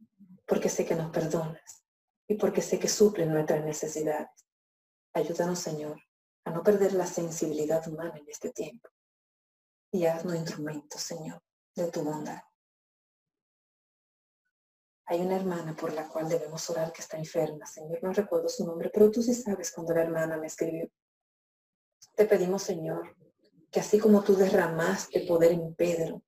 porque 0.46 0.68
sé 0.68 0.84
que 0.84 0.96
nos 0.96 1.10
perdonas 1.10 1.84
y 2.26 2.34
porque 2.34 2.60
sé 2.62 2.78
que 2.78 2.88
suplen 2.88 3.32
nuestras 3.32 3.64
necesidades. 3.64 4.30
Ayúdanos, 5.12 5.60
Señor, 5.60 6.00
a 6.44 6.50
no 6.50 6.62
perder 6.62 6.92
la 6.92 7.06
sensibilidad 7.06 7.86
humana 7.88 8.18
en 8.18 8.28
este 8.28 8.50
tiempo 8.50 8.88
y 9.92 10.06
haznos 10.06 10.36
instrumentos, 10.36 11.00
Señor, 11.00 11.42
de 11.74 11.90
tu 11.90 12.02
bondad. 12.02 12.42
Hay 15.06 15.20
una 15.20 15.36
hermana 15.36 15.76
por 15.76 15.92
la 15.92 16.08
cual 16.08 16.28
debemos 16.28 16.68
orar 16.68 16.92
que 16.92 17.00
está 17.00 17.16
enferma. 17.16 17.64
Señor, 17.64 18.02
no 18.02 18.12
recuerdo 18.12 18.48
su 18.48 18.66
nombre, 18.66 18.90
pero 18.92 19.10
tú 19.10 19.22
sí 19.22 19.34
sabes 19.34 19.70
cuando 19.70 19.94
la 19.94 20.02
hermana 20.02 20.36
me 20.36 20.48
escribió. 20.48 20.88
Te 22.16 22.24
pedimos, 22.24 22.62
Señor, 22.62 23.14
que 23.70 23.80
así 23.80 23.98
como 23.98 24.24
tú 24.24 24.34
derramaste 24.34 25.26
poder 25.26 25.52
en 25.52 25.74
Pedro, 25.74 26.22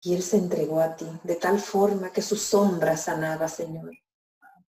y 0.00 0.14
él 0.14 0.22
se 0.22 0.36
entregó 0.36 0.80
a 0.80 0.96
ti 0.96 1.06
de 1.22 1.36
tal 1.36 1.60
forma 1.60 2.12
que 2.12 2.22
su 2.22 2.36
sombra 2.36 2.96
sanaba, 2.96 3.48
Señor. 3.48 3.90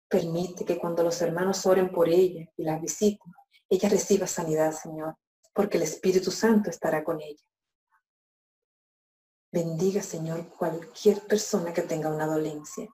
Permite 0.09 0.65
que 0.65 0.79
cuando 0.79 1.03
los 1.03 1.21
hermanos 1.23 1.67
oren 1.67 1.91
por 1.91 2.09
ella 2.09 2.49
y 2.57 2.63
la 2.63 2.79
visiten, 2.79 3.33
ella 3.69 3.89
reciba 3.89 4.27
sanidad, 4.27 4.73
Señor, 4.73 5.17
porque 5.53 5.77
el 5.77 5.85
Espíritu 5.85 6.31
Santo 6.31 6.71
estará 6.71 7.03
con 7.03 7.21
ella. 7.21 7.45
Bendiga, 9.53 10.03
Señor, 10.03 10.49
cualquier 10.57 11.27
persona 11.27 11.73
que 11.73 11.83
tenga 11.83 12.13
una 12.13 12.27
dolencia. 12.27 12.89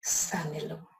Sánelo. 0.00 0.97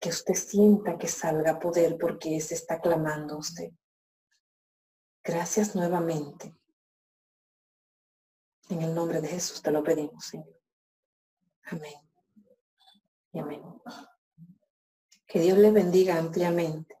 Que 0.00 0.08
usted 0.08 0.34
sienta 0.34 0.96
que 0.98 1.06
salga 1.06 1.58
poder 1.58 1.96
porque 1.98 2.36
ese 2.36 2.54
está 2.54 2.80
clamando 2.80 3.36
usted. 3.36 3.70
Gracias 5.22 5.74
nuevamente 5.76 6.56
en 8.70 8.82
el 8.82 8.94
nombre 8.94 9.20
de 9.20 9.28
Jesús 9.28 9.60
te 9.62 9.70
lo 9.70 9.82
pedimos, 9.82 10.24
Señor. 10.24 10.60
Amén. 11.64 11.94
Y 13.32 13.38
amén. 13.40 13.62
Que 15.26 15.40
Dios 15.40 15.58
les 15.58 15.72
bendiga 15.72 16.16
ampliamente 16.18 16.99